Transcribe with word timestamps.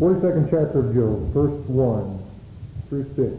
42nd 0.00 0.48
chapter 0.48 0.78
of 0.78 0.94
Job, 0.94 1.28
verse 1.34 1.60
1 1.68 2.18
through 2.88 3.04
6. 3.04 3.36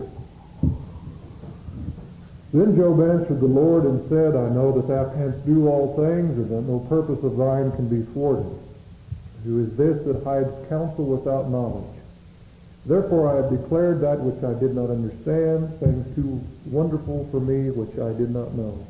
Then 2.54 2.75
Job 2.75 3.02
answered 3.02 3.39
the 3.39 3.47
Lord 3.47 3.86
and 3.86 4.07
said, 4.09 4.36
I 4.36 4.47
know 4.54 4.71
that 4.73 4.88
thou 4.88 5.11
canst 5.16 5.43
do 5.43 5.68
all 5.68 5.95
things, 5.95 6.38
and 6.38 6.52
that 6.52 6.71
no 6.71 6.77
purpose 6.88 7.23
of 7.23 7.36
thine 7.36 7.71
can 7.71 7.89
be 7.89 8.05
thwarted. 8.13 8.45
Who 9.43 9.63
is 9.63 9.75
this 9.75 10.05
that 10.05 10.23
hides 10.23 10.52
counsel 10.70 11.05
without 11.05 11.50
knowledge? 11.50 11.97
Therefore 12.86 13.34
I 13.34 13.38
have 13.38 13.50
declared 13.50 14.02
that 14.02 14.20
which 14.20 14.43
I 14.43 14.54
did 14.59 14.75
not 14.75 14.91
understand, 14.91 15.73
things 15.80 16.16
too 16.16 16.39
wonderful 16.68 17.28
for 17.32 17.39
me 17.39 17.71
which 17.71 17.98
I 17.98 18.14
did 18.14 18.30
not 18.30 18.54
know. 18.54 18.86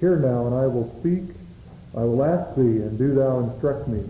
Hear 0.00 0.16
now, 0.16 0.46
and 0.46 0.56
I 0.56 0.66
will 0.66 0.92
speak. 0.98 1.36
I 1.96 2.00
will 2.00 2.24
ask 2.24 2.56
thee, 2.56 2.82
and 2.82 2.98
do 2.98 3.14
thou 3.14 3.38
instruct 3.38 3.86
me. 3.86 4.02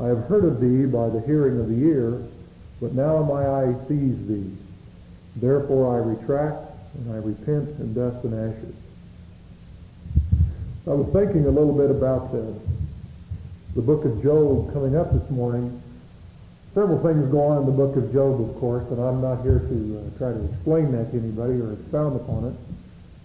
I 0.00 0.06
have 0.06 0.24
heard 0.24 0.44
of 0.44 0.60
thee 0.60 0.86
by 0.86 1.08
the 1.08 1.20
hearing 1.20 1.60
of 1.60 1.68
the 1.68 1.84
ear, 1.84 2.22
but 2.80 2.94
now 2.94 3.22
my 3.22 3.46
eye 3.46 3.74
sees 3.88 4.26
thee. 4.26 4.50
Therefore 5.36 5.94
I 5.94 6.04
retract, 6.04 6.72
and 6.94 7.12
I 7.12 7.16
repent 7.16 7.68
in 7.80 7.94
dust 7.94 8.24
and 8.24 8.34
ashes. 8.34 8.74
I 10.86 10.94
was 10.94 11.06
thinking 11.12 11.46
a 11.46 11.50
little 11.50 11.76
bit 11.76 11.90
about 11.90 12.32
the, 12.32 12.54
the 13.76 13.82
book 13.82 14.04
of 14.04 14.22
Job 14.22 14.72
coming 14.72 14.96
up 14.96 15.12
this 15.12 15.30
morning. 15.30 15.80
Several 16.74 17.00
things 17.02 17.30
go 17.30 17.40
on 17.40 17.58
in 17.58 17.66
the 17.66 17.72
book 17.72 17.96
of 17.96 18.12
Job, 18.12 18.40
of 18.40 18.56
course, 18.56 18.90
and 18.90 19.00
I'm 19.00 19.20
not 19.20 19.42
here 19.42 19.60
to 19.60 19.76
uh, 20.00 20.18
try 20.18 20.32
to 20.32 20.44
explain 20.52 20.90
that 20.92 21.12
to 21.12 21.18
anybody 21.18 21.60
or 21.60 21.74
expound 21.74 22.16
upon 22.16 22.46
it. 22.46 22.56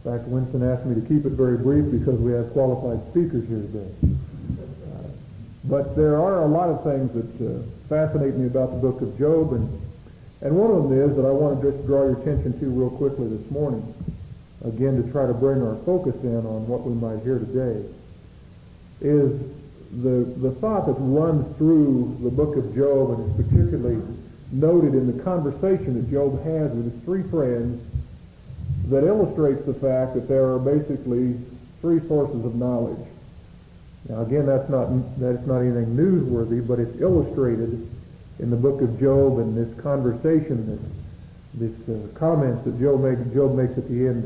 In 0.04 0.12
fact, 0.12 0.28
Winston 0.28 0.64
asked 0.64 0.86
me 0.86 0.96
to 0.96 1.08
keep 1.08 1.26
it 1.26 1.32
very 1.32 1.58
brief 1.58 1.90
because 1.92 2.20
we 2.20 2.34
have 2.34 2.52
qualified 2.52 3.02
speakers 3.10 3.48
here 3.48 3.62
today. 3.62 4.17
But 5.68 5.96
there 5.96 6.18
are 6.18 6.44
a 6.44 6.48
lot 6.48 6.70
of 6.70 6.84
things 6.84 7.12
that 7.14 7.46
uh, 7.46 7.62
fascinate 7.90 8.36
me 8.36 8.48
about 8.48 8.72
the 8.72 8.78
book 8.78 9.02
of 9.02 9.18
Job, 9.18 9.54
and 9.54 9.68
and 10.42 10.56
one 10.56 10.70
of 10.70 10.84
them 10.90 10.94
is 10.94 11.16
that 11.16 11.26
I 11.26 11.32
want 11.32 11.62
to 11.62 11.72
just 11.72 11.86
draw 11.88 12.04
your 12.04 12.22
attention 12.22 12.60
to 12.60 12.66
real 12.70 12.92
quickly 12.92 13.28
this 13.28 13.50
morning, 13.50 13.82
again 14.64 15.02
to 15.02 15.12
try 15.12 15.26
to 15.26 15.34
bring 15.34 15.64
our 15.64 15.76
focus 15.78 16.16
in 16.24 16.46
on 16.46 16.68
what 16.68 16.84
we 16.84 16.94
might 16.94 17.24
hear 17.24 17.40
today, 17.40 17.84
is 19.02 19.42
the, 20.04 20.30
the 20.38 20.52
thought 20.62 20.86
that 20.86 20.96
runs 21.00 21.58
through 21.58 22.18
the 22.22 22.30
book 22.30 22.56
of 22.56 22.76
Job 22.76 23.18
and 23.18 23.26
is 23.26 23.46
particularly 23.48 24.02
noted 24.52 24.94
in 24.94 25.16
the 25.16 25.24
conversation 25.24 25.96
that 25.96 26.12
Job 26.12 26.44
has 26.44 26.72
with 26.72 26.94
his 26.94 27.04
three 27.04 27.24
friends 27.24 27.82
that 28.90 29.04
illustrates 29.04 29.66
the 29.66 29.74
fact 29.74 30.14
that 30.14 30.28
there 30.28 30.46
are 30.46 30.60
basically 30.60 31.36
three 31.82 32.00
sources 32.08 32.46
of 32.46 32.56
knowledge. 32.56 33.06
Now 34.10 34.22
again, 34.22 34.46
that's 34.46 34.70
not, 34.70 34.88
that's 35.20 35.46
not 35.46 35.60
anything 35.60 35.96
newsworthy, 35.96 36.66
but 36.66 36.80
it's 36.80 37.00
illustrated 37.02 37.90
in 38.40 38.50
the 38.50 38.56
book 38.56 38.82
of 38.82 39.00
Job 39.00 39.40
and 39.40 39.58
this 39.58 39.74
conversation, 39.82 40.80
this, 41.54 41.72
this 41.72 41.90
uh, 41.90 42.08
comments 42.18 42.64
that 42.66 42.80
Job, 42.80 43.02
make, 43.02 43.34
Job 43.34 43.56
makes 43.56 43.78
at 43.78 43.90
the 43.90 44.08
end 44.08 44.26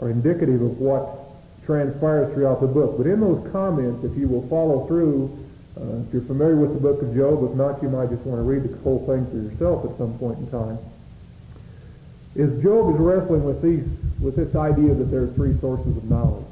are, 0.00 0.06
are 0.06 0.10
indicative 0.10 0.62
of 0.62 0.78
what 0.78 1.18
transpires 1.66 2.32
throughout 2.32 2.60
the 2.60 2.66
book. 2.66 2.96
But 2.96 3.06
in 3.06 3.20
those 3.20 3.50
comments, 3.50 4.04
if 4.04 4.16
you 4.16 4.28
will 4.28 4.46
follow 4.48 4.86
through, 4.86 5.36
uh, 5.76 6.06
if 6.06 6.12
you're 6.12 6.22
familiar 6.22 6.56
with 6.56 6.74
the 6.74 6.80
book 6.80 7.02
of 7.02 7.14
Job, 7.14 7.44
if 7.50 7.56
not, 7.56 7.82
you 7.82 7.88
might 7.88 8.08
just 8.10 8.22
want 8.22 8.38
to 8.38 8.42
read 8.42 8.62
the 8.62 8.76
whole 8.78 9.04
thing 9.06 9.26
for 9.26 9.36
yourself 9.36 9.84
at 9.90 9.98
some 9.98 10.16
point 10.18 10.38
in 10.38 10.50
time. 10.50 10.78
Is 12.36 12.62
Job 12.62 12.94
is 12.94 13.00
wrestling 13.00 13.44
with 13.44 13.62
these, 13.62 13.84
with 14.20 14.36
this 14.36 14.54
idea 14.54 14.94
that 14.94 15.04
there 15.04 15.22
are 15.24 15.32
three 15.34 15.58
sources 15.58 15.96
of 15.96 16.04
knowledge. 16.08 16.46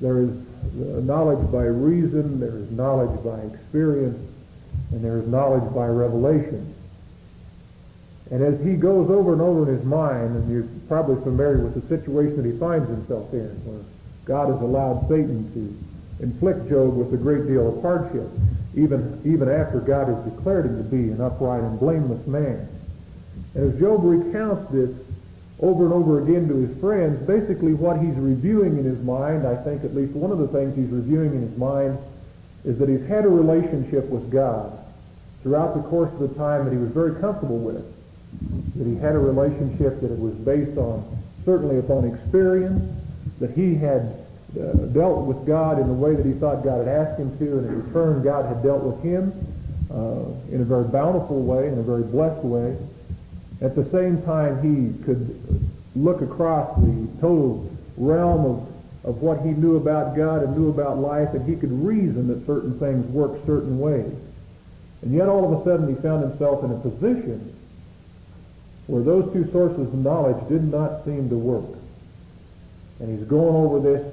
There 0.00 0.20
is 0.20 0.30
knowledge 0.74 1.50
by 1.50 1.64
reason, 1.64 2.40
there 2.40 2.56
is 2.56 2.70
knowledge 2.70 3.22
by 3.24 3.38
experience, 3.40 4.18
and 4.92 5.04
there 5.04 5.18
is 5.18 5.26
knowledge 5.26 5.74
by 5.74 5.86
revelation. 5.86 6.74
And 8.30 8.42
as 8.42 8.60
he 8.64 8.74
goes 8.74 9.08
over 9.08 9.32
and 9.32 9.40
over 9.40 9.70
in 9.70 9.76
his 9.76 9.84
mind, 9.86 10.36
and 10.36 10.50
you're 10.50 10.68
probably 10.88 11.22
familiar 11.22 11.58
with 11.58 11.74
the 11.74 11.88
situation 11.88 12.36
that 12.36 12.46
he 12.46 12.58
finds 12.58 12.88
himself 12.88 13.32
in, 13.32 13.48
where 13.64 13.84
God 14.24 14.52
has 14.52 14.60
allowed 14.60 15.08
Satan 15.08 15.52
to 15.54 16.24
inflict 16.24 16.68
Job 16.68 16.96
with 16.96 17.14
a 17.14 17.16
great 17.16 17.46
deal 17.46 17.76
of 17.76 17.82
hardship, 17.82 18.28
even, 18.74 19.20
even 19.24 19.48
after 19.48 19.80
God 19.80 20.08
has 20.08 20.18
declared 20.24 20.66
him 20.66 20.76
to 20.78 20.84
be 20.84 21.10
an 21.10 21.20
upright 21.20 21.62
and 21.62 21.78
blameless 21.78 22.26
man. 22.26 22.68
And 23.54 23.72
as 23.72 23.80
Job 23.80 24.00
recounts 24.02 24.70
this 24.72 24.90
over 25.60 25.84
and 25.84 25.92
over 25.92 26.22
again 26.22 26.48
to 26.48 26.54
his 26.54 26.78
friends, 26.80 27.26
basically 27.26 27.72
what 27.72 27.98
he's 27.98 28.14
reviewing 28.14 28.76
in 28.78 28.84
his 28.84 29.02
mind, 29.02 29.46
I 29.46 29.56
think 29.56 29.84
at 29.84 29.94
least 29.94 30.12
one 30.12 30.30
of 30.30 30.38
the 30.38 30.48
things 30.48 30.76
he's 30.76 30.90
reviewing 30.90 31.32
in 31.32 31.40
his 31.48 31.56
mind 31.56 31.98
is 32.64 32.78
that 32.78 32.88
he's 32.88 33.06
had 33.06 33.24
a 33.24 33.28
relationship 33.28 34.06
with 34.08 34.30
God 34.30 34.76
throughout 35.42 35.74
the 35.74 35.82
course 35.88 36.12
of 36.12 36.18
the 36.18 36.34
time 36.34 36.64
that 36.64 36.72
he 36.72 36.78
was 36.78 36.90
very 36.90 37.18
comfortable 37.20 37.58
with. 37.58 37.84
That 38.76 38.86
he 38.86 38.96
had 38.96 39.14
a 39.14 39.18
relationship 39.18 40.00
that 40.00 40.12
it 40.12 40.18
was 40.18 40.34
based 40.34 40.76
on, 40.76 41.04
certainly 41.44 41.78
upon 41.78 42.04
experience, 42.04 42.82
that 43.40 43.52
he 43.52 43.76
had 43.76 44.26
uh, 44.60 44.72
dealt 44.92 45.24
with 45.26 45.46
God 45.46 45.78
in 45.78 45.86
the 45.86 45.94
way 45.94 46.14
that 46.14 46.26
he 46.26 46.32
thought 46.32 46.64
God 46.64 46.86
had 46.86 46.88
asked 46.88 47.18
him 47.18 47.36
to, 47.38 47.58
and 47.58 47.66
in 47.66 47.82
return 47.86 48.22
God 48.22 48.44
had 48.44 48.62
dealt 48.62 48.82
with 48.82 49.02
him 49.02 49.32
uh, 49.90 50.52
in 50.52 50.60
a 50.60 50.64
very 50.64 50.84
bountiful 50.88 51.42
way, 51.42 51.68
in 51.68 51.78
a 51.78 51.82
very 51.82 52.02
blessed 52.02 52.44
way. 52.44 52.76
At 53.60 53.74
the 53.74 53.88
same 53.90 54.22
time, 54.22 54.62
he 54.62 55.04
could 55.04 55.40
look 55.94 56.20
across 56.20 56.76
the 56.76 57.08
total 57.20 57.70
realm 57.96 58.44
of 58.44 58.68
of 59.06 59.22
what 59.22 59.40
he 59.40 59.50
knew 59.50 59.76
about 59.76 60.16
God 60.16 60.42
and 60.42 60.56
knew 60.56 60.68
about 60.68 60.98
life, 60.98 61.32
and 61.32 61.48
he 61.48 61.54
could 61.54 61.70
reason 61.70 62.26
that 62.26 62.44
certain 62.44 62.76
things 62.78 63.06
work 63.06 63.38
certain 63.46 63.78
ways. 63.78 64.12
And 65.02 65.14
yet 65.14 65.28
all 65.28 65.52
of 65.52 65.60
a 65.60 65.64
sudden 65.64 65.88
he 65.88 66.02
found 66.02 66.28
himself 66.28 66.64
in 66.64 66.72
a 66.72 66.78
position 66.78 67.54
where 68.88 69.02
those 69.02 69.32
two 69.32 69.48
sources 69.52 69.78
of 69.78 69.94
knowledge 69.94 70.36
did 70.48 70.64
not 70.64 71.04
seem 71.04 71.28
to 71.28 71.36
work. 71.36 71.78
And 72.98 73.16
he's 73.16 73.26
going 73.28 73.54
over 73.54 73.78
this 73.78 74.12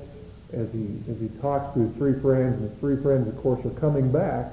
as 0.54 0.72
he, 0.72 1.00
as 1.10 1.20
he 1.20 1.30
talks 1.42 1.74
to 1.74 1.80
his 1.80 1.96
three 1.96 2.20
friends, 2.20 2.62
and 2.62 2.70
his 2.70 2.80
three 2.80 3.02
friends, 3.02 3.28
of 3.28 3.36
course, 3.38 3.66
are 3.66 3.80
coming 3.80 4.12
back 4.12 4.52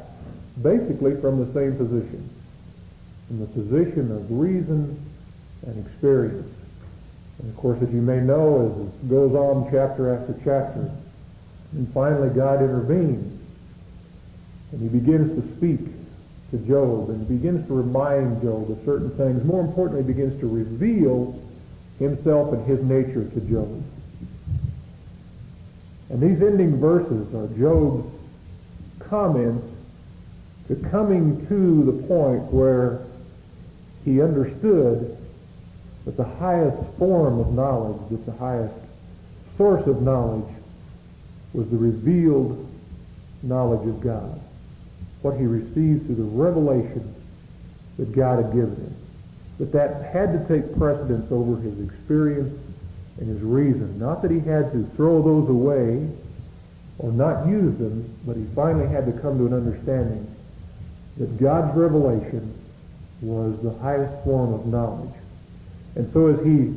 basically 0.63 1.21
from 1.21 1.45
the 1.45 1.53
same 1.53 1.77
position, 1.77 2.29
from 3.31 3.39
the 3.39 3.47
position 3.47 4.11
of 4.11 4.29
reason 4.29 4.99
and 5.65 5.87
experience. 5.87 6.53
And 7.39 7.49
of 7.49 7.57
course, 7.57 7.81
as 7.81 7.89
you 7.93 8.03
may 8.03 8.19
know, 8.19 8.67
as 8.67 9.05
it 9.05 9.09
goes 9.09 9.37
on 9.37 9.71
chapter 9.71 10.13
after 10.13 10.35
chapter, 10.43 10.91
and 11.71 11.89
finally 11.95 12.31
God 12.31 12.61
intervenes, 12.61 13.41
and 14.73 14.83
he 14.83 14.89
begins 14.89 15.41
to 15.41 15.57
speak 15.57 15.79
to 16.51 16.59
Job, 16.67 17.11
and 17.11 17.29
begins 17.29 17.65
to 17.69 17.75
remind 17.75 18.43
Job 18.43 18.69
of 18.69 18.85
certain 18.85 19.11
things. 19.11 19.45
More 19.45 19.61
importantly, 19.61 20.03
begins 20.03 20.41
to 20.41 20.49
reveal 20.49 21.41
himself 22.01 22.53
and 22.53 22.67
his 22.67 22.83
nature 22.83 23.31
to 23.31 23.41
Job. 23.43 23.81
And 26.09 26.21
these 26.21 26.43
ending 26.43 26.81
verses 26.81 27.33
are 27.33 27.47
Job's 27.57 28.13
comments 28.99 29.65
to 30.67 30.75
coming 30.91 31.47
to 31.47 31.85
the 31.85 32.09
point 32.09 32.43
where 32.53 33.07
he 34.11 34.21
understood 34.21 35.17
that 36.05 36.17
the 36.17 36.25
highest 36.25 36.77
form 36.99 37.39
of 37.39 37.53
knowledge, 37.53 38.01
that 38.11 38.27
the 38.27 38.33
highest 38.33 38.75
source 39.57 39.87
of 39.87 40.03
knowledge 40.03 40.53
was 41.53 41.69
the 41.71 41.77
revealed 41.77 42.67
knowledge 43.43 43.87
of 43.89 44.01
God. 44.01 44.41
What 45.23 45.39
he 45.39 45.47
received 45.47 46.07
through 46.07 46.17
the 46.17 46.23
revelation 46.23 47.15
that 47.99 48.13
God 48.13 48.43
had 48.43 48.53
given 48.55 48.77
him. 48.77 48.95
That 49.59 49.73
that 49.73 50.13
had 50.13 50.33
to 50.33 50.49
take 50.49 50.77
precedence 50.77 51.31
over 51.31 51.61
his 51.61 51.79
experience 51.81 52.59
and 53.19 53.29
his 53.29 53.43
reason. 53.43 53.99
Not 53.99 54.23
that 54.23 54.31
he 54.31 54.41
had 54.41 54.73
to 54.73 54.85
throw 54.97 55.23
those 55.23 55.49
away 55.51 56.09
or 56.99 57.13
not 57.13 57.47
use 57.47 57.77
them, 57.77 58.09
but 58.27 58.37
he 58.37 58.45
finally 58.55 58.89
had 58.89 59.07
to 59.07 59.13
come 59.21 59.39
to 59.39 59.47
an 59.47 59.53
understanding 59.53 60.27
that 61.19 61.39
God's 61.39 61.77
revelation 61.77 62.55
was 63.21 63.61
the 63.63 63.73
highest 63.79 64.25
form 64.25 64.53
of 64.53 64.67
knowledge. 64.67 65.15
And 65.97 66.13
so 66.13 66.29
as 66.29 66.45
he 66.45 66.75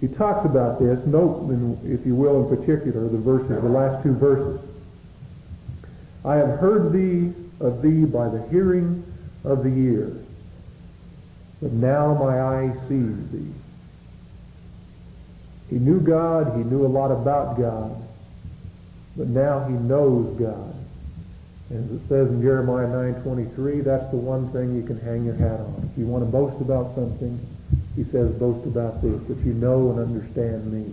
he 0.00 0.08
talks 0.08 0.44
about 0.44 0.78
this, 0.78 1.04
note, 1.06 1.48
if 1.84 2.04
you 2.04 2.14
will, 2.14 2.46
in 2.46 2.56
particular, 2.56 3.08
the 3.08 3.16
verses, 3.16 3.62
the 3.62 3.68
last 3.68 4.02
two 4.02 4.12
verses. 4.12 4.60
I 6.24 6.36
have 6.36 6.58
heard 6.58 6.92
thee 6.92 7.32
of 7.58 7.80
thee 7.80 8.04
by 8.04 8.28
the 8.28 8.46
hearing 8.48 9.02
of 9.44 9.64
the 9.64 9.70
ear, 9.70 10.12
but 11.62 11.72
now 11.72 12.12
my 12.14 12.38
eye 12.38 12.72
sees 12.88 13.30
thee. 13.30 13.52
He 15.70 15.78
knew 15.78 16.00
God, 16.00 16.54
he 16.54 16.64
knew 16.64 16.84
a 16.84 16.88
lot 16.88 17.10
about 17.10 17.58
God, 17.58 17.96
but 19.16 19.28
now 19.28 19.64
he 19.64 19.72
knows 19.72 20.38
God. 20.38 20.73
As 21.70 21.90
it 21.90 22.00
says 22.08 22.28
in 22.28 22.42
Jeremiah 22.42 22.86
9.23, 22.86 23.84
that's 23.84 24.10
the 24.10 24.16
one 24.16 24.52
thing 24.52 24.74
you 24.76 24.82
can 24.82 25.00
hang 25.00 25.24
your 25.24 25.34
hat 25.34 25.60
on. 25.60 25.88
If 25.90 25.98
you 25.98 26.06
want 26.06 26.24
to 26.24 26.30
boast 26.30 26.60
about 26.60 26.94
something, 26.94 27.40
he 27.96 28.04
says, 28.04 28.32
boast 28.32 28.66
about 28.66 29.00
this, 29.02 29.20
that 29.28 29.38
you 29.38 29.54
know 29.54 29.90
and 29.90 30.00
understand 30.00 30.70
me. 30.70 30.92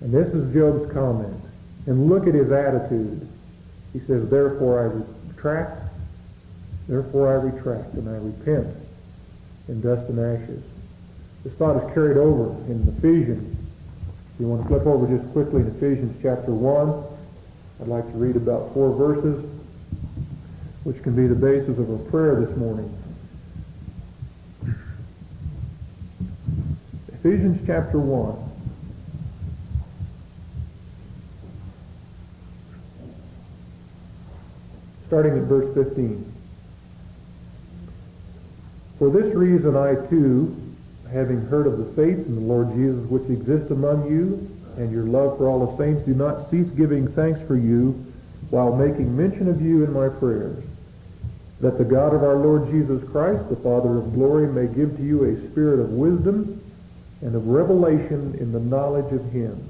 And 0.00 0.12
this 0.12 0.32
is 0.32 0.54
Job's 0.54 0.92
comment. 0.92 1.36
And 1.86 2.08
look 2.08 2.26
at 2.26 2.34
his 2.34 2.52
attitude. 2.52 3.26
He 3.92 3.98
says, 4.00 4.28
therefore 4.30 4.80
I 4.80 5.32
retract, 5.34 5.90
Therefore 6.90 7.30
I 7.30 7.34
retract 7.34 7.94
and 7.94 8.08
I 8.08 8.16
repent 8.18 8.66
in 9.68 9.80
dust 9.80 10.08
and 10.08 10.18
ashes. 10.18 10.60
This 11.44 11.52
thought 11.52 11.76
is 11.76 11.94
carried 11.94 12.16
over 12.16 12.50
in 12.66 12.82
Ephesians. 12.98 13.56
If 14.34 14.40
you 14.40 14.48
want 14.48 14.62
to 14.62 14.68
flip 14.68 14.84
over 14.86 15.06
just 15.06 15.30
quickly 15.32 15.60
in 15.60 15.68
Ephesians 15.68 16.18
chapter 16.20 16.50
1, 16.50 17.09
I'd 17.80 17.88
like 17.88 18.04
to 18.12 18.18
read 18.18 18.36
about 18.36 18.74
four 18.74 18.94
verses, 18.94 19.42
which 20.84 21.02
can 21.02 21.16
be 21.16 21.26
the 21.26 21.34
basis 21.34 21.78
of 21.78 21.90
our 21.90 22.10
prayer 22.10 22.38
this 22.38 22.54
morning. 22.58 22.94
Ephesians 27.08 27.58
chapter 27.66 27.98
1. 27.98 28.36
Starting 35.06 35.38
at 35.38 35.44
verse 35.44 35.74
15. 35.74 36.32
For 38.98 39.08
this 39.08 39.34
reason 39.34 39.74
I 39.74 39.94
too, 40.10 40.54
having 41.10 41.40
heard 41.46 41.66
of 41.66 41.78
the 41.78 41.86
faith 41.94 42.26
in 42.26 42.34
the 42.34 42.42
Lord 42.42 42.74
Jesus 42.74 43.06
which 43.06 43.28
exists 43.30 43.70
among 43.70 44.10
you, 44.10 44.59
and 44.76 44.92
your 44.92 45.04
love 45.04 45.38
for 45.38 45.48
all 45.48 45.66
the 45.66 45.76
saints, 45.76 46.04
do 46.06 46.14
not 46.14 46.50
cease 46.50 46.68
giving 46.70 47.06
thanks 47.08 47.40
for 47.46 47.56
you, 47.56 48.06
while 48.50 48.74
making 48.74 49.16
mention 49.16 49.48
of 49.48 49.60
you 49.62 49.84
in 49.84 49.92
my 49.92 50.08
prayers, 50.08 50.62
that 51.60 51.78
the 51.78 51.84
God 51.84 52.14
of 52.14 52.22
our 52.22 52.36
Lord 52.36 52.70
Jesus 52.70 53.08
Christ, 53.10 53.48
the 53.48 53.56
Father 53.56 53.98
of 53.98 54.14
glory, 54.14 54.48
may 54.48 54.66
give 54.72 54.96
to 54.96 55.02
you 55.02 55.24
a 55.24 55.50
spirit 55.50 55.80
of 55.80 55.90
wisdom 55.90 56.60
and 57.20 57.34
of 57.34 57.46
revelation 57.46 58.34
in 58.40 58.52
the 58.52 58.60
knowledge 58.60 59.12
of 59.12 59.30
him. 59.30 59.62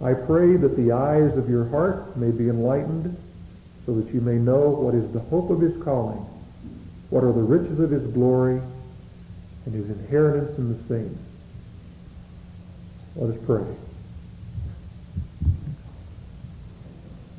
I 0.00 0.14
pray 0.14 0.56
that 0.56 0.76
the 0.76 0.92
eyes 0.92 1.36
of 1.36 1.48
your 1.48 1.68
heart 1.68 2.16
may 2.16 2.30
be 2.30 2.48
enlightened, 2.48 3.16
so 3.86 3.94
that 3.94 4.12
you 4.12 4.20
may 4.20 4.36
know 4.36 4.70
what 4.70 4.94
is 4.94 5.12
the 5.12 5.20
hope 5.20 5.50
of 5.50 5.60
his 5.60 5.80
calling, 5.82 6.24
what 7.10 7.22
are 7.22 7.32
the 7.32 7.42
riches 7.42 7.78
of 7.78 7.90
his 7.90 8.06
glory, 8.12 8.60
and 9.64 9.74
his 9.74 9.90
inheritance 9.90 10.58
in 10.58 10.68
the 10.76 10.82
saints. 10.88 11.20
Let 13.14 13.36
us 13.36 13.44
pray. 13.44 13.62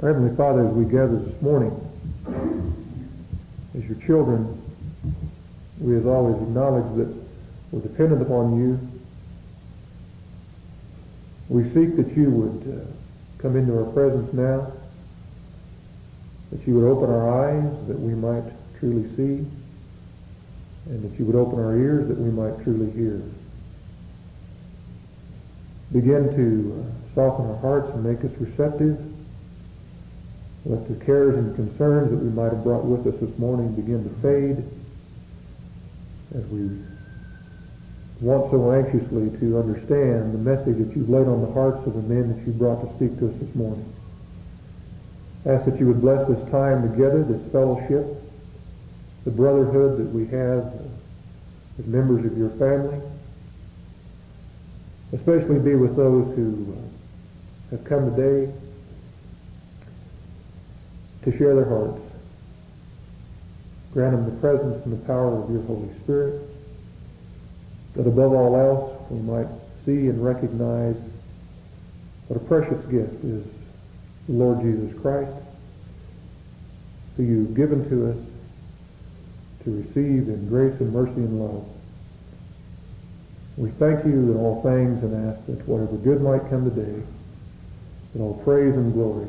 Our 0.01 0.13
Heavenly 0.13 0.35
Father, 0.35 0.67
as 0.67 0.73
we 0.73 0.85
gather 0.85 1.17
this 1.17 1.41
morning, 1.41 1.73
as 3.75 3.83
your 3.85 3.97
children, 4.05 4.61
we 5.79 5.97
as 5.97 6.05
always 6.05 6.39
acknowledge 6.43 6.95
that 6.97 7.11
we're 7.71 7.81
dependent 7.81 8.21
upon 8.21 8.59
you. 8.59 8.79
We 11.49 11.63
seek 11.73 11.95
that 11.97 12.15
you 12.15 12.29
would 12.29 12.81
uh, 12.81 12.85
come 13.39 13.55
into 13.55 13.75
our 13.75 13.91
presence 13.93 14.31
now, 14.31 14.71
that 16.51 16.67
you 16.67 16.75
would 16.75 16.87
open 16.87 17.09
our 17.09 17.47
eyes 17.47 17.87
that 17.87 17.99
we 17.99 18.13
might 18.13 18.43
truly 18.77 19.09
see, 19.15 19.43
and 20.85 21.03
that 21.03 21.17
you 21.17 21.25
would 21.25 21.35
open 21.35 21.57
our 21.57 21.75
ears 21.75 22.07
that 22.09 22.17
we 22.19 22.29
might 22.29 22.63
truly 22.63 22.91
hear. 22.91 23.23
Begin 25.93 26.35
to 26.35 26.85
soften 27.13 27.45
our 27.45 27.57
hearts 27.57 27.93
and 27.93 28.03
make 28.03 28.25
us 28.25 28.31
receptive. 28.39 28.97
Let 30.65 30.87
the 30.87 30.95
cares 31.05 31.35
and 31.35 31.55
concerns 31.55 32.09
that 32.09 32.17
we 32.17 32.29
might 32.29 32.51
have 32.51 32.63
brought 32.63 32.83
with 32.83 33.05
us 33.05 33.19
this 33.21 33.37
morning 33.37 33.75
begin 33.75 34.03
to 34.03 34.09
fade 34.21 34.63
as 36.35 36.43
we 36.47 36.81
want 38.21 38.49
so 38.49 38.71
anxiously 38.71 39.29
to 39.39 39.59
understand 39.59 40.33
the 40.33 40.39
message 40.39 40.77
that 40.77 40.95
you've 40.95 41.09
laid 41.09 41.27
on 41.27 41.41
the 41.41 41.51
hearts 41.51 41.85
of 41.85 41.93
the 41.93 42.01
men 42.01 42.35
that 42.35 42.47
you 42.47 42.53
brought 42.53 42.81
to 42.81 42.95
speak 42.95 43.19
to 43.19 43.29
us 43.29 43.35
this 43.39 43.53
morning. 43.53 43.85
Ask 45.45 45.65
that 45.65 45.79
you 45.79 45.87
would 45.87 46.01
bless 46.01 46.27
this 46.27 46.49
time 46.49 46.89
together, 46.89 47.23
this 47.23 47.51
fellowship, 47.51 48.07
the 49.25 49.31
brotherhood 49.31 49.99
that 49.99 50.09
we 50.11 50.25
have 50.27 50.73
as 51.77 51.85
members 51.85 52.25
of 52.25 52.35
your 52.35 52.49
family. 52.51 52.99
Especially 55.13 55.59
be 55.59 55.75
with 55.75 55.95
those 55.95 56.35
who 56.35 56.75
uh, 56.75 57.75
have 57.75 57.85
come 57.85 58.15
today 58.15 58.51
to 61.23 61.37
share 61.37 61.55
their 61.55 61.65
hearts. 61.65 62.01
Grant 63.93 64.15
them 64.15 64.25
the 64.25 64.41
presence 64.41 64.83
and 64.85 64.93
the 64.99 65.05
power 65.05 65.43
of 65.43 65.51
your 65.51 65.61
Holy 65.63 65.89
Spirit, 66.03 66.41
that 67.95 68.07
above 68.07 68.33
all 68.33 68.55
else 68.55 69.11
we 69.11 69.19
might 69.19 69.47
see 69.85 70.07
and 70.07 70.23
recognize 70.23 70.95
what 72.27 72.41
a 72.41 72.45
precious 72.45 72.83
gift 72.85 73.23
is 73.23 73.43
the 74.27 74.33
Lord 74.33 74.61
Jesus 74.61 74.99
Christ, 74.99 75.31
who 77.17 77.23
you've 77.23 77.55
given 77.55 77.87
to 77.89 78.11
us 78.11 78.17
to 79.63 79.77
receive 79.77 80.27
in 80.27 80.47
grace 80.49 80.79
and 80.79 80.91
mercy 80.91 81.11
and 81.11 81.39
love. 81.39 81.65
We 83.55 83.69
thank 83.71 84.03
you 84.05 84.31
in 84.31 84.37
all 84.37 84.63
things 84.63 85.03
and 85.03 85.29
ask 85.29 85.45
that 85.45 85.67
whatever 85.67 85.95
good 85.97 86.21
might 86.21 86.49
come 86.49 86.69
today, 86.69 87.03
that 88.13 88.21
all 88.21 88.41
praise 88.43 88.73
and 88.73 88.91
glory 88.93 89.27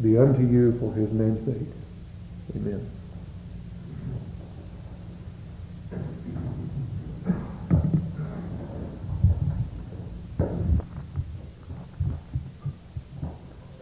be 0.00 0.18
unto 0.18 0.42
you 0.42 0.76
for 0.80 0.92
his 0.94 1.12
name's 1.12 1.44
sake. 1.46 1.68
Amen. 2.56 2.90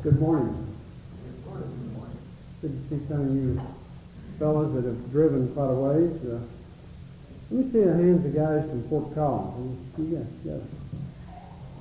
Good 0.03 0.21
morning. 0.21 0.67
Good 2.61 2.91
to 2.91 2.99
see 2.99 3.07
some 3.09 3.21
of 3.23 3.35
you 3.35 3.61
fellows 4.39 4.75
that 4.75 4.85
have 4.85 5.11
driven 5.11 5.53
quite 5.55 5.71
a 5.71 5.75
ways. 5.75 6.25
Uh, 6.27 6.41
let 7.51 7.67
me 7.67 7.73
see 7.73 7.81
the 7.81 7.93
hands 7.93 8.25
of 8.25 8.35
guys 8.35 8.71
from 8.71 8.89
Fort 8.89 9.15
Collins. 9.15 9.79
You 9.99 10.27
yeah. 10.45 10.59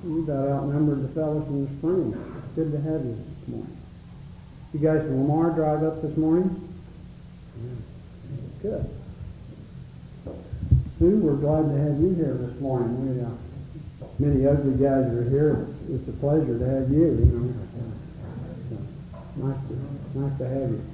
You 0.02 0.22
about 0.24 0.48
outnumbered 0.48 1.02
the 1.02 1.08
fellows 1.08 1.44
from 1.44 1.66
the 1.66 1.72
spring. 1.78 2.12
Good 2.56 2.72
to 2.72 2.80
have 2.80 3.04
you 3.04 3.16
this 3.16 3.48
morning. 3.48 3.76
You 4.72 4.80
guys 4.80 5.02
from 5.02 5.28
Lamar 5.28 5.50
drive 5.50 5.82
up 5.84 6.02
this 6.02 6.16
morning? 6.16 6.68
Good. 8.62 8.88
Sue, 10.98 11.18
we're 11.18 11.36
glad 11.36 11.62
to 11.62 11.78
have 11.78 12.00
you 12.00 12.14
here 12.14 12.34
this 12.34 12.60
morning. 12.60 13.16
We, 13.16 13.24
uh, 13.24 13.30
many 14.18 14.46
ugly 14.46 14.72
guys 14.72 15.06
are 15.06 15.28
here. 15.30 15.68
It's, 15.88 16.00
it's 16.00 16.08
a 16.08 16.12
pleasure 16.20 16.58
to 16.58 16.64
have 16.66 16.90
you. 16.90 17.06
you 17.06 17.54
know. 19.38 19.48
Nice 19.48 19.56
to, 19.68 20.18
nice 20.18 20.38
to 20.38 20.48
have 20.48 20.70
you. 20.70 20.84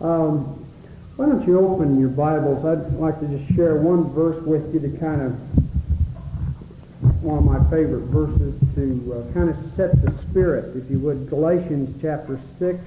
Um, 0.00 0.59
why 1.20 1.26
don't 1.26 1.46
you 1.46 1.60
open 1.60 2.00
your 2.00 2.08
Bibles? 2.08 2.64
I'd 2.64 2.94
like 2.94 3.20
to 3.20 3.26
just 3.26 3.54
share 3.54 3.76
one 3.76 4.10
verse 4.14 4.42
with 4.42 4.72
you 4.72 4.80
to 4.80 4.88
kind 4.96 5.20
of, 5.20 5.32
one 7.22 7.36
of 7.36 7.44
my 7.44 7.60
favorite 7.68 8.06
verses 8.06 8.58
to 8.74 9.12
uh, 9.12 9.34
kind 9.34 9.50
of 9.50 9.56
set 9.76 10.00
the 10.00 10.14
spirit, 10.30 10.74
if 10.74 10.90
you 10.90 10.98
would. 11.00 11.28
Galatians 11.28 11.94
chapter 12.00 12.40
6. 12.58 12.80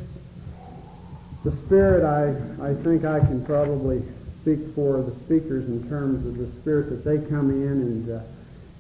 The 1.44 1.52
spirit, 1.68 2.04
I, 2.04 2.70
I 2.72 2.74
think 2.74 3.06
I 3.06 3.20
can 3.20 3.46
probably 3.46 4.02
speak 4.42 4.62
for 4.74 5.04
the 5.04 5.14
speakers 5.26 5.70
in 5.70 5.88
terms 5.88 6.26
of 6.26 6.36
the 6.36 6.50
spirit 6.60 6.90
that 6.90 7.06
they 7.06 7.20
come 7.30 7.52
in 7.52 7.68
and, 7.68 8.10
uh, 8.10 8.24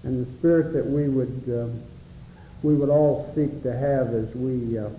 and 0.01 0.25
the 0.25 0.31
spirit 0.39 0.73
that 0.73 0.87
we 0.87 1.09
would, 1.09 1.43
uh, 1.47 1.67
we 2.63 2.73
would 2.73 2.89
all 2.89 3.31
seek 3.35 3.61
to 3.61 3.71
have 3.71 4.15
as 4.15 4.33
we 4.33 4.79
uh, 4.79 4.89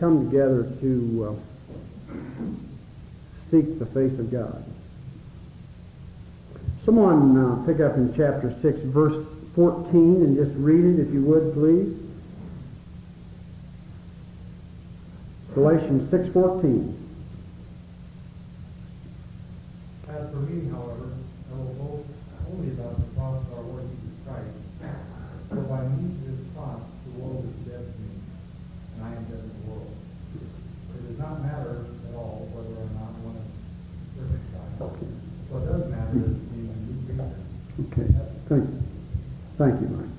come 0.00 0.28
together 0.28 0.64
to 0.80 1.38
uh, 1.38 2.60
seek 3.50 3.78
the 3.78 3.86
face 3.86 4.18
of 4.18 4.30
God. 4.30 4.64
Someone 6.84 7.36
uh, 7.36 7.66
pick 7.66 7.80
up 7.80 7.96
in 7.96 8.14
chapter 8.16 8.54
6, 8.62 8.78
verse 8.86 9.26
14, 9.54 10.22
and 10.22 10.36
just 10.36 10.52
read 10.56 10.84
it 10.84 11.00
if 11.00 11.12
you 11.12 11.22
would, 11.22 11.52
please. 11.54 11.96
Galatians 15.54 16.10
6.14. 16.10 16.94
As 20.08 20.30
for 20.30 20.36
me, 20.46 20.70
however, 20.70 21.10
I 21.50 21.56
will 21.58 21.74
boast 21.74 22.08
only 22.50 22.70
about 22.70 22.96
the 22.96 23.06
cross 23.18 23.42
of 23.42 23.58
our 23.58 23.62
Lord 23.62 23.82
Jesus 23.90 24.14
Christ. 24.24 24.54
For 25.50 25.66
by 25.66 25.82
means 25.82 26.14
of 26.22 26.38
this 26.38 26.46
cross, 26.54 26.80
the 27.04 27.18
world 27.18 27.42
is 27.50 27.54
dead 27.66 27.82
to 27.82 27.98
me, 27.98 28.14
and 28.94 29.04
I 29.04 29.10
am 29.10 29.24
dead 29.26 29.42
to 29.42 29.50
the 29.50 29.66
world. 29.66 29.90
It 30.38 31.02
does 31.08 31.18
not 31.18 31.42
matter 31.42 31.86
at 32.08 32.14
all 32.14 32.46
whether 32.54 32.70
or 32.78 32.90
not 32.94 33.10
one 33.26 33.42
is 33.42 33.50
circumcised. 34.14 34.78
What 35.50 35.66
does 35.66 35.90
matter 35.90 36.30
is 36.30 36.38
being 36.54 36.70
a 36.70 36.78
new 36.86 37.02
creature. 37.10 37.34
Okay, 37.90 38.06
thank 38.46 38.70
you. 38.70 38.78
Thank 39.58 39.80
you, 39.82 39.88
Mike. 39.88 40.14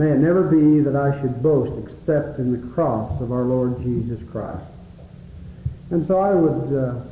May 0.00 0.12
it 0.12 0.18
never 0.18 0.44
be 0.44 0.80
that 0.80 0.96
I 0.96 1.20
should 1.20 1.42
boast 1.42 1.86
except 1.86 2.38
in 2.38 2.52
the 2.52 2.68
cross 2.72 3.20
of 3.20 3.32
our 3.32 3.42
Lord 3.42 3.82
Jesus 3.82 4.18
Christ. 4.30 4.64
And 5.90 6.08
so 6.08 6.18
I 6.18 6.34
would, 6.34 6.74
uh, 6.74 7.02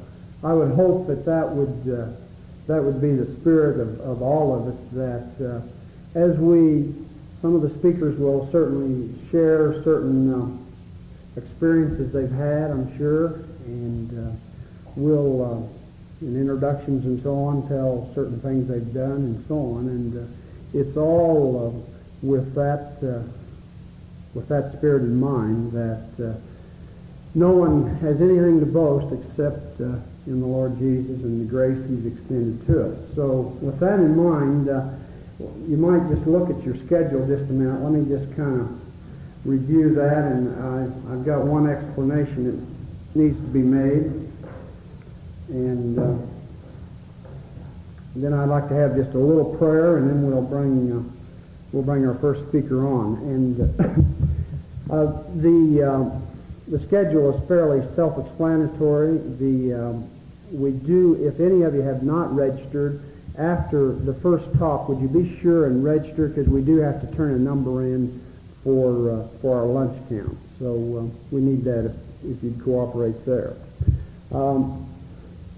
I 0.42 0.54
would 0.54 0.74
hope 0.74 1.06
that 1.08 1.26
that 1.26 1.50
would, 1.50 1.68
uh, 1.86 2.08
that 2.66 2.82
would 2.82 2.98
be 3.02 3.12
the 3.14 3.26
spirit 3.42 3.78
of, 3.78 4.00
of 4.00 4.22
all 4.22 4.54
of 4.54 4.68
us, 4.68 4.80
that 4.92 5.46
uh, 5.46 6.18
as 6.18 6.38
we, 6.38 6.94
some 7.42 7.54
of 7.54 7.60
the 7.60 7.78
speakers 7.78 8.18
will 8.18 8.50
certainly 8.50 9.14
share 9.30 9.84
certain 9.84 10.32
uh, 10.32 10.48
experiences 11.36 12.10
they've 12.10 12.32
had, 12.32 12.70
I'm 12.70 12.96
sure, 12.96 13.44
and 13.66 14.28
uh, 14.28 14.32
will, 14.96 15.44
uh, 15.44 16.24
in 16.26 16.40
introductions 16.40 17.04
and 17.04 17.22
so 17.22 17.34
on, 17.34 17.68
tell 17.68 18.10
certain 18.14 18.40
things 18.40 18.66
they've 18.66 18.94
done 18.94 19.12
and 19.12 19.44
so 19.46 19.56
on. 19.56 19.88
And 19.88 20.34
it's 20.72 20.96
all 20.96 21.84
with 22.22 22.54
that 22.54 22.98
uh, 23.02 23.22
with 24.34 24.48
that 24.48 24.72
spirit 24.76 25.02
in 25.02 25.18
mind 25.18 25.72
that 25.72 26.08
uh, 26.20 26.38
no 27.34 27.50
one 27.50 27.96
has 27.96 28.20
anything 28.20 28.60
to 28.60 28.66
boast 28.66 29.12
except 29.12 29.80
uh, 29.80 29.96
in 30.26 30.40
the 30.40 30.46
Lord 30.46 30.78
Jesus 30.78 31.22
and 31.22 31.40
the 31.40 31.50
grace 31.50 31.78
He's 31.88 32.06
extended 32.06 32.66
to 32.66 32.92
us. 32.92 32.98
So, 33.14 33.56
with 33.60 33.80
that 33.80 33.98
in 34.00 34.16
mind, 34.16 34.68
uh, 34.68 34.90
you 35.66 35.76
might 35.76 36.08
just 36.12 36.26
look 36.26 36.50
at 36.50 36.62
your 36.64 36.76
schedule 36.86 37.26
just 37.26 37.48
a 37.48 37.52
minute. 37.52 37.80
Let 37.80 37.92
me 37.92 38.08
just 38.08 38.36
kind 38.36 38.60
of 38.60 38.80
review 39.44 39.94
that, 39.94 40.24
and 40.32 40.54
I, 40.62 41.12
I've 41.12 41.24
got 41.24 41.44
one 41.44 41.68
explanation 41.68 42.44
that 42.44 43.18
needs 43.18 43.36
to 43.36 43.46
be 43.46 43.62
made, 43.62 44.12
and 45.48 45.98
uh, 45.98 46.16
then 48.16 48.34
I'd 48.34 48.48
like 48.48 48.68
to 48.68 48.74
have 48.74 48.96
just 48.96 49.14
a 49.14 49.18
little 49.18 49.56
prayer, 49.56 49.98
and 49.98 50.08
then 50.08 50.26
we'll 50.28 50.42
bring 50.42 50.92
uh, 50.92 51.17
we'll 51.72 51.82
bring 51.82 52.06
our 52.06 52.14
first 52.14 52.48
speaker 52.48 52.86
on. 52.86 53.16
And 53.16 53.60
uh, 54.90 55.22
the 55.36 55.82
um, 55.82 56.26
the 56.68 56.78
schedule 56.86 57.34
is 57.34 57.48
fairly 57.48 57.82
self-explanatory. 57.94 59.18
The 59.38 59.74
um, 59.74 60.10
we 60.52 60.72
do, 60.72 61.14
if 61.26 61.40
any 61.40 61.62
of 61.62 61.74
you 61.74 61.82
have 61.82 62.02
not 62.02 62.34
registered, 62.34 63.02
after 63.38 63.92
the 63.92 64.14
first 64.14 64.46
talk, 64.58 64.88
would 64.88 64.98
you 64.98 65.08
be 65.08 65.38
sure 65.40 65.66
and 65.66 65.84
register 65.84 66.28
because 66.28 66.48
we 66.48 66.62
do 66.62 66.78
have 66.78 67.00
to 67.00 67.16
turn 67.16 67.34
a 67.34 67.38
number 67.38 67.84
in 67.84 68.20
for 68.64 69.10
uh, 69.10 69.28
for 69.40 69.58
our 69.58 69.66
lunch 69.66 69.96
count. 70.08 70.36
So 70.58 70.74
uh, 70.74 71.16
we 71.30 71.40
need 71.40 71.64
that 71.64 71.86
if, 71.86 71.92
if 72.24 72.42
you'd 72.42 72.60
cooperate 72.62 73.24
there. 73.24 73.54
Um, 74.32 74.86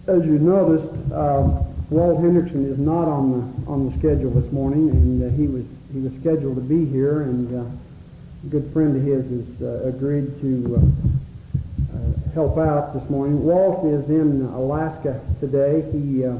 as 0.07 0.25
you 0.25 0.38
noticed, 0.38 0.93
um, 1.12 1.67
Walt 1.90 2.21
Henrichsen 2.21 2.71
is 2.71 2.79
not 2.79 3.09
on 3.09 3.33
the 3.33 3.71
on 3.71 3.90
the 3.90 3.99
schedule 3.99 4.31
this 4.31 4.50
morning, 4.52 4.90
and 4.90 5.23
uh, 5.23 5.37
he 5.37 5.47
was 5.47 5.64
he 5.92 6.00
was 6.00 6.12
scheduled 6.20 6.56
to 6.56 6.62
be 6.62 6.85
here, 6.85 7.23
and 7.23 7.52
uh, 7.54 7.62
a 7.62 8.47
good 8.49 8.73
friend 8.73 8.97
of 8.97 9.02
his 9.02 9.25
has 9.26 9.62
uh, 9.62 9.88
agreed 9.88 10.40
to 10.40 10.76
uh, 10.76 11.97
uh, 11.97 12.32
help 12.35 12.59
out 12.59 12.94
this 12.94 13.09
morning. 13.11 13.42
Walt 13.42 13.85
is 13.85 14.09
in 14.09 14.42
Alaska 14.42 15.20
today. 15.40 15.82
He 15.90 16.25
uh, 16.25 16.37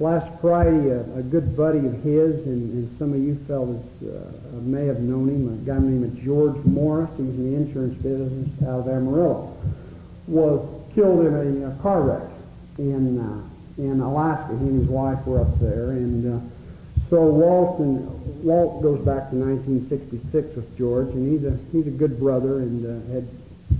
last 0.00 0.28
Friday, 0.40 0.88
a, 0.88 1.02
a 1.16 1.22
good 1.22 1.56
buddy 1.56 1.78
of 1.78 2.02
his, 2.02 2.46
and, 2.46 2.72
and 2.72 2.98
some 2.98 3.12
of 3.12 3.18
you 3.20 3.34
fellas 3.46 3.84
uh, 4.02 4.56
may 4.62 4.86
have 4.86 5.00
known 5.00 5.28
him, 5.28 5.48
a 5.52 5.66
guy 5.66 5.78
named 5.78 6.18
George 6.24 6.56
Morris. 6.64 7.10
He's 7.18 7.26
in 7.26 7.52
the 7.52 7.56
insurance 7.56 7.94
business 8.02 8.48
out 8.62 8.80
of 8.80 8.88
Amarillo. 8.88 9.54
Was 10.26 10.66
killed 10.94 11.26
in 11.26 11.62
a, 11.62 11.68
uh 11.68 11.82
car 11.82 12.02
wreck 12.02 12.30
in 12.78 13.18
in 13.78 14.00
Alaska. 14.00 14.56
He 14.58 14.66
and 14.66 14.80
his 14.80 14.88
wife 14.88 15.24
were 15.26 15.40
up 15.40 15.58
there, 15.60 15.92
and 15.92 16.50
so 17.10 17.22
Walt 17.22 17.78
and 17.80 18.44
Walt 18.44 18.82
goes 18.82 18.98
back 18.98 19.30
to 19.30 19.36
1966 19.36 20.56
with 20.56 20.78
George, 20.78 21.08
and 21.08 21.30
he's 21.30 21.44
a 21.44 21.58
he's 21.72 21.86
a 21.86 21.96
good 21.96 22.18
brother, 22.18 22.58
and 22.58 22.84
uh, 22.84 23.12
had 23.12 23.26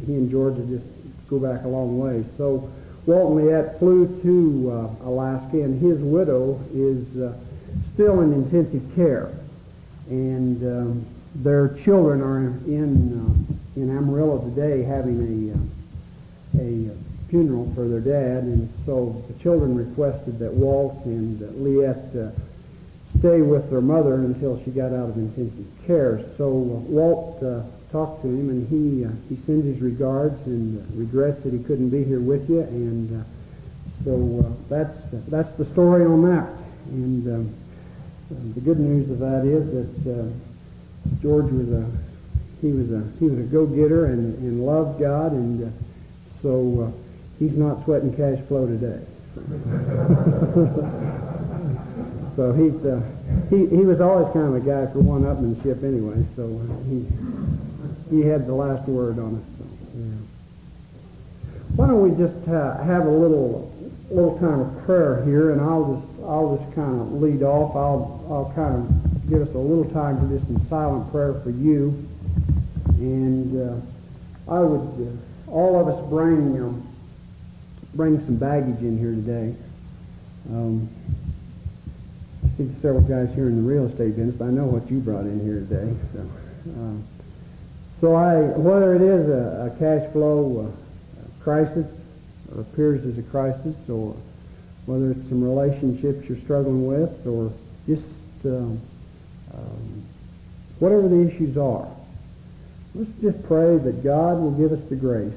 he 0.06 0.14
and 0.14 0.30
George 0.30 0.56
had 0.56 0.68
just 0.68 0.86
go 1.28 1.38
back 1.38 1.64
a 1.64 1.68
long 1.68 1.98
way. 1.98 2.24
So 2.36 2.70
Walt 3.06 3.38
and 3.38 3.46
Leette 3.46 3.78
flew 3.78 4.06
to 4.22 4.70
uh, 4.70 5.08
Alaska, 5.08 5.62
and 5.62 5.80
his 5.80 5.98
widow 5.98 6.60
is 6.72 7.20
uh, 7.20 7.36
still 7.94 8.20
in 8.22 8.32
intensive 8.32 8.82
care, 8.94 9.30
and 10.08 10.62
um, 10.62 11.06
their 11.34 11.76
children 11.84 12.22
are 12.22 12.46
in 12.66 13.12
uh, 13.76 13.80
in 13.80 13.96
Amarillo 13.96 14.40
today 14.50 14.82
having 14.82 15.20
a 15.20 15.54
uh, 15.54 16.62
a 16.62 16.90
funeral 17.28 17.70
for 17.74 17.86
their 17.86 18.00
dad, 18.00 18.44
and 18.44 18.72
so 18.86 19.22
the 19.28 19.38
children 19.42 19.76
requested 19.76 20.38
that 20.38 20.52
Walt 20.52 21.04
and 21.04 21.42
uh, 21.42 21.46
Leette 21.52 22.28
uh, 22.28 22.30
stay 23.18 23.42
with 23.42 23.70
their 23.70 23.80
mother 23.80 24.14
until 24.14 24.62
she 24.64 24.70
got 24.70 24.92
out 24.92 25.10
of 25.10 25.16
intensive 25.16 25.66
care. 25.86 26.24
So 26.36 26.46
uh, 26.46 26.80
Walt 26.90 27.42
uh, 27.42 27.62
talked 27.90 28.22
to 28.22 28.28
him, 28.28 28.48
and 28.50 28.68
he 28.68 29.04
uh, 29.04 29.10
he 29.28 29.36
sends 29.46 29.64
his 29.66 29.80
regards 29.80 30.34
and 30.46 30.78
uh, 30.78 30.84
regrets 30.94 31.42
that 31.44 31.52
he 31.52 31.58
couldn't 31.58 31.90
be 31.90 32.04
here 32.04 32.20
with 32.20 32.48
you. 32.48 32.60
And 32.60 33.20
uh, 33.20 33.24
so 34.04 34.46
uh, 34.46 34.52
that's 34.68 34.96
that's 35.28 35.52
the 35.56 35.64
story 35.72 36.04
on 36.04 36.22
that. 36.30 36.48
And 36.90 37.26
um, 37.28 37.54
uh, 38.30 38.34
the 38.54 38.60
good 38.60 38.78
news 38.78 39.10
of 39.10 39.18
that 39.18 39.44
is 39.44 39.66
that 39.72 40.20
uh, 40.20 40.28
George 41.22 41.50
was 41.50 41.72
a 41.72 41.90
he 42.60 42.72
was 42.72 42.90
a 42.92 43.02
he 43.18 43.26
was 43.26 43.38
a 43.38 43.44
go-getter 43.44 44.06
and, 44.06 44.36
and 44.38 44.64
loved 44.64 45.00
God, 45.00 45.32
and 45.32 45.64
uh, 45.64 45.70
so 46.42 46.82
uh, 46.82 46.90
he's 47.38 47.56
not 47.56 47.84
sweating 47.84 48.14
cash 48.14 48.40
flow 48.46 48.66
today. 48.66 49.00
So 52.38 52.52
he's 52.52 52.86
uh, 52.86 53.02
he 53.50 53.66
he 53.66 53.84
was 53.84 54.00
always 54.00 54.32
kind 54.32 54.46
of 54.46 54.54
a 54.54 54.60
guy 54.60 54.86
for 54.92 55.00
one-upmanship 55.00 55.82
anyway. 55.82 56.24
So 56.36 56.46
uh, 56.46 56.84
he 56.86 57.02
he 58.14 58.28
had 58.28 58.46
the 58.46 58.54
last 58.54 58.88
word 58.88 59.18
on 59.18 59.42
it. 59.42 59.44
So, 59.58 59.64
yeah. 59.98 60.22
Why 61.74 61.88
don't 61.88 62.00
we 62.00 62.14
just 62.14 62.46
uh, 62.46 62.78
have 62.84 63.06
a 63.06 63.10
little 63.10 63.74
little 64.08 64.38
time 64.38 64.60
of 64.60 64.84
prayer 64.86 65.24
here, 65.24 65.50
and 65.50 65.60
I'll 65.60 65.98
just 65.98 66.22
I'll 66.22 66.56
just 66.58 66.76
kind 66.76 67.00
of 67.00 67.12
lead 67.14 67.42
off. 67.42 67.74
I'll 67.74 68.24
I'll 68.30 68.52
kind 68.54 68.86
of 68.86 69.28
give 69.28 69.42
us 69.42 69.52
a 69.56 69.58
little 69.58 69.90
time 69.90 70.20
for 70.20 70.32
just 70.32 70.46
some 70.46 70.64
silent 70.68 71.10
prayer 71.10 71.40
for 71.42 71.50
you, 71.50 72.06
and 73.02 73.50
uh, 73.50 74.54
I 74.54 74.60
would 74.60 75.08
uh, 75.08 75.50
all 75.50 75.80
of 75.80 75.88
us 75.88 76.08
bring 76.08 76.54
um, 76.62 76.86
bring 77.96 78.24
some 78.26 78.36
baggage 78.36 78.78
in 78.78 78.96
here 78.96 79.10
today. 79.10 79.56
Um, 80.50 80.88
see 82.56 82.68
several 82.82 83.02
guys 83.02 83.32
here 83.34 83.46
in 83.46 83.56
the 83.56 83.68
real 83.68 83.86
estate 83.86 84.16
business. 84.16 84.40
I 84.40 84.50
know 84.50 84.64
what 84.64 84.90
you 84.90 84.98
brought 85.00 85.24
in 85.24 85.40
here 85.40 85.60
today. 85.60 85.94
So, 86.12 86.20
um, 86.80 87.04
so 88.00 88.14
I, 88.14 88.42
whether 88.58 88.94
it 88.94 89.02
is 89.02 89.28
a, 89.28 89.72
a 89.72 89.78
cash 89.78 90.10
flow 90.12 90.66
uh, 90.66 91.42
crisis, 91.42 91.86
or 92.54 92.60
appears 92.60 93.04
as 93.06 93.18
a 93.18 93.22
crisis, 93.22 93.76
or 93.88 94.16
whether 94.86 95.12
it's 95.12 95.28
some 95.28 95.42
relationships 95.42 96.28
you're 96.28 96.38
struggling 96.38 96.86
with, 96.86 97.26
or 97.26 97.52
just 97.86 98.02
um, 98.44 98.80
um, 99.54 100.04
whatever 100.78 101.08
the 101.08 101.28
issues 101.28 101.56
are, 101.56 101.88
let's 102.94 103.10
just 103.20 103.42
pray 103.46 103.76
that 103.78 104.02
God 104.02 104.38
will 104.38 104.52
give 104.52 104.72
us 104.72 104.84
the 104.88 104.96
grace 104.96 105.32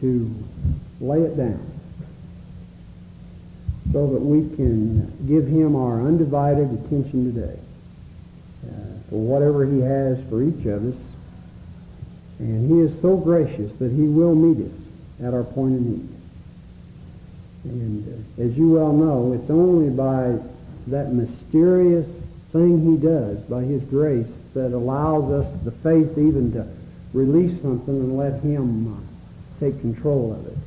to 0.00 0.34
lay 1.00 1.20
it 1.20 1.36
down 1.36 1.69
so 3.92 4.06
that 4.06 4.20
we 4.20 4.40
can 4.56 5.26
give 5.26 5.46
him 5.46 5.74
our 5.74 6.00
undivided 6.00 6.70
attention 6.72 7.34
today 7.34 7.58
uh, 8.66 8.70
for 9.08 9.16
whatever 9.16 9.66
he 9.66 9.80
has 9.80 10.18
for 10.28 10.42
each 10.42 10.64
of 10.66 10.86
us. 10.86 11.00
And 12.38 12.70
he 12.70 12.80
is 12.80 13.02
so 13.02 13.16
gracious 13.16 13.72
that 13.78 13.90
he 13.90 14.06
will 14.06 14.34
meet 14.34 14.64
us 14.64 15.26
at 15.26 15.34
our 15.34 15.44
point 15.44 15.74
of 15.74 15.80
need. 15.82 16.08
And 17.64 18.26
uh, 18.38 18.42
as 18.42 18.56
you 18.56 18.72
well 18.72 18.92
know, 18.92 19.32
it's 19.32 19.50
only 19.50 19.90
by 19.90 20.38
that 20.86 21.12
mysterious 21.12 22.06
thing 22.52 22.80
he 22.90 22.96
does, 22.96 23.38
by 23.40 23.62
his 23.62 23.82
grace, 23.84 24.26
that 24.54 24.72
allows 24.72 25.30
us 25.32 25.64
the 25.64 25.70
faith 25.70 26.12
even 26.16 26.52
to 26.52 26.66
release 27.12 27.60
something 27.60 27.94
and 27.94 28.16
let 28.16 28.40
him 28.40 28.94
uh, 28.94 29.60
take 29.60 29.80
control 29.80 30.32
of 30.32 30.46
it. 30.46 30.58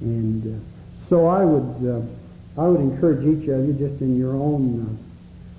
And 0.00 0.56
uh, 0.56 1.08
so 1.08 1.26
I 1.26 1.44
would 1.44 1.88
uh, 1.88 2.19
I 2.58 2.66
would 2.66 2.80
encourage 2.80 3.24
each 3.24 3.48
of 3.48 3.64
you 3.66 3.72
just 3.74 4.00
in 4.00 4.18
your 4.18 4.34
own, 4.34 4.82
uh, 4.82 5.02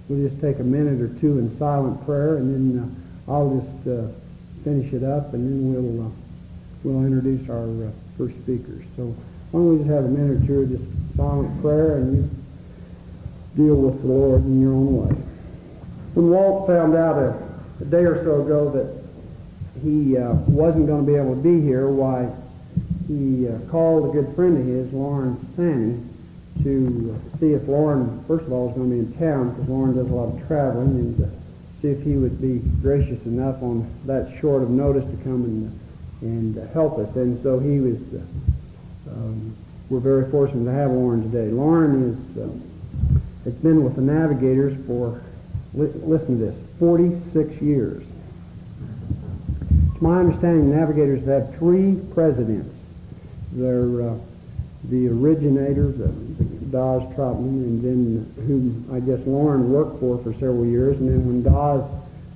we'll 0.07 0.27
just 0.27 0.41
take 0.41 0.59
a 0.59 0.63
minute 0.63 1.01
or 1.01 1.07
two 1.19 1.39
in 1.39 1.57
silent 1.57 2.03
prayer, 2.05 2.37
and 2.37 2.75
then 2.75 2.83
uh, 2.83 3.31
I'll 3.31 3.59
just 3.59 3.87
uh, 3.87 4.07
finish 4.63 4.91
it 4.93 5.03
up, 5.03 5.33
and 5.33 5.47
then 5.47 5.73
we'll 5.73 6.07
uh, 6.07 6.09
we'll 6.83 7.05
introduce 7.05 7.49
our 7.49 7.87
uh, 7.87 7.91
first 8.17 8.35
speakers. 8.39 8.83
So 8.97 9.15
why 9.51 9.59
don't 9.59 9.71
we 9.71 9.77
just 9.77 9.89
have 9.89 10.05
a 10.05 10.09
minute 10.09 10.43
or 10.43 10.47
two 10.47 10.61
of 10.61 10.69
just 10.69 11.17
silent 11.17 11.61
prayer, 11.61 11.97
and 11.97 12.17
you 12.17 12.29
deal 13.55 13.75
with 13.75 14.01
the 14.01 14.07
Lord 14.07 14.43
in 14.43 14.61
your 14.61 14.73
own 14.73 15.07
way. 15.07 15.15
When 16.13 16.29
Walt 16.29 16.67
found 16.67 16.95
out 16.95 17.17
a, 17.17 17.37
a 17.79 17.85
day 17.85 18.03
or 18.03 18.21
so 18.25 18.41
ago 18.41 18.69
that 18.71 19.01
he 19.81 20.17
uh, 20.17 20.33
wasn't 20.33 20.87
going 20.87 21.05
to 21.05 21.07
be 21.09 21.15
able 21.15 21.35
to 21.35 21.41
be 21.41 21.61
here, 21.61 21.87
why 21.87 22.29
he 23.07 23.47
called 23.69 24.09
a 24.09 24.21
good 24.21 24.35
friend 24.35 24.57
of 24.57 24.65
his, 24.65 24.93
Lorne 24.93 25.37
Sanny, 25.55 25.97
to 26.63 27.21
see 27.39 27.53
if 27.53 27.67
Lorne, 27.67 28.23
first 28.27 28.45
of 28.45 28.51
all, 28.51 28.69
is 28.69 28.75
going 28.75 28.89
to 28.89 28.95
be 28.95 28.99
in 28.99 29.19
town 29.19 29.51
because 29.51 29.67
Lorne 29.69 29.95
does 29.95 30.09
a 30.09 30.13
lot 30.13 30.35
of 30.35 30.47
traveling, 30.47 30.89
and 30.89 31.17
to 31.17 31.29
see 31.81 31.89
if 31.89 32.03
he 32.03 32.15
would 32.15 32.41
be 32.41 32.59
gracious 32.81 33.23
enough 33.25 33.61
on 33.61 33.89
that 34.05 34.37
short 34.39 34.63
of 34.63 34.69
notice 34.69 35.09
to 35.09 35.23
come 35.23 35.43
and 35.43 35.79
and 36.21 36.55
help 36.71 36.99
us. 36.99 37.15
And 37.15 37.41
so 37.43 37.59
he 37.59 37.79
was. 37.79 37.97
Uh, 38.13 38.21
um, 39.11 39.55
we're 39.89 39.99
very 39.99 40.31
fortunate 40.31 40.63
to 40.63 40.71
have 40.71 40.91
Lorne 40.91 41.23
today. 41.23 41.51
Lorne 41.51 42.13
is 42.13 42.37
uh, 42.37 42.49
has 43.43 43.53
been 43.55 43.83
with 43.83 43.95
the 43.95 44.01
Navigators 44.01 44.77
for 44.85 45.21
li- 45.73 45.91
listen 46.03 46.39
to 46.39 46.45
this 46.45 46.55
46 46.79 47.61
years. 47.61 48.03
To 49.97 50.03
my 50.03 50.19
understanding 50.19 50.71
navigators 50.71 51.25
have 51.25 51.57
three 51.57 51.99
presidents. 52.13 52.73
They're 53.51 54.11
uh, 54.11 54.17
the 54.85 55.07
originator, 55.07 55.91
the, 55.91 56.07
the 56.07 56.65
Daws 56.71 57.13
Trotman, 57.15 57.63
and 57.63 57.83
then 57.83 58.45
whom 58.47 58.87
I 58.91 58.99
guess 58.99 59.19
Lorne 59.27 59.71
worked 59.71 59.99
for 59.99 60.17
for 60.23 60.33
several 60.33 60.65
years, 60.65 60.97
and 60.97 61.09
then 61.09 61.25
when 61.25 61.43
Daws 61.43 61.89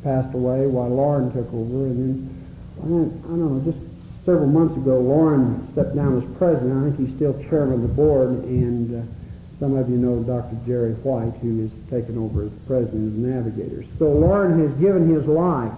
passed 0.04 0.34
away, 0.36 0.68
why 0.68 0.88
Lorne 0.88 1.32
took 1.34 1.52
over, 1.54 1.86
and 1.88 1.98
then 1.98 2.46
I 2.84 2.88
don't, 2.88 3.26
I 3.26 3.28
don't 3.30 3.66
know, 3.66 3.72
just 3.72 3.84
several 4.26 4.48
months 4.48 4.78
ago, 4.78 5.00
Lorne 5.00 5.68
stepped 5.72 5.96
down 5.96 6.22
as 6.22 6.38
president. 6.38 6.74
I 6.78 6.96
think 6.96 7.08
he's 7.08 7.16
still 7.16 7.34
chairman 7.50 7.76
of 7.76 7.82
the 7.82 7.88
board, 7.88 8.30
and 8.30 9.02
uh, 9.02 9.12
some 9.60 9.76
of 9.76 9.90
you 9.90 9.98
know 9.98 10.22
Dr. 10.22 10.58
Jerry 10.68 10.94
White, 11.02 11.34
who 11.42 11.62
has 11.62 11.72
taken 11.90 12.18
over 12.18 12.44
as 12.44 12.52
president 12.68 13.08
of 13.08 13.18
Navigators. 13.18 13.86
So 13.98 14.12
Lorne 14.12 14.60
has 14.60 14.72
given 14.78 15.10
his 15.10 15.26
life 15.26 15.74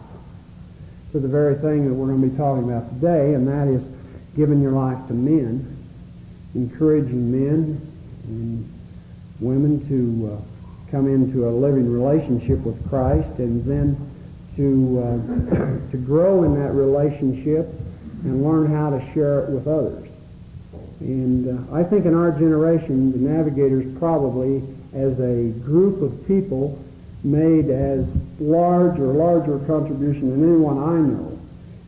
to 1.11 1.19
the 1.19 1.27
very 1.27 1.55
thing 1.55 1.87
that 1.87 1.93
we're 1.93 2.07
going 2.07 2.21
to 2.21 2.27
be 2.27 2.37
talking 2.37 2.63
about 2.63 2.89
today, 2.95 3.33
and 3.33 3.47
that 3.47 3.67
is 3.67 3.81
giving 4.35 4.61
your 4.61 4.73
life 4.73 4.97
to 5.07 5.13
men, 5.13 5.76
encouraging 6.57 7.31
men 7.31 7.79
and 8.25 8.73
women 9.39 9.87
to 9.87 10.33
uh, 10.33 10.91
come 10.91 11.07
into 11.07 11.47
a 11.47 11.51
living 11.51 11.91
relationship 11.91 12.59
with 12.59 12.89
Christ, 12.89 13.29
and 13.37 13.63
then 13.63 13.95
to 14.55 14.99
uh, 14.99 15.91
to 15.91 15.97
grow 15.97 16.43
in 16.43 16.55
that 16.59 16.73
relationship 16.73 17.67
and 18.23 18.43
learn 18.43 18.73
how 18.73 18.89
to 18.89 19.13
share 19.13 19.43
it 19.43 19.51
with 19.51 19.67
others. 19.67 20.09
And 20.99 21.69
uh, 21.69 21.75
I 21.75 21.83
think 21.83 22.05
in 22.05 22.15
our 22.15 22.31
generation, 22.31 23.11
the 23.11 23.19
Navigators 23.19 23.85
probably, 23.99 24.63
as 24.93 25.19
a 25.19 25.49
group 25.59 26.01
of 26.01 26.27
people, 26.27 26.83
made 27.23 27.69
as 27.69 28.07
large 28.39 28.99
or 28.99 29.13
larger 29.13 29.59
contribution 29.67 30.31
than 30.31 30.43
anyone 30.43 30.77
I 30.79 31.07
know 31.07 31.39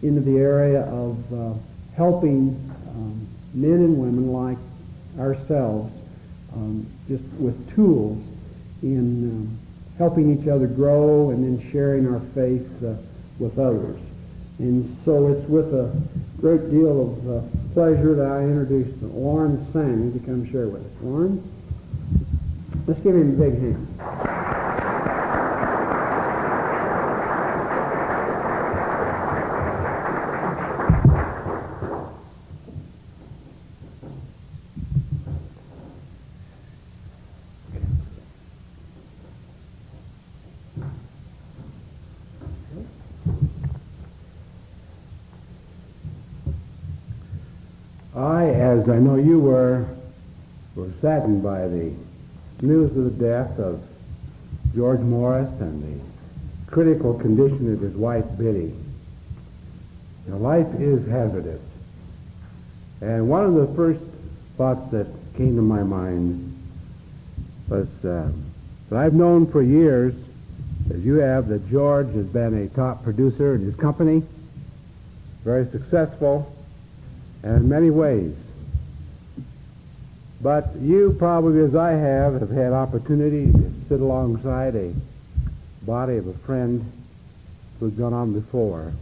into 0.03 0.21
the 0.21 0.38
area 0.38 0.81
of 0.83 1.33
uh, 1.33 1.53
helping 1.95 2.68
men 3.53 3.74
and 3.74 3.98
women 3.98 4.32
like 4.32 4.58
ourselves 5.18 5.91
um, 6.53 6.86
just 7.08 7.24
with 7.39 7.75
tools 7.75 8.24
in 8.82 9.29
um, 9.29 9.60
helping 9.98 10.39
each 10.39 10.48
other 10.48 10.68
grow 10.68 11.32
and 11.32 11.44
then 11.44 11.72
sharing 11.72 12.08
our 12.08 12.22
faith 12.34 12.68
uh, 12.84 12.96
with 13.39 13.60
others. 13.60 14.00
And 14.60 14.98
so 15.06 15.29
it's 15.29 15.48
with 15.50 15.74
a 15.74 15.96
great 16.39 16.70
deal 16.70 17.13
of 17.13 17.29
uh, 17.29 17.41
pleasure 17.74 18.15
that 18.15 18.27
I 18.27 18.44
introduce 18.44 18.94
Lorne 19.01 19.65
Sanny 19.72 20.12
to 20.12 20.20
come 20.25 20.50
share 20.51 20.68
with 20.68 20.86
us. 20.86 20.91
Lorne, 21.01 21.44
let's 22.88 23.00
give 23.01 23.15
him 23.15 23.41
a 23.41 23.50
big 23.50 23.60
hand. 23.60 23.88
I, 48.20 48.48
as 48.48 48.88
I 49.00 49.01
know 49.01 49.15
you 49.15 49.39
were, 49.39 49.88
were 50.75 50.89
saddened 51.00 51.41
by 51.41 51.70
the 51.70 51.94
news 52.62 52.98
of 52.98 53.06
the 53.06 53.25
death 53.25 53.58
of 53.58 53.82
George 54.75 55.00
Morris 55.00 55.50
and 55.62 55.82
the 55.82 56.03
critical 56.70 57.13
condition 57.13 57.72
of 57.72 57.79
his 57.79 57.96
wife, 57.96 58.25
Biddy. 58.38 58.74
Now, 60.27 60.36
life 60.36 60.68
is 60.82 61.08
hazardous. 61.08 61.62
And 63.00 63.29
one 63.29 63.46
of 63.46 63.53
the 63.53 63.68
first 63.74 64.01
thoughts 64.58 64.91
that 64.91 65.08
came 65.38 65.56
to 65.56 65.62
my 65.62 65.82
mind 65.82 66.62
was 67.70 67.88
uh, 68.03 68.29
that 68.90 69.00
I've 69.00 69.14
known 69.14 69.50
for 69.50 69.62
years, 69.62 70.14
as 70.94 71.05
you 71.05 71.20
have, 71.20 71.48
that 71.48 71.70
George 71.70 72.14
has 72.16 72.25
been 72.25 72.53
a 72.53 72.68
top 72.68 73.05
producer 73.05 73.55
in 73.55 73.62
his 73.62 73.77
company, 73.77 74.24
very 75.46 75.66
successful, 75.68 76.53
and 77.44 77.62
in 77.62 77.70
many 77.70 77.92
ways. 77.92 78.35
But 80.41 80.75
you 80.79 81.15
probably, 81.19 81.59
as 81.61 81.75
I 81.75 81.91
have, 81.91 82.39
have 82.39 82.49
had 82.49 82.71
opportunity 82.71 83.51
to 83.51 83.73
sit 83.89 83.99
alongside 83.99 84.75
a 84.75 84.93
body 85.85 86.17
of 86.17 86.27
a 86.27 86.33
friend 86.33 86.89
who's 87.79 87.93
gone 87.93 88.13
on 88.13 88.33
before. 88.33 88.93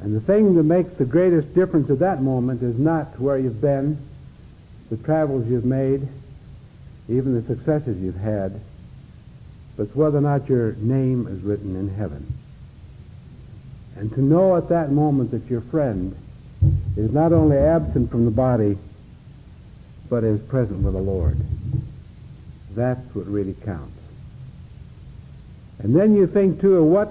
And 0.00 0.14
the 0.14 0.20
thing 0.20 0.54
that 0.54 0.62
makes 0.62 0.92
the 0.94 1.04
greatest 1.04 1.54
difference 1.54 1.90
at 1.90 1.98
that 2.00 2.22
moment 2.22 2.62
is 2.62 2.78
not 2.78 3.18
where 3.18 3.38
you've 3.38 3.60
been, 3.60 3.98
the 4.90 4.96
travels 4.98 5.46
you've 5.46 5.64
made, 5.64 6.06
even 7.08 7.34
the 7.34 7.42
successes 7.42 7.98
you've 8.00 8.16
had, 8.16 8.60
but 9.76 9.94
whether 9.96 10.18
or 10.18 10.22
not 10.22 10.48
your 10.48 10.72
name 10.72 11.26
is 11.26 11.42
written 11.42 11.76
in 11.76 11.88
heaven. 11.88 12.26
And 13.96 14.12
to 14.12 14.22
know 14.22 14.56
at 14.56 14.68
that 14.68 14.90
moment 14.90 15.30
that 15.30 15.50
your 15.50 15.60
friend 15.60 16.14
is 16.96 17.12
not 17.12 17.32
only 17.32 17.56
absent 17.56 18.10
from 18.10 18.24
the 18.24 18.30
body, 18.30 18.76
but 20.10 20.24
is 20.24 20.40
present 20.42 20.82
with 20.82 20.92
the 20.92 21.00
Lord. 21.00 21.38
That's 22.72 23.14
what 23.14 23.26
really 23.26 23.54
counts. 23.64 23.96
And 25.78 25.96
then 25.96 26.14
you 26.14 26.26
think, 26.26 26.60
too, 26.60 26.76
of 26.76 26.84
what, 26.84 27.08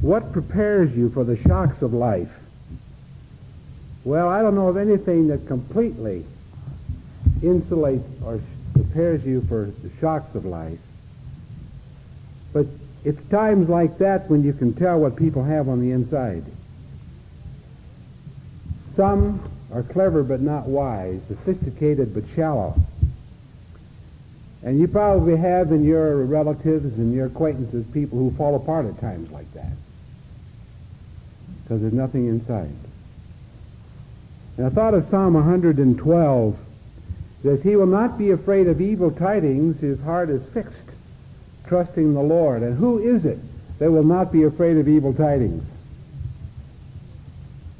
what 0.00 0.32
prepares 0.32 0.94
you 0.94 1.10
for 1.10 1.24
the 1.24 1.36
shocks 1.42 1.82
of 1.82 1.92
life. 1.92 2.30
Well, 4.04 4.28
I 4.28 4.42
don't 4.42 4.54
know 4.54 4.68
of 4.68 4.76
anything 4.76 5.28
that 5.28 5.46
completely 5.46 6.24
insulates 7.40 8.04
or 8.24 8.40
prepares 8.74 9.24
you 9.24 9.40
for 9.42 9.72
the 9.82 9.90
shocks 10.00 10.34
of 10.34 10.44
life. 10.44 10.78
But 12.52 12.66
it's 13.04 13.22
times 13.30 13.68
like 13.68 13.98
that 13.98 14.28
when 14.30 14.44
you 14.44 14.52
can 14.52 14.74
tell 14.74 15.00
what 15.00 15.16
people 15.16 15.42
have 15.42 15.68
on 15.68 15.80
the 15.80 15.90
inside. 15.90 16.44
Some 18.96 19.51
are 19.72 19.82
clever 19.82 20.22
but 20.22 20.40
not 20.40 20.66
wise, 20.66 21.20
sophisticated 21.28 22.14
but 22.14 22.24
shallow. 22.34 22.74
And 24.62 24.78
you 24.78 24.86
probably 24.86 25.36
have 25.36 25.72
in 25.72 25.84
your 25.84 26.24
relatives 26.24 26.96
and 26.98 27.12
your 27.12 27.26
acquaintances 27.26 27.84
people 27.92 28.18
who 28.18 28.30
fall 28.32 28.54
apart 28.54 28.86
at 28.86 29.00
times 29.00 29.30
like 29.32 29.52
that. 29.54 29.72
Because 31.62 31.80
there's 31.80 31.92
nothing 31.92 32.28
inside. 32.28 32.70
And 34.56 34.66
I 34.66 34.70
thought 34.70 34.94
of 34.94 35.08
Psalm 35.10 35.34
112. 35.34 36.54
It 36.54 37.42
says, 37.42 37.62
He 37.62 37.74
will 37.74 37.86
not 37.86 38.18
be 38.18 38.30
afraid 38.30 38.68
of 38.68 38.80
evil 38.80 39.10
tidings. 39.10 39.80
His 39.80 40.00
heart 40.02 40.30
is 40.30 40.42
fixed, 40.52 40.76
trusting 41.66 42.14
the 42.14 42.22
Lord. 42.22 42.62
And 42.62 42.76
who 42.78 42.98
is 42.98 43.24
it 43.24 43.38
that 43.78 43.90
will 43.90 44.04
not 44.04 44.30
be 44.30 44.44
afraid 44.44 44.76
of 44.76 44.86
evil 44.86 45.12
tidings? 45.12 45.64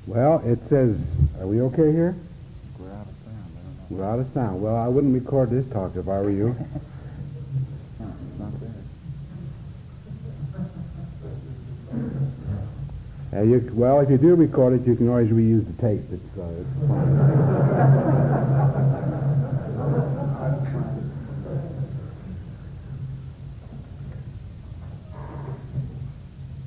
Well, 0.07 0.42
it 0.44 0.59
says, 0.68 0.96
are 1.42 1.46
we 1.46 1.61
okay 1.61 1.90
here? 1.90 2.14
We're 2.78 2.92
out 2.92 3.09
of 3.09 3.14
sound. 3.24 3.52
I 3.59 3.62
don't 3.62 3.74
know. 3.74 3.96
We're 3.96 4.05
out 4.05 4.20
of 4.20 4.33
sound. 4.33 4.62
Well, 4.62 4.76
I 4.76 4.87
wouldn't 4.87 5.12
record 5.12 5.50
this 5.50 5.66
talk 5.72 5.96
if 5.96 6.07
I 6.07 6.20
were 6.20 6.31
you. 6.31 6.55
No, 7.98 8.07
it's 8.09 8.38
not 8.38 8.52
there. 13.33 13.40
Uh, 13.40 13.42
you, 13.44 13.70
well, 13.74 14.00
if 14.00 14.11
you 14.11 14.18
do 14.18 14.35
record 14.37 14.74
it, 14.74 14.87
you 14.87 14.94
can 14.94 15.09
always 15.09 15.31
reuse 15.31 15.66
the 15.66 15.72
tape. 15.83 16.02
It's, 16.12 16.38
uh, 16.38 16.44
it's 16.44 16.68
fine. 16.88 17.18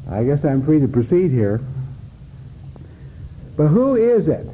I 0.10 0.24
guess 0.24 0.44
I'm 0.46 0.66
free 0.66 0.80
to 0.82 0.88
proceed 0.88 1.32
here. 1.32 1.62
But 3.58 3.68
who 3.68 3.96
is 3.96 4.28
it 4.28 4.46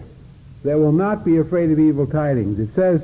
that 0.63 0.77
will 0.77 0.91
not 0.91 1.25
be 1.25 1.37
afraid 1.37 1.71
of 1.71 1.79
evil 1.79 2.05
tidings? 2.05 2.59
It 2.59 2.73
says, 2.75 3.01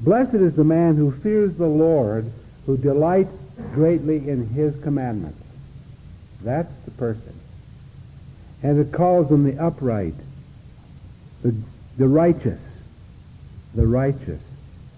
Blessed 0.00 0.34
is 0.34 0.54
the 0.54 0.64
man 0.64 0.96
who 0.96 1.12
fears 1.12 1.54
the 1.54 1.66
Lord, 1.66 2.30
who 2.66 2.76
delights 2.76 3.34
greatly 3.72 4.28
in 4.28 4.48
his 4.48 4.74
commandments. 4.82 5.42
That's 6.42 6.72
the 6.84 6.90
person. 6.92 7.40
And 8.62 8.78
it 8.78 8.92
calls 8.92 9.28
them 9.28 9.44
the 9.44 9.62
upright, 9.62 10.14
the, 11.42 11.54
the 11.96 12.08
righteous, 12.08 12.60
the 13.74 13.86
righteous. 13.86 14.40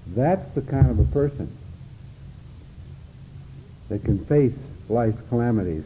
That's 0.09 0.49
the 0.55 0.63
kind 0.63 0.91
of 0.91 0.99
a 0.99 1.05
person 1.05 1.51
that 3.89 4.05
can 4.05 4.25
face 4.27 4.55
life's 4.89 5.21
calamities 5.29 5.85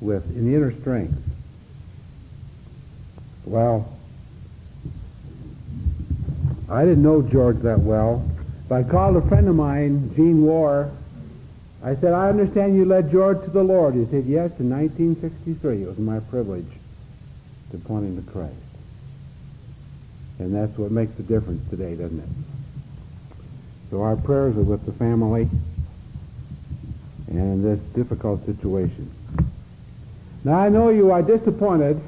with 0.00 0.24
an 0.36 0.52
inner 0.52 0.72
strength. 0.80 1.16
Well, 3.44 3.93
I 6.68 6.84
didn't 6.84 7.02
know 7.02 7.22
George 7.22 7.58
that 7.58 7.80
well, 7.80 8.26
but 8.68 8.76
I 8.76 8.82
called 8.82 9.16
a 9.16 9.28
friend 9.28 9.48
of 9.48 9.54
mine, 9.54 10.14
Gene 10.14 10.42
Warr. 10.42 10.90
I 11.82 11.94
said, 11.96 12.14
I 12.14 12.30
understand 12.30 12.76
you 12.76 12.86
led 12.86 13.10
George 13.10 13.44
to 13.44 13.50
the 13.50 13.62
Lord. 13.62 13.94
He 13.94 14.06
said, 14.06 14.24
yes, 14.24 14.58
in 14.58 14.70
1963. 14.70 15.82
It 15.82 15.88
was 15.88 15.98
my 15.98 16.20
privilege 16.20 16.66
to 17.70 17.78
point 17.78 18.06
him 18.06 18.24
to 18.24 18.30
Christ. 18.30 18.54
And 20.38 20.54
that's 20.54 20.76
what 20.78 20.90
makes 20.90 21.12
the 21.14 21.22
difference 21.22 21.68
today, 21.68 21.94
doesn't 21.94 22.18
it? 22.18 22.28
So 23.90 24.02
our 24.02 24.16
prayers 24.16 24.56
are 24.56 24.62
with 24.62 24.86
the 24.86 24.92
family 24.92 25.48
and 27.28 27.38
in 27.38 27.62
this 27.62 27.78
difficult 27.94 28.44
situation. 28.46 29.10
Now 30.42 30.58
I 30.58 30.68
know 30.68 30.88
you 30.88 31.10
are 31.10 31.22
disappointed 31.22 32.00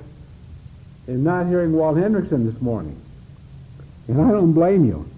in 1.06 1.22
not 1.22 1.46
hearing 1.46 1.72
Walt 1.72 1.96
Henrichsen 1.96 2.50
this 2.50 2.60
morning. 2.60 3.00
And 4.08 4.20
I 4.20 4.30
don't 4.30 4.52
blame 4.52 4.84
you. 4.84 5.08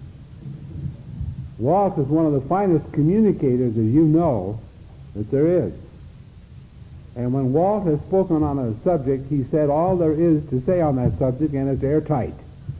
Walt 1.59 1.97
is 1.99 2.07
one 2.07 2.25
of 2.25 2.33
the 2.33 2.41
finest 2.41 2.91
communicators, 2.93 3.77
as 3.77 3.85
you 3.85 4.03
know, 4.03 4.59
that 5.15 5.29
there 5.29 5.65
is. 5.65 5.73
And 7.15 7.33
when 7.33 7.51
Walt 7.51 7.85
has 7.85 7.99
spoken 7.99 8.43
on 8.43 8.57
a 8.57 8.73
subject, 8.83 9.29
he 9.29 9.43
said 9.51 9.69
all 9.69 9.97
there 9.97 10.13
is 10.13 10.47
to 10.51 10.61
say 10.61 10.79
on 10.79 10.95
that 10.95 11.19
subject, 11.19 11.53
and 11.53 11.69
it's 11.69 11.83
airtight. 11.83 12.33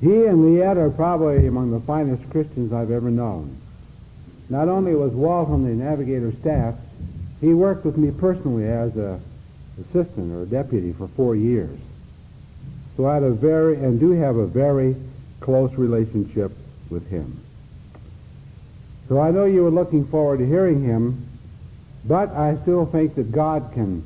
he 0.00 0.26
and 0.26 0.44
Leette 0.44 0.76
are 0.76 0.90
probably 0.90 1.46
among 1.46 1.70
the 1.70 1.80
finest 1.80 2.28
Christians 2.30 2.72
I've 2.72 2.90
ever 2.90 3.10
known. 3.10 3.56
Not 4.50 4.68
only 4.68 4.94
was 4.94 5.12
Walt 5.12 5.50
on 5.50 5.62
the 5.62 5.70
Navigator 5.70 6.32
staff, 6.40 6.74
he 7.40 7.54
worked 7.54 7.84
with 7.84 7.96
me 7.96 8.10
personally 8.10 8.66
as 8.66 8.96
a 8.96 9.20
assistant 9.80 10.34
or 10.34 10.44
deputy 10.44 10.92
for 10.92 11.08
four 11.08 11.36
years. 11.36 11.78
So 12.96 13.06
I 13.06 13.14
had 13.14 13.22
a 13.22 13.30
very, 13.30 13.76
and 13.76 14.00
do 14.00 14.10
have 14.12 14.36
a 14.36 14.46
very 14.46 14.96
close 15.40 15.72
relationship 15.74 16.52
with 16.90 17.08
him. 17.08 17.40
So 19.08 19.20
I 19.20 19.30
know 19.30 19.44
you 19.44 19.62
were 19.62 19.70
looking 19.70 20.06
forward 20.06 20.38
to 20.38 20.46
hearing 20.46 20.82
him, 20.82 21.26
but 22.04 22.30
I 22.30 22.56
still 22.62 22.86
think 22.86 23.14
that 23.14 23.30
God 23.32 23.70
can 23.72 24.02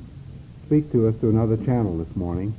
speak 0.67 0.93
to 0.93 1.09
us 1.09 1.15
through 1.17 1.31
another 1.31 1.57
channel 1.57 1.97
this 1.99 2.15
morning, 2.17 2.55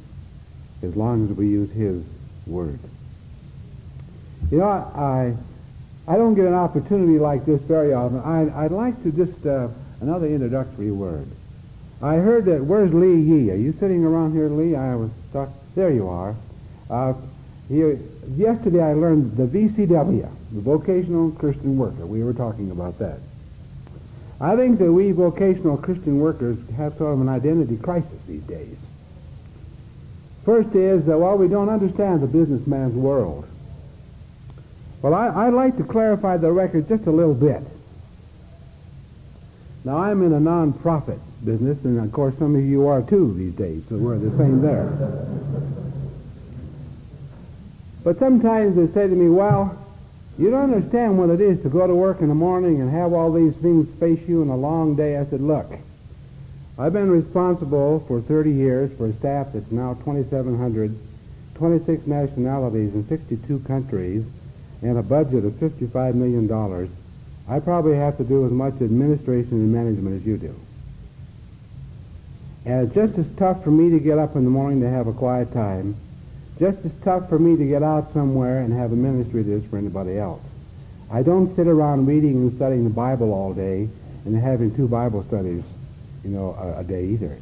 as 0.82 0.95
long 0.95 1.30
as 1.30 1.38
we 1.38 1.47
use 1.47 1.71
his 1.71 2.04
word. 2.45 2.80
You 4.52 4.58
know, 4.58 4.67
I, 4.67 5.36
I 6.08 6.17
don't 6.17 6.36
get 6.36 6.45
an 6.45 6.54
opportunity 6.54 7.17
like 7.17 7.45
this 7.45 7.62
very 7.62 7.93
often. 7.93 8.19
I, 8.19 8.65
I'd 8.65 8.71
like 8.71 9.02
to 9.04 9.12
just, 9.12 9.45
uh, 9.45 9.69
another 10.02 10.28
introductory 10.28 10.91
word. 10.91 11.28
I 12.01 12.15
heard 12.15 12.45
that, 12.45 12.63
where's 12.63 12.93
Lee 12.93 13.19
Yee? 13.19 13.51
Are 13.51 13.56
you 13.56 13.73
sitting 13.79 14.03
around 14.03 14.34
here, 14.34 14.49
Lee? 14.49 14.75
I 14.75 14.95
was 14.95 15.12
stuck. 15.29 15.49
There 15.75 15.91
you 15.91 16.08
are. 16.10 16.36
Uh, 16.89 17.13
you, 17.69 17.99
yesterday 18.36 18.84
I 18.84 18.93
learned 18.93 19.38
the 19.38 19.45
VCW, 19.45 20.29
the 20.51 20.62
Vocational 20.62 21.32
Christian 21.32 21.77
Worker. 21.77 22.06
We 22.06 22.23
were 22.23 22.34
talking 22.34 22.71
about 22.71 22.99
that. 22.99 23.19
I 24.41 24.56
think 24.56 24.79
that 24.79 24.91
we 24.91 25.12
vocational 25.12 25.77
Christian 25.77 26.19
workers 26.19 26.58
have 26.75 26.97
sort 26.97 27.13
of 27.13 27.21
an 27.21 27.29
identity 27.29 27.77
crisis 27.77 28.19
these 28.27 28.41
days. 28.43 28.75
First 30.43 30.75
is 30.75 31.06
that, 31.06 31.17
while 31.17 31.38
we 31.38 31.47
don't 31.47 31.69
understand 31.69 32.21
the 32.21 32.27
businessman's 32.27 32.93
world. 32.93 33.47
Well, 35.01 35.13
I, 35.13 35.47
I'd 35.47 35.53
like 35.53 35.77
to 35.77 35.84
clarify 35.84 36.38
the 36.38 36.51
record 36.51 36.89
just 36.89 37.06
a 37.06 37.12
little 37.12 37.34
bit. 37.34 37.62
Now, 39.86 39.99
I'm 39.99 40.21
in 40.23 40.34
a 40.34 40.39
non-profit 40.39 41.19
business, 41.45 41.77
and 41.84 41.99
of 41.99 42.12
course 42.12 42.36
some 42.38 42.56
of 42.56 42.62
you 42.62 42.88
are 42.88 43.01
too 43.01 43.34
these 43.34 43.53
days, 43.53 43.84
so 43.89 43.97
we're 43.97 44.17
the 44.17 44.36
same 44.38 44.62
there. 44.62 44.89
But 48.03 48.19
sometimes 48.19 48.75
they 48.75 48.88
say 48.93 49.08
to 49.08 49.15
me, 49.15 49.29
well, 49.29 49.79
you 50.38 50.49
don't 50.49 50.73
understand 50.73 51.17
what 51.17 51.29
it 51.29 51.39
is 51.39 51.62
to 51.63 51.69
go 51.69 51.86
to 51.86 51.95
work 51.95 52.21
in 52.21 52.27
the 52.27 52.36
morning 52.36 52.82
and 52.82 52.89
have 52.91 53.13
all 53.13 53.32
these 53.32 53.53
things 53.58 53.88
face 53.99 54.19
you 54.27 54.41
in 54.41 54.49
a 54.49 54.58
long 54.58 54.95
day. 54.95 55.17
I 55.17 55.25
said, 55.25 55.41
look, 55.41 55.71
I've 56.77 56.93
been 56.93 57.12
responsible 57.12 58.03
for 58.08 58.19
30 58.19 58.51
years 58.51 58.91
for 58.97 59.06
a 59.08 59.13
staff 59.13 59.47
that's 59.53 59.71
now 59.71 59.93
2,700, 59.93 60.97
26 61.53 62.08
nationalities 62.08 62.95
in 62.95 63.08
62 63.08 63.60
countries, 63.60 64.25
and 64.82 64.97
a 64.97 65.03
budget 65.03 65.45
of 65.45 65.53
$55 65.53 66.15
million. 66.15 66.89
I 67.47 67.60
probably 67.60 67.95
have 67.95 68.17
to 68.17 68.23
do 68.23 68.45
as 68.45 68.51
much 68.51 68.73
administration 68.82 69.51
and 69.51 69.71
management 69.71 70.19
as 70.19 70.25
you 70.25 70.38
do. 70.38 70.60
And 72.65 72.86
it's 72.86 72.95
just 72.95 73.17
as 73.17 73.26
tough 73.38 73.63
for 73.63 73.71
me 73.71 73.89
to 73.89 73.99
get 73.99 74.17
up 74.17 74.36
in 74.36 74.43
the 74.43 74.49
morning 74.49 74.82
to 74.82 74.89
have 74.89 75.08
a 75.08 75.13
quiet 75.13 75.54
time 75.54 75.95
just 76.60 76.86
as 76.86 76.91
tough 77.04 77.30
for 77.30 77.39
me 77.39 77.58
to 77.58 77.65
get 77.65 77.84
out 77.84 78.13
somewhere 78.13 78.60
and 78.60 78.73
have 78.73 78.91
a 78.91 78.95
ministry 78.95 79.41
it 79.41 79.47
is 79.47 79.65
for 79.65 79.78
anybody 79.78 80.17
else. 80.17 80.41
I 81.12 81.23
don't 81.23 81.56
sit 81.56 81.67
around 81.67 82.06
reading 82.06 82.38
and 82.38 82.56
studying 82.56 82.84
the 82.84 82.89
Bible 82.89 83.34
all 83.34 83.54
day 83.54 83.89
and 84.26 84.36
having 84.36 84.76
two 84.76 84.88
Bible 84.88 85.23
studies, 85.23 85.63
you 86.23 86.30
know, 86.30 86.56
a, 86.60 86.80
a 86.80 86.84
day 86.84 87.06
either. 87.06 87.38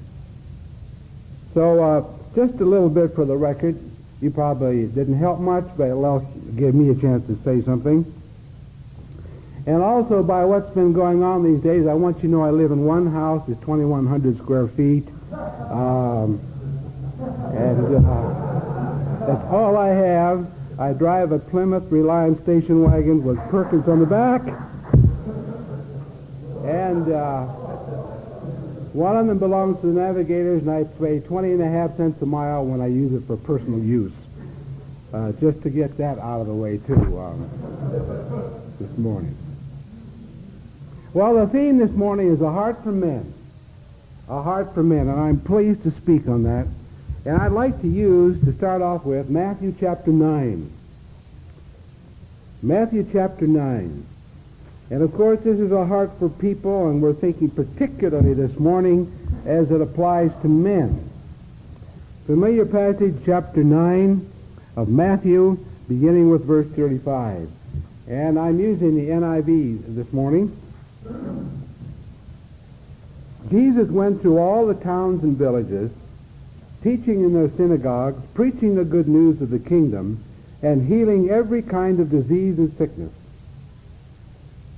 So 1.53 1.83
uh, 1.83 2.07
just 2.35 2.59
a 2.61 2.65
little 2.65 2.89
bit 2.89 3.13
for 3.13 3.25
the 3.25 3.35
record. 3.35 3.77
You 4.21 4.31
probably 4.31 4.87
didn't 4.87 5.17
help 5.17 5.39
much, 5.39 5.65
but 5.77 5.89
it 5.89 6.55
gave 6.55 6.73
me 6.73 6.89
a 6.89 6.95
chance 6.95 7.25
to 7.27 7.37
say 7.43 7.61
something. 7.61 8.05
And 9.67 9.81
also 9.81 10.23
by 10.23 10.43
what's 10.45 10.73
been 10.73 10.93
going 10.93 11.23
on 11.23 11.43
these 11.43 11.61
days, 11.61 11.87
I 11.87 11.93
want 11.93 12.17
you 12.17 12.23
to 12.23 12.27
know 12.27 12.41
I 12.43 12.49
live 12.49 12.71
in 12.71 12.83
one 12.85 13.11
house. 13.11 13.47
It's 13.47 13.59
2,100 13.61 14.37
square 14.37 14.67
feet. 14.67 15.07
Um, 15.69 16.39
and... 17.53 18.05
Uh, 18.05 18.51
that's 19.27 19.43
all 19.51 19.77
I 19.77 19.89
have. 19.89 20.47
I 20.79 20.93
drive 20.93 21.31
a 21.31 21.37
Plymouth 21.37 21.91
Reliant 21.91 22.41
station 22.41 22.81
wagon 22.83 23.23
with 23.23 23.37
Perkins 23.49 23.87
on 23.87 23.99
the 23.99 24.05
back. 24.07 24.41
And 26.65 27.11
uh, 27.11 27.45
one 28.93 29.15
of 29.15 29.27
them 29.27 29.37
belongs 29.37 29.79
to 29.81 29.87
the 29.87 29.93
Navigators, 29.93 30.63
and 30.63 30.71
I 30.71 30.85
pay 30.99 31.19
20 31.19 31.51
and 31.51 31.61
a 31.61 31.69
half 31.69 31.95
cents 31.97 32.19
a 32.23 32.25
mile 32.25 32.65
when 32.65 32.81
I 32.81 32.87
use 32.87 33.13
it 33.13 33.27
for 33.27 33.37
personal 33.37 33.79
use. 33.79 34.13
Uh, 35.13 35.33
just 35.33 35.61
to 35.63 35.69
get 35.69 35.97
that 35.97 36.17
out 36.17 36.41
of 36.41 36.47
the 36.47 36.53
way, 36.53 36.77
too, 36.79 37.19
um, 37.19 37.47
this 38.79 38.97
morning. 38.97 39.37
Well, 41.13 41.33
the 41.35 41.47
theme 41.47 41.77
this 41.77 41.91
morning 41.91 42.29
is 42.29 42.39
a 42.39 42.49
heart 42.49 42.83
for 42.83 42.91
men. 42.91 43.33
A 44.29 44.41
heart 44.41 44.73
for 44.73 44.81
men, 44.81 45.09
and 45.09 45.19
I'm 45.19 45.41
pleased 45.41 45.83
to 45.83 45.91
speak 45.91 46.25
on 46.29 46.43
that. 46.43 46.67
And 47.25 47.37
I'd 47.37 47.51
like 47.51 47.81
to 47.81 47.87
use, 47.87 48.41
to 48.45 48.53
start 48.53 48.81
off 48.81 49.03
with, 49.03 49.29
Matthew 49.29 49.75
chapter 49.77 50.11
9. 50.11 50.71
Matthew 52.63 53.05
chapter 53.11 53.45
9. 53.45 54.05
And 54.89 55.01
of 55.01 55.13
course, 55.13 55.41
this 55.41 55.59
is 55.59 55.73
a 55.73 55.85
heart 55.85 56.11
for 56.17 56.29
people, 56.29 56.89
and 56.89 57.01
we're 57.01 57.13
thinking 57.13 57.49
particularly 57.49 58.33
this 58.33 58.57
morning 58.57 59.11
as 59.45 59.69
it 59.69 59.81
applies 59.81 60.31
to 60.43 60.47
men. 60.47 61.09
Familiar 62.25 62.65
passage, 62.65 63.15
chapter 63.25 63.65
9 63.65 64.31
of 64.77 64.87
Matthew, 64.87 65.57
beginning 65.89 66.29
with 66.29 66.45
verse 66.45 66.67
35. 66.67 67.49
And 68.07 68.39
I'm 68.39 68.61
using 68.61 68.95
the 68.95 69.09
NIV 69.09 69.95
this 69.95 70.13
morning. 70.13 70.57
Jesus 73.49 73.89
went 73.89 74.21
through 74.21 74.37
all 74.37 74.65
the 74.65 74.75
towns 74.75 75.23
and 75.23 75.35
villages 75.37 75.91
teaching 76.83 77.21
in 77.21 77.33
their 77.33 77.49
synagogues, 77.57 78.21
preaching 78.33 78.75
the 78.75 78.83
good 78.83 79.07
news 79.07 79.41
of 79.41 79.49
the 79.49 79.59
kingdom, 79.59 80.23
and 80.61 80.87
healing 80.87 81.29
every 81.29 81.61
kind 81.61 81.99
of 81.99 82.09
disease 82.09 82.57
and 82.57 82.75
sickness. 82.77 83.11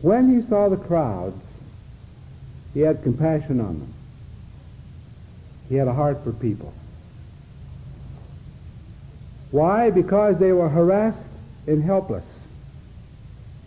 When 0.01 0.29
he 0.29 0.47
saw 0.47 0.69
the 0.69 0.77
crowds, 0.77 1.41
he 2.73 2.81
had 2.81 3.03
compassion 3.03 3.61
on 3.61 3.79
them. 3.79 3.93
He 5.69 5.75
had 5.75 5.87
a 5.87 5.93
heart 5.93 6.23
for 6.23 6.33
people. 6.33 6.73
Why? 9.51 9.91
Because 9.91 10.39
they 10.39 10.51
were 10.51 10.69
harassed 10.69 11.17
and 11.67 11.83
helpless, 11.83 12.25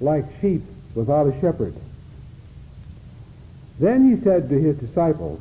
like 0.00 0.24
sheep 0.40 0.62
without 0.94 1.26
a 1.26 1.40
shepherd. 1.40 1.74
Then 3.78 4.10
he 4.10 4.22
said 4.22 4.48
to 4.48 4.58
his 4.58 4.76
disciples, 4.76 5.40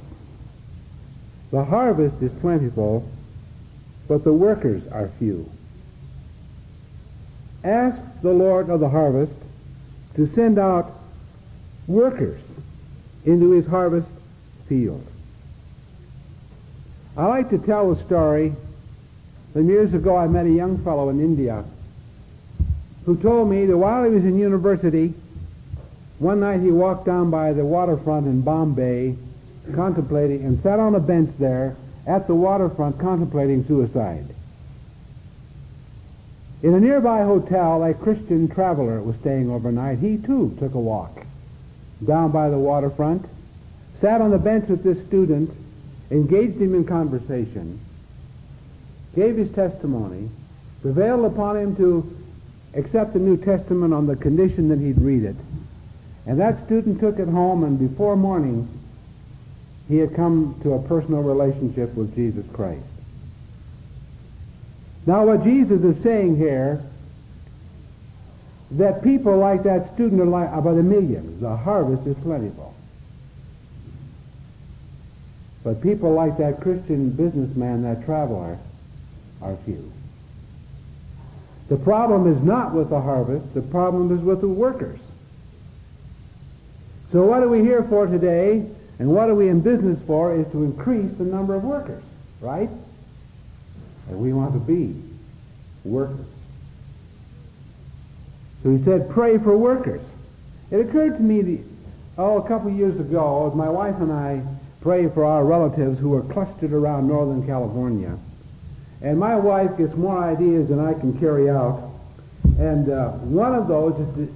the 1.52 1.64
harvest 1.64 2.22
is 2.22 2.32
plentiful, 2.42 3.08
but 4.08 4.24
the 4.24 4.34
workers 4.34 4.84
are 4.92 5.10
few. 5.20 5.50
Ask 7.64 7.98
the 8.22 8.34
Lord 8.34 8.70
of 8.70 8.80
the 8.80 8.90
harvest 8.90 9.32
to 10.16 10.30
send 10.36 10.60
out 10.60 10.92
workers 11.88 12.42
into 13.26 13.52
his 13.52 13.66
harvest 13.66 14.08
field. 14.68 15.06
I 17.18 17.26
like 17.28 17.50
to 17.52 17.58
tell 17.58 17.92
a 17.92 18.06
story. 18.06 18.54
Some 19.54 19.70
years 19.70 19.94
ago, 19.94 20.18
I 20.18 20.28
met 20.28 20.46
a 20.46 20.52
young 20.52 20.78
fellow 20.84 21.10
in 21.10 21.22
India 21.22 21.64
who 23.06 23.16
told 23.16 23.50
me 23.50 23.66
that 23.66 23.78
while 23.78 24.04
he 24.04 24.10
was 24.10 24.24
in 24.24 24.38
university, 24.38 25.14
one 26.26 26.40
night 26.40 26.60
he 26.60 26.72
walked 26.72 27.06
down 27.06 27.30
by 27.30 27.54
the 27.54 27.64
waterfront 27.64 28.26
in 28.26 28.42
Bombay 28.42 29.16
contemplating 29.76 30.44
and 30.44 30.60
sat 30.64 30.80
on 30.80 30.96
a 30.96 31.00
bench 31.00 31.32
there 31.38 31.76
at 32.08 32.26
the 32.26 32.34
waterfront 32.34 32.98
contemplating 32.98 33.64
suicide. 33.68 34.26
In 36.64 36.74
a 36.74 36.80
nearby 36.80 37.22
hotel, 37.22 37.84
a 37.84 37.94
Christian 37.94 38.48
traveler 38.48 39.04
was 39.04 39.16
staying 39.18 39.52
overnight. 39.52 40.00
He 40.00 40.18
too 40.18 40.56
took 40.58 40.74
a 40.74 40.80
walk 40.80 41.24
down 42.04 42.32
by 42.32 42.50
the 42.50 42.58
waterfront 42.58 43.24
sat 44.02 44.20
on 44.20 44.32
the 44.32 44.40
bench 44.40 44.68
with 44.68 44.84
this 44.84 45.06
student, 45.06 45.52
engaged 46.10 46.60
him 46.60 46.74
in 46.74 46.86
conversation, 46.86 47.80
gave 49.16 49.38
his 49.38 49.52
testimony, 49.54 50.30
prevailed 50.82 51.26
upon 51.26 51.56
him 51.56 51.76
to 51.76 52.18
accept 52.74 53.14
the 53.14 53.20
New 53.20 53.38
Testament 53.38 53.94
on 53.94 54.08
the 54.08 54.16
condition 54.16 54.70
that 54.70 54.80
he'd 54.80 55.00
read 55.00 55.24
it. 55.24 55.36
And 56.26 56.40
that 56.40 56.66
student 56.66 57.00
took 57.00 57.20
it 57.20 57.28
home, 57.28 57.64
and 57.64 57.78
before 57.78 58.16
morning, 58.16 58.68
he 59.88 59.98
had 59.98 60.16
come 60.16 60.60
to 60.64 60.74
a 60.74 60.82
personal 60.82 61.22
relationship 61.22 61.94
with 61.94 62.16
Jesus 62.16 62.46
Christ. 62.54 62.82
Now, 65.06 65.26
what 65.26 65.44
Jesus 65.44 65.84
is 65.84 66.02
saying 66.02 66.38
here, 66.38 66.84
that 68.72 69.04
people 69.04 69.38
like 69.38 69.64
that 69.64 69.94
student 69.94 70.20
are, 70.22 70.26
like, 70.26 70.50
are 70.50 70.62
by 70.62 70.74
the 70.74 70.82
millions. 70.82 71.40
The 71.40 71.56
harvest 71.56 72.08
is 72.08 72.18
plentiful. 72.24 72.74
But 75.64 75.82
people 75.82 76.14
like 76.14 76.38
that 76.38 76.62
Christian 76.62 77.12
businessman, 77.12 77.84
that 77.84 78.06
traveler, 78.06 78.58
are 79.42 79.56
few. 79.66 79.92
The 81.70 81.78
problem 81.78 82.32
is 82.32 82.42
not 82.44 82.74
with 82.74 82.90
the 82.90 83.02
harvest, 83.02 83.54
the 83.54 83.62
problem 83.62 84.16
is 84.16 84.24
with 84.24 84.42
the 84.42 84.48
workers. 84.48 85.00
So 87.16 87.24
what 87.26 87.42
are 87.42 87.48
we 87.48 87.62
here 87.62 87.82
for 87.82 88.08
today, 88.08 88.70
and 89.00 89.08
what 89.08 89.30
are 89.30 89.36
we 89.36 89.48
in 89.48 89.62
business 89.62 89.98
for, 90.06 90.36
is 90.36 90.46
to 90.52 90.66
increase 90.66 91.10
the 91.14 91.24
number 91.24 91.56
of 91.56 91.64
workers, 91.64 92.04
right? 92.42 92.70
And 94.10 94.20
we 94.20 94.34
want 94.34 94.52
to 94.52 94.60
be 94.60 95.02
workers. 95.86 96.26
So 98.64 98.76
he 98.76 98.84
said, 98.84 99.10
pray 99.10 99.38
for 99.38 99.58
workers. 99.58 100.02
It 100.72 100.82
occurred 100.82 101.16
to 101.16 101.24
me, 101.24 101.42
the, 101.42 101.60
oh, 102.18 102.42
a 102.44 102.48
couple 102.50 102.70
of 102.70 102.76
years 102.76 103.00
ago, 103.00 103.48
as 103.48 103.56
my 103.56 103.70
wife 103.70 103.96
and 104.02 104.12
I 104.12 104.42
prayed 104.82 105.14
for 105.14 105.24
our 105.24 105.46
relatives 105.46 105.98
who 105.98 106.10
were 106.10 106.24
clustered 106.24 106.74
around 106.74 107.08
Northern 107.08 107.48
California, 107.48 108.18
and 109.02 109.18
my 109.18 109.38
wife 109.38 109.78
gets 109.78 109.96
more 109.96 110.22
ideas 110.22 110.68
than 110.68 110.82
I 110.82 110.94
can 110.94 111.18
carry 111.18 111.50
out. 111.50 111.82
And 112.60 112.90
uh, 112.90 113.12
one 113.12 113.56
of 113.56 113.70
those 113.70 113.98
is, 114.18 114.30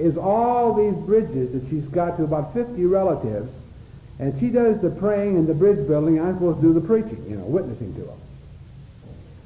is 0.00 0.16
all 0.16 0.74
these 0.74 0.94
bridges 1.04 1.52
that 1.52 1.68
she's 1.70 1.84
got 1.84 2.16
to 2.16 2.24
about 2.24 2.54
50 2.54 2.84
relatives, 2.86 3.50
and 4.18 4.38
she 4.40 4.48
does 4.48 4.80
the 4.80 4.90
praying 4.90 5.36
and 5.36 5.46
the 5.46 5.54
bridge 5.54 5.86
building. 5.86 6.20
I'm 6.20 6.34
supposed 6.34 6.60
to 6.60 6.66
do 6.66 6.72
the 6.72 6.86
preaching, 6.86 7.24
you 7.28 7.36
know, 7.36 7.44
witnessing 7.44 7.94
to 7.94 8.00
them. 8.02 8.18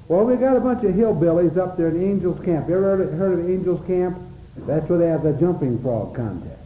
Well, 0.08 0.24
we 0.24 0.36
got 0.36 0.56
a 0.56 0.60
bunch 0.60 0.84
of 0.84 0.94
hillbillies 0.94 1.56
up 1.56 1.76
there 1.76 1.88
in 1.88 2.02
Angels 2.02 2.44
Camp. 2.44 2.68
You 2.68 2.76
ever 2.76 2.96
heard 2.96 3.14
heard 3.14 3.38
of 3.38 3.50
Angels 3.50 3.86
Camp? 3.86 4.18
That's 4.58 4.88
where 4.88 4.98
they 4.98 5.08
have 5.08 5.22
the 5.22 5.32
jumping 5.32 5.80
frog 5.82 6.14
contest. 6.14 6.60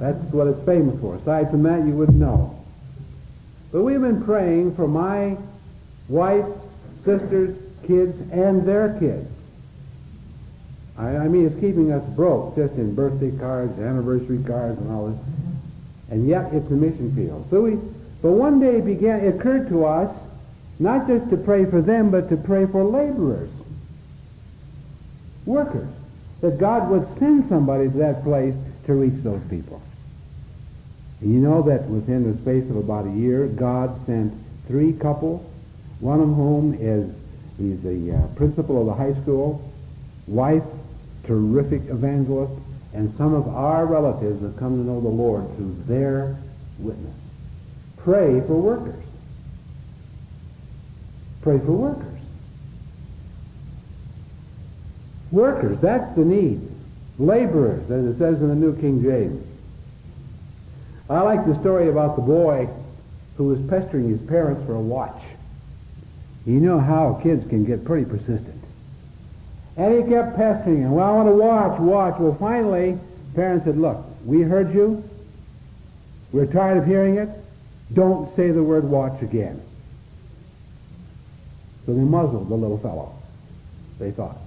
That's 0.00 0.18
what 0.32 0.48
it's 0.48 0.64
famous 0.66 1.00
for. 1.00 1.14
Aside 1.16 1.50
from 1.50 1.62
that, 1.62 1.86
you 1.86 1.92
wouldn't 1.92 2.18
know. 2.18 2.62
But 3.72 3.82
we've 3.82 4.00
been 4.00 4.22
praying 4.22 4.74
for 4.76 4.86
my 4.86 5.38
wife, 6.08 6.46
sisters, 7.04 7.56
kids, 7.86 8.14
and 8.30 8.66
their 8.66 8.98
kids. 8.98 9.28
I, 10.96 11.16
I 11.16 11.28
mean, 11.28 11.46
it's 11.46 11.60
keeping 11.60 11.92
us 11.92 12.02
broke 12.14 12.56
just 12.56 12.74
in 12.74 12.94
birthday 12.94 13.36
cards, 13.36 13.78
anniversary 13.78 14.42
cards, 14.44 14.80
and 14.80 14.90
all 14.92 15.08
this. 15.08 15.20
And 16.10 16.28
yet, 16.28 16.52
it's 16.52 16.70
a 16.70 16.74
mission 16.74 17.14
field. 17.14 17.46
So 17.50 17.62
we, 17.62 17.78
but 18.22 18.32
one 18.32 18.60
day 18.60 18.76
it 18.76 18.84
began. 18.84 19.20
It 19.20 19.36
occurred 19.36 19.68
to 19.68 19.86
us 19.86 20.14
not 20.78 21.06
just 21.06 21.30
to 21.30 21.36
pray 21.36 21.64
for 21.64 21.80
them, 21.80 22.10
but 22.10 22.28
to 22.30 22.36
pray 22.36 22.66
for 22.66 22.84
laborers, 22.84 23.50
workers, 25.46 25.88
that 26.40 26.58
God 26.58 26.90
would 26.90 27.06
send 27.18 27.48
somebody 27.48 27.88
to 27.88 27.96
that 27.98 28.22
place 28.22 28.54
to 28.86 28.94
reach 28.94 29.22
those 29.22 29.42
people. 29.48 29.80
And 31.20 31.32
you 31.32 31.40
know 31.40 31.62
that 31.62 31.84
within 31.84 32.30
the 32.30 32.36
space 32.42 32.68
of 32.70 32.76
about 32.76 33.06
a 33.06 33.10
year, 33.10 33.46
God 33.46 34.04
sent 34.06 34.34
three 34.68 34.92
couples, 34.92 35.44
one 36.00 36.20
of 36.20 36.28
whom 36.28 36.74
is 36.74 37.10
he's 37.56 37.80
the 37.82 38.16
uh, 38.16 38.26
principal 38.36 38.80
of 38.80 38.86
the 38.86 38.94
high 38.94 39.18
school, 39.22 39.72
wife, 40.26 40.64
terrific 41.26 41.82
evangelist, 41.88 42.52
and 42.92 43.14
some 43.16 43.34
of 43.34 43.48
our 43.48 43.86
relatives 43.86 44.42
have 44.42 44.56
come 44.56 44.76
to 44.76 44.84
know 44.84 45.00
the 45.00 45.08
Lord 45.08 45.44
through 45.56 45.76
their 45.86 46.36
witness. 46.78 47.14
Pray 47.98 48.40
for 48.46 48.54
workers. 48.54 49.02
Pray 51.42 51.58
for 51.58 51.72
workers. 51.72 52.20
Workers, 55.30 55.80
that's 55.80 56.14
the 56.14 56.24
need. 56.24 56.60
Laborers, 57.18 57.90
as 57.90 58.04
it 58.06 58.18
says 58.18 58.40
in 58.40 58.48
the 58.48 58.54
New 58.54 58.78
King 58.80 59.02
James. 59.02 59.44
I 61.08 61.20
like 61.20 61.44
the 61.44 61.58
story 61.60 61.88
about 61.88 62.16
the 62.16 62.22
boy 62.22 62.68
who 63.36 63.48
was 63.48 63.60
pestering 63.68 64.08
his 64.08 64.20
parents 64.22 64.64
for 64.64 64.74
a 64.74 64.80
watch. 64.80 65.22
You 66.46 66.60
know 66.60 66.78
how 66.78 67.20
kids 67.22 67.48
can 67.48 67.64
get 67.64 67.84
pretty 67.84 68.04
persistent. 68.04 68.53
And 69.76 69.94
he 69.94 70.08
kept 70.08 70.36
pestering 70.36 70.82
him. 70.82 70.92
Well, 70.92 71.06
I 71.06 71.12
want 71.12 71.28
to 71.28 71.34
watch, 71.34 71.80
watch. 71.80 72.20
Well, 72.20 72.36
finally, 72.38 72.98
parents 73.34 73.64
said, 73.64 73.76
look, 73.76 74.04
we 74.24 74.42
heard 74.42 74.72
you. 74.72 75.02
We're 76.32 76.46
tired 76.46 76.78
of 76.78 76.86
hearing 76.86 77.16
it. 77.16 77.28
Don't 77.92 78.34
say 78.36 78.50
the 78.50 78.62
word 78.62 78.84
watch 78.84 79.22
again. 79.22 79.60
So 81.86 81.94
they 81.94 82.00
muzzled 82.00 82.48
the 82.48 82.54
little 82.54 82.78
fellow, 82.78 83.12
they 83.98 84.10
thought. 84.10 84.38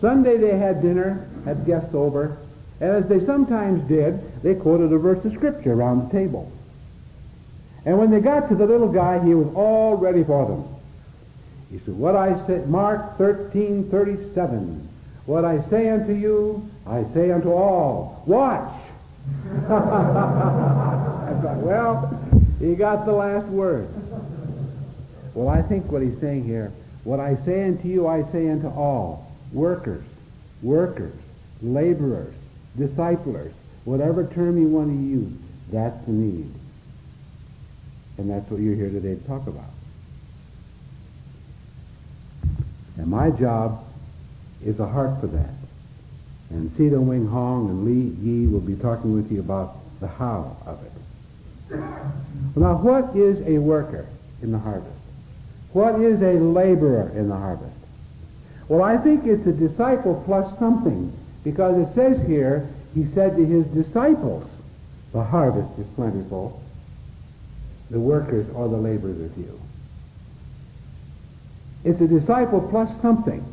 Sunday 0.00 0.36
they 0.36 0.58
had 0.58 0.82
dinner, 0.82 1.26
had 1.44 1.64
guests 1.64 1.94
over, 1.94 2.36
and 2.80 2.90
as 2.90 3.08
they 3.08 3.24
sometimes 3.24 3.88
did, 3.88 4.42
they 4.42 4.54
quoted 4.54 4.92
a 4.92 4.98
verse 4.98 5.24
of 5.24 5.32
Scripture 5.32 5.72
around 5.72 6.06
the 6.06 6.12
table. 6.12 6.52
And 7.86 7.98
when 7.98 8.10
they 8.10 8.20
got 8.20 8.48
to 8.50 8.54
the 8.54 8.66
little 8.66 8.92
guy, 8.92 9.24
he 9.24 9.34
was 9.34 9.52
all 9.54 9.96
ready 9.96 10.22
for 10.22 10.46
them. 10.46 10.75
He 11.70 11.78
said, 11.80 11.94
What 11.94 12.16
I 12.16 12.46
said, 12.46 12.68
Mark 12.68 13.18
13, 13.18 13.90
37, 13.90 14.88
what 15.26 15.44
I 15.44 15.62
say 15.68 15.88
unto 15.88 16.12
you, 16.12 16.68
I 16.86 17.04
say 17.12 17.32
unto 17.32 17.50
all, 17.50 18.22
watch. 18.26 18.72
I 19.64 21.34
thought, 21.42 21.56
well, 21.56 22.20
he 22.60 22.76
got 22.76 23.06
the 23.06 23.12
last 23.12 23.46
word. 23.48 23.88
Well, 25.34 25.48
I 25.48 25.62
think 25.62 25.90
what 25.90 26.02
he's 26.02 26.18
saying 26.20 26.44
here, 26.44 26.72
what 27.02 27.18
I 27.18 27.36
say 27.44 27.64
unto 27.64 27.88
you, 27.88 28.06
I 28.06 28.22
say 28.30 28.48
unto 28.48 28.68
all, 28.68 29.30
workers, 29.52 30.04
workers, 30.62 31.14
laborers, 31.60 32.34
disciplers, 32.78 33.52
whatever 33.84 34.26
term 34.26 34.56
you 34.58 34.68
want 34.68 34.88
to 34.88 34.94
use, 34.94 35.32
that's 35.72 36.04
the 36.06 36.12
need. 36.12 36.52
And 38.18 38.30
that's 38.30 38.48
what 38.48 38.60
you're 38.60 38.76
here 38.76 38.90
today 38.90 39.16
to 39.16 39.26
talk 39.26 39.46
about. 39.46 39.75
And 42.96 43.08
my 43.08 43.30
job 43.30 43.84
is 44.64 44.80
a 44.80 44.86
heart 44.86 45.20
for 45.20 45.26
that. 45.26 45.50
And 46.50 46.74
Sita 46.76 47.00
Wing 47.00 47.26
Hong 47.26 47.68
and 47.68 47.84
Li 47.84 48.16
Yi 48.22 48.46
will 48.46 48.60
be 48.60 48.76
talking 48.76 49.12
with 49.12 49.30
you 49.30 49.40
about 49.40 49.76
the 50.00 50.06
how 50.06 50.56
of 50.64 50.82
it. 50.84 50.92
Now, 52.56 52.76
what 52.76 53.16
is 53.16 53.44
a 53.46 53.58
worker 53.58 54.06
in 54.42 54.52
the 54.52 54.58
harvest? 54.58 54.92
What 55.72 56.00
is 56.00 56.22
a 56.22 56.40
laborer 56.40 57.10
in 57.10 57.28
the 57.28 57.36
harvest? 57.36 57.76
Well, 58.68 58.82
I 58.82 58.96
think 58.96 59.26
it's 59.26 59.46
a 59.46 59.52
disciple 59.52 60.22
plus 60.24 60.58
something, 60.58 61.12
because 61.44 61.78
it 61.78 61.94
says 61.94 62.26
here, 62.26 62.68
he 62.94 63.06
said 63.14 63.36
to 63.36 63.44
his 63.44 63.66
disciples, 63.66 64.48
the 65.12 65.22
harvest 65.22 65.78
is 65.78 65.86
plentiful, 65.94 66.62
the 67.90 68.00
workers 68.00 68.48
or 68.54 68.68
the 68.68 68.76
laborers 68.76 69.20
are 69.20 69.34
few. 69.34 69.60
It's 71.86 72.00
a 72.00 72.08
disciple 72.08 72.60
plus 72.68 72.90
something. 73.00 73.44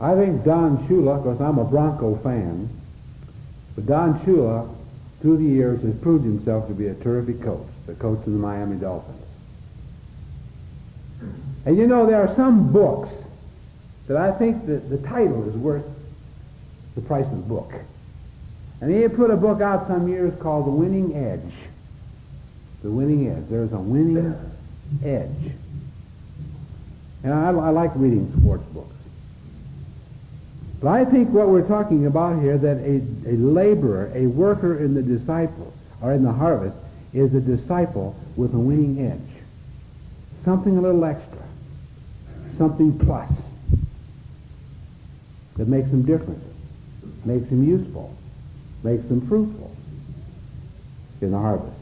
I 0.00 0.14
think 0.14 0.44
Don 0.44 0.86
Shula, 0.86 1.20
because 1.20 1.40
I'm 1.40 1.58
a 1.58 1.64
Bronco 1.64 2.14
fan, 2.18 2.70
but 3.74 3.86
Don 3.86 4.20
Shula, 4.20 4.72
through 5.20 5.38
the 5.38 5.44
years, 5.44 5.82
has 5.82 5.96
proved 5.96 6.24
himself 6.24 6.68
to 6.68 6.74
be 6.74 6.86
a 6.86 6.94
terrific 6.94 7.42
coach, 7.42 7.66
the 7.88 7.94
coach 7.94 8.18
of 8.18 8.26
the 8.26 8.38
Miami 8.38 8.76
Dolphins. 8.76 9.20
And 11.66 11.76
you 11.76 11.88
know, 11.88 12.06
there 12.06 12.22
are 12.24 12.32
some 12.36 12.72
books 12.72 13.10
that 14.06 14.16
I 14.16 14.30
think 14.30 14.64
that 14.66 14.88
the 14.88 14.98
title 14.98 15.48
is 15.48 15.56
worth 15.56 15.86
the 16.94 17.00
price 17.00 17.26
of 17.26 17.32
the 17.32 17.48
book. 17.48 17.72
And 18.80 18.92
he 18.92 19.02
had 19.02 19.16
put 19.16 19.32
a 19.32 19.36
book 19.36 19.60
out 19.60 19.88
some 19.88 20.06
years 20.06 20.32
called 20.40 20.66
The 20.66 20.70
Winning 20.70 21.16
Edge. 21.16 21.69
The 22.82 22.90
Winning 22.90 23.28
Edge. 23.28 23.44
There's 23.48 23.72
a 23.72 23.78
winning 23.78 24.34
edge. 25.04 25.52
And 27.22 27.32
I, 27.34 27.48
I 27.48 27.70
like 27.70 27.90
reading 27.94 28.32
sports 28.38 28.64
books. 28.72 28.94
But 30.80 30.88
I 30.88 31.04
think 31.04 31.28
what 31.30 31.48
we're 31.48 31.66
talking 31.68 32.06
about 32.06 32.40
here, 32.40 32.56
that 32.56 32.78
a, 32.78 33.02
a 33.28 33.36
laborer, 33.36 34.10
a 34.14 34.26
worker 34.26 34.78
in 34.78 34.94
the 34.94 35.02
disciple, 35.02 35.74
or 36.00 36.12
in 36.14 36.24
the 36.24 36.32
harvest, 36.32 36.76
is 37.12 37.34
a 37.34 37.40
disciple 37.40 38.16
with 38.36 38.54
a 38.54 38.58
winning 38.58 39.06
edge. 39.06 39.42
Something 40.44 40.78
a 40.78 40.80
little 40.80 41.04
extra. 41.04 41.42
Something 42.56 42.98
plus. 42.98 43.30
that 45.56 45.68
makes 45.68 45.90
them 45.90 46.02
different, 46.02 46.42
makes 47.26 47.46
them 47.50 47.62
useful, 47.62 48.16
makes 48.82 49.04
them 49.08 49.20
fruitful 49.28 49.70
in 51.20 51.32
the 51.32 51.38
harvest. 51.38 51.79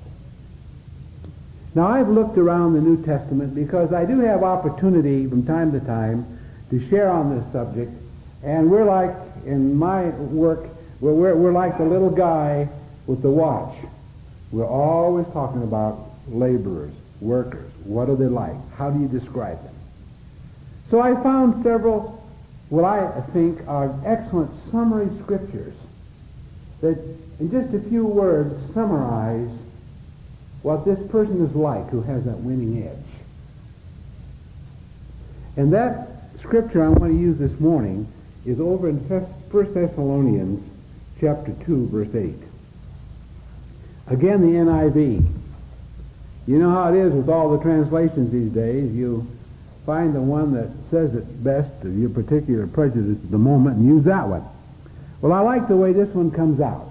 Now, 1.79 1.87
I've 1.87 2.09
looked 2.09 2.37
around 2.37 2.73
the 2.73 2.81
New 2.81 3.05
Testament 3.05 3.55
because 3.55 3.93
I 3.93 4.05
do 4.05 4.19
have 4.19 4.43
opportunity 4.43 5.29
from 5.29 5.47
time 5.47 5.71
to 5.71 5.79
time 5.79 6.27
to 6.71 6.89
share 6.89 7.09
on 7.09 7.39
this 7.39 7.53
subject, 7.53 7.93
and 8.43 8.69
we're 8.69 8.85
like, 8.85 9.15
in 9.47 9.77
my 9.77 10.07
work, 10.07 10.71
we're, 10.99 11.13
we're, 11.13 11.37
we're 11.37 11.53
like 11.53 11.79
the 11.79 11.85
little 11.85 12.11
guy 12.11 12.69
with 13.07 13.23
the 13.23 13.31
watch. 13.31 13.77
We're 14.51 14.67
always 14.67 15.27
talking 15.27 15.63
about 15.63 16.11
laborers, 16.27 16.91
workers. 17.21 17.71
What 17.85 18.09
are 18.09 18.17
they 18.17 18.27
like? 18.27 18.57
How 18.73 18.91
do 18.91 18.99
you 18.99 19.07
describe 19.07 19.63
them? 19.63 19.75
So 20.91 21.01
I 21.01 21.15
found 21.23 21.63
several, 21.63 22.29
what 22.71 22.87
I 22.87 23.21
think 23.33 23.61
are 23.69 23.97
excellent 24.05 24.51
summary 24.73 25.11
scriptures 25.23 25.77
that, 26.81 26.99
in 27.39 27.53
just 27.53 27.73
a 27.73 27.89
few 27.89 28.05
words, 28.05 28.75
summarize 28.75 29.49
what 30.63 30.85
this 30.85 30.99
person 31.11 31.45
is 31.45 31.55
like 31.55 31.89
who 31.91 32.03
has 32.03 32.25
that 32.25 32.39
winning 32.39 32.83
edge. 32.87 32.97
And 35.57 35.73
that 35.73 36.09
scripture 36.41 36.85
I 36.85 36.89
want 36.89 37.13
to 37.13 37.19
use 37.19 37.39
this 37.39 37.59
morning 37.61 38.07
is 38.45 38.61
over 38.61 38.89
in 38.89 38.97
1 38.97 39.75
Thessalonians 39.75 40.69
chapter 41.21 41.53
2, 41.65 41.89
verse 41.89 42.15
8. 42.15 42.35
Again, 44.09 44.41
the 44.41 44.59
NIV. 44.59 45.27
You 46.47 46.59
know 46.59 46.71
how 46.71 46.93
it 46.93 46.99
is 46.99 47.13
with 47.13 47.29
all 47.29 47.57
the 47.57 47.63
translations 47.63 48.33
these 48.33 48.51
days. 48.51 48.93
You 48.95 49.27
find 49.85 50.15
the 50.15 50.21
one 50.21 50.53
that 50.55 50.71
says 50.91 51.15
it 51.15 51.45
best 51.45 51.83
to 51.83 51.91
your 51.91 52.11
particular 52.11 52.67
prejudice 52.67 53.23
at 53.23 53.31
the 53.31 53.39
moment 53.39 53.77
and 53.77 53.87
use 53.87 54.05
that 54.05 54.27
one. 54.27 54.45
Well, 55.21 55.33
I 55.33 55.41
like 55.41 55.69
the 55.69 55.77
way 55.77 55.93
this 55.93 56.09
one 56.09 56.31
comes 56.31 56.61
out. 56.61 56.88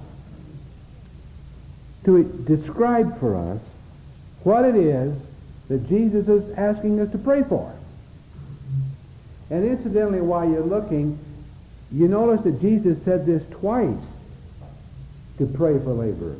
To 2.07 2.23
describe 2.23 3.19
for 3.19 3.35
us 3.35 3.59
what 4.43 4.63
it 4.63 4.77
is 4.77 5.13
that 5.67 5.89
Jesus 5.89 6.25
is 6.29 6.57
asking 6.57 7.01
us 7.01 7.11
to 7.11 7.17
pray 7.17 7.43
for. 7.43 7.75
And 9.49 9.65
incidentally, 9.65 10.21
while 10.21 10.49
you're 10.49 10.61
looking, 10.61 11.19
you 11.91 12.07
notice 12.07 12.45
that 12.45 12.61
Jesus 12.61 12.97
said 13.03 13.25
this 13.25 13.43
twice 13.59 13.99
to 15.37 15.45
pray 15.47 15.79
for 15.79 15.91
laborers. 15.91 16.39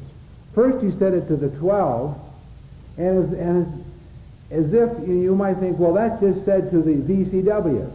First, 0.55 0.81
he 0.81 0.97
said 0.97 1.13
it 1.13 1.27
to 1.27 1.35
the 1.35 1.49
twelve, 1.49 2.17
and 2.97 3.25
as, 3.25 3.37
and 3.37 3.85
as, 4.49 4.65
as 4.65 4.73
if 4.73 5.05
you 5.05 5.35
might 5.35 5.57
think, 5.57 5.77
well, 5.79 5.93
that's 5.93 6.21
just 6.21 6.45
said 6.45 6.71
to 6.71 6.81
the 6.81 6.95
VCW, 6.95 7.91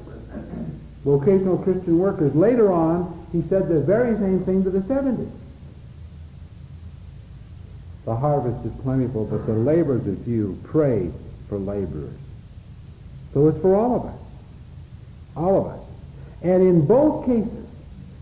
vocational 1.06 1.56
Christian 1.56 1.98
workers. 1.98 2.34
Later 2.34 2.70
on, 2.70 3.26
he 3.32 3.40
said 3.48 3.68
the 3.68 3.80
very 3.80 4.14
same 4.18 4.44
thing 4.44 4.62
to 4.64 4.70
the 4.70 4.82
70. 4.82 5.26
The 8.04 8.16
harvest 8.16 8.66
is 8.66 8.72
plentiful, 8.82 9.24
but 9.24 9.46
the 9.46 9.52
laborers 9.52 10.06
are 10.06 10.16
few. 10.24 10.58
Pray 10.64 11.10
for 11.48 11.58
laborers. 11.58 12.16
So 13.32 13.48
it's 13.48 13.60
for 13.60 13.76
all 13.76 13.96
of 13.96 14.06
us. 14.06 14.18
All 15.36 15.60
of 15.60 15.66
us. 15.72 15.80
And 16.42 16.62
in 16.62 16.84
both 16.86 17.26
cases, 17.26 17.66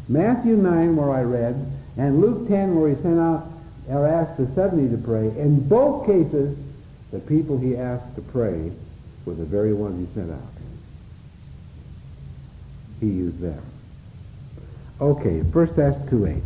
Matthew 0.08 0.56
9, 0.56 0.96
where 0.96 1.10
I 1.10 1.22
read, 1.22 1.54
and 1.96 2.20
Luke 2.20 2.48
10, 2.48 2.78
where 2.78 2.90
he 2.90 3.02
sent 3.02 3.18
out 3.18 3.46
or 3.88 4.06
asked 4.06 4.36
the 4.36 4.46
70 4.54 4.90
to 4.90 5.02
pray, 5.02 5.28
in 5.38 5.66
both 5.66 6.06
cases, 6.06 6.56
the 7.10 7.18
people 7.20 7.58
he 7.58 7.76
asked 7.76 8.14
to 8.16 8.20
pray 8.20 8.70
were 9.24 9.34
the 9.34 9.44
very 9.44 9.72
ones 9.72 10.08
he 10.08 10.14
sent 10.14 10.30
out. 10.30 10.38
He 13.00 13.06
used 13.06 13.40
them. 13.40 13.62
Okay, 15.00 15.42
first 15.52 15.76
that's 15.76 16.10
2 16.10 16.26
8. 16.26 16.42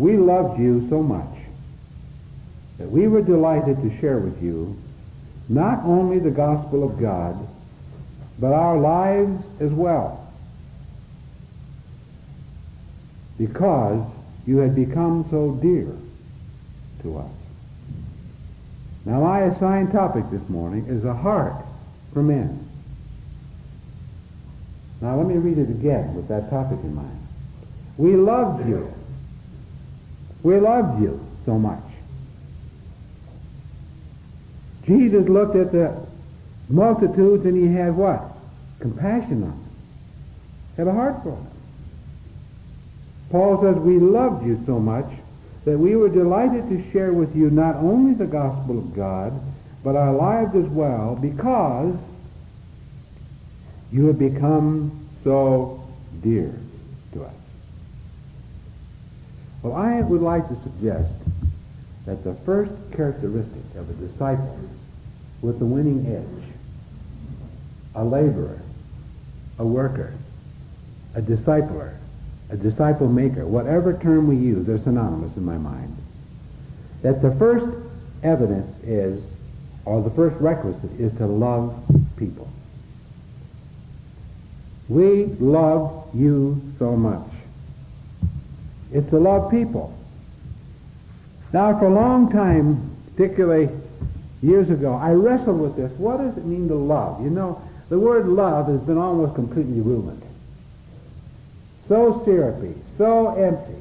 We 0.00 0.16
loved 0.16 0.58
you 0.58 0.88
so 0.88 1.02
much 1.02 1.36
that 2.78 2.90
we 2.90 3.06
were 3.06 3.20
delighted 3.20 3.76
to 3.82 4.00
share 4.00 4.18
with 4.18 4.42
you 4.42 4.74
not 5.46 5.84
only 5.84 6.18
the 6.18 6.30
gospel 6.30 6.82
of 6.82 6.98
God, 6.98 7.36
but 8.38 8.54
our 8.54 8.78
lives 8.78 9.42
as 9.60 9.70
well. 9.70 10.26
Because 13.36 14.02
you 14.46 14.56
had 14.56 14.74
become 14.74 15.26
so 15.30 15.52
dear 15.56 15.94
to 17.02 17.18
us. 17.18 17.30
Now, 19.04 19.20
my 19.20 19.40
assigned 19.40 19.92
topic 19.92 20.24
this 20.30 20.48
morning 20.48 20.86
is 20.86 21.04
a 21.04 21.12
heart 21.12 21.62
for 22.14 22.22
men. 22.22 22.66
Now, 25.02 25.16
let 25.16 25.26
me 25.26 25.34
read 25.34 25.58
it 25.58 25.68
again 25.68 26.14
with 26.14 26.28
that 26.28 26.48
topic 26.48 26.78
in 26.82 26.94
mind. 26.94 27.28
We 27.98 28.16
loved 28.16 28.66
you. 28.66 28.94
We 30.42 30.58
loved 30.58 31.02
you 31.02 31.24
so 31.44 31.58
much. 31.58 31.82
Jesus 34.86 35.28
looked 35.28 35.56
at 35.56 35.72
the 35.72 35.94
multitudes 36.68 37.44
and 37.44 37.56
he 37.56 37.72
had 37.74 37.94
what? 37.94 38.22
Compassion 38.78 39.42
on 39.42 39.50
them. 39.50 39.64
Had 40.76 40.86
a 40.88 40.92
heart 40.92 41.22
for 41.22 41.30
them. 41.32 41.46
Paul 43.30 43.62
says, 43.62 43.76
we 43.76 43.98
loved 43.98 44.46
you 44.46 44.60
so 44.66 44.80
much 44.80 45.06
that 45.64 45.78
we 45.78 45.94
were 45.94 46.08
delighted 46.08 46.68
to 46.70 46.90
share 46.90 47.12
with 47.12 47.36
you 47.36 47.50
not 47.50 47.76
only 47.76 48.14
the 48.14 48.26
gospel 48.26 48.78
of 48.78 48.94
God, 48.96 49.38
but 49.84 49.94
our 49.94 50.12
lives 50.12 50.54
as 50.54 50.66
well, 50.66 51.16
because 51.16 51.94
you 53.92 54.06
have 54.06 54.18
become 54.18 55.08
so 55.22 55.82
dear. 56.22 56.54
Well, 59.62 59.74
I 59.74 60.00
would 60.00 60.22
like 60.22 60.48
to 60.48 60.56
suggest 60.62 61.12
that 62.06 62.24
the 62.24 62.34
first 62.46 62.72
characteristic 62.92 63.62
of 63.76 63.90
a 63.90 63.92
disciple 63.94 64.58
with 65.42 65.58
the 65.58 65.66
winning 65.66 66.06
edge, 66.06 66.48
a 67.94 68.04
laborer, 68.04 68.60
a 69.58 69.66
worker, 69.66 70.14
a 71.14 71.20
discipler, 71.20 71.96
a 72.50 72.56
disciple 72.56 73.08
maker, 73.08 73.46
whatever 73.46 73.96
term 73.98 74.26
we 74.26 74.36
use, 74.36 74.66
they're 74.66 74.78
synonymous 74.78 75.36
in 75.36 75.44
my 75.44 75.58
mind, 75.58 75.94
that 77.02 77.20
the 77.22 77.34
first 77.36 77.66
evidence 78.22 78.82
is, 78.84 79.22
or 79.84 80.02
the 80.02 80.10
first 80.10 80.40
requisite 80.40 80.92
is 80.98 81.12
to 81.18 81.26
love 81.26 81.74
people. 82.16 82.50
We 84.88 85.26
love 85.38 86.08
you 86.14 86.60
so 86.78 86.96
much. 86.96 87.29
It's 88.92 89.08
to 89.10 89.18
love 89.18 89.50
people. 89.50 89.96
Now, 91.52 91.78
for 91.78 91.86
a 91.86 91.90
long 91.90 92.30
time, 92.30 92.96
particularly 93.12 93.68
years 94.42 94.70
ago, 94.70 94.94
I 94.94 95.12
wrestled 95.12 95.60
with 95.60 95.76
this. 95.76 95.90
What 95.98 96.18
does 96.18 96.36
it 96.36 96.44
mean 96.44 96.68
to 96.68 96.74
love? 96.74 97.22
You 97.22 97.30
know, 97.30 97.62
the 97.88 97.98
word 97.98 98.26
love 98.26 98.68
has 98.68 98.80
been 98.80 98.98
almost 98.98 99.34
completely 99.34 99.80
ruined. 99.80 100.22
So 101.88 102.22
syrupy, 102.24 102.74
so 102.96 103.34
empty, 103.34 103.74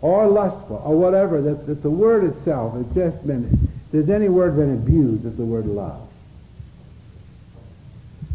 or 0.00 0.26
lustful, 0.26 0.82
or 0.84 0.98
whatever, 0.98 1.40
that, 1.40 1.66
that 1.66 1.82
the 1.82 1.90
word 1.90 2.24
itself 2.24 2.74
has 2.74 2.86
just 2.94 3.24
been, 3.26 3.68
there's 3.92 4.10
any 4.10 4.28
word 4.28 4.56
been 4.56 4.74
abused, 4.74 5.24
it's 5.24 5.36
the 5.36 5.44
word 5.44 5.66
love. 5.66 6.08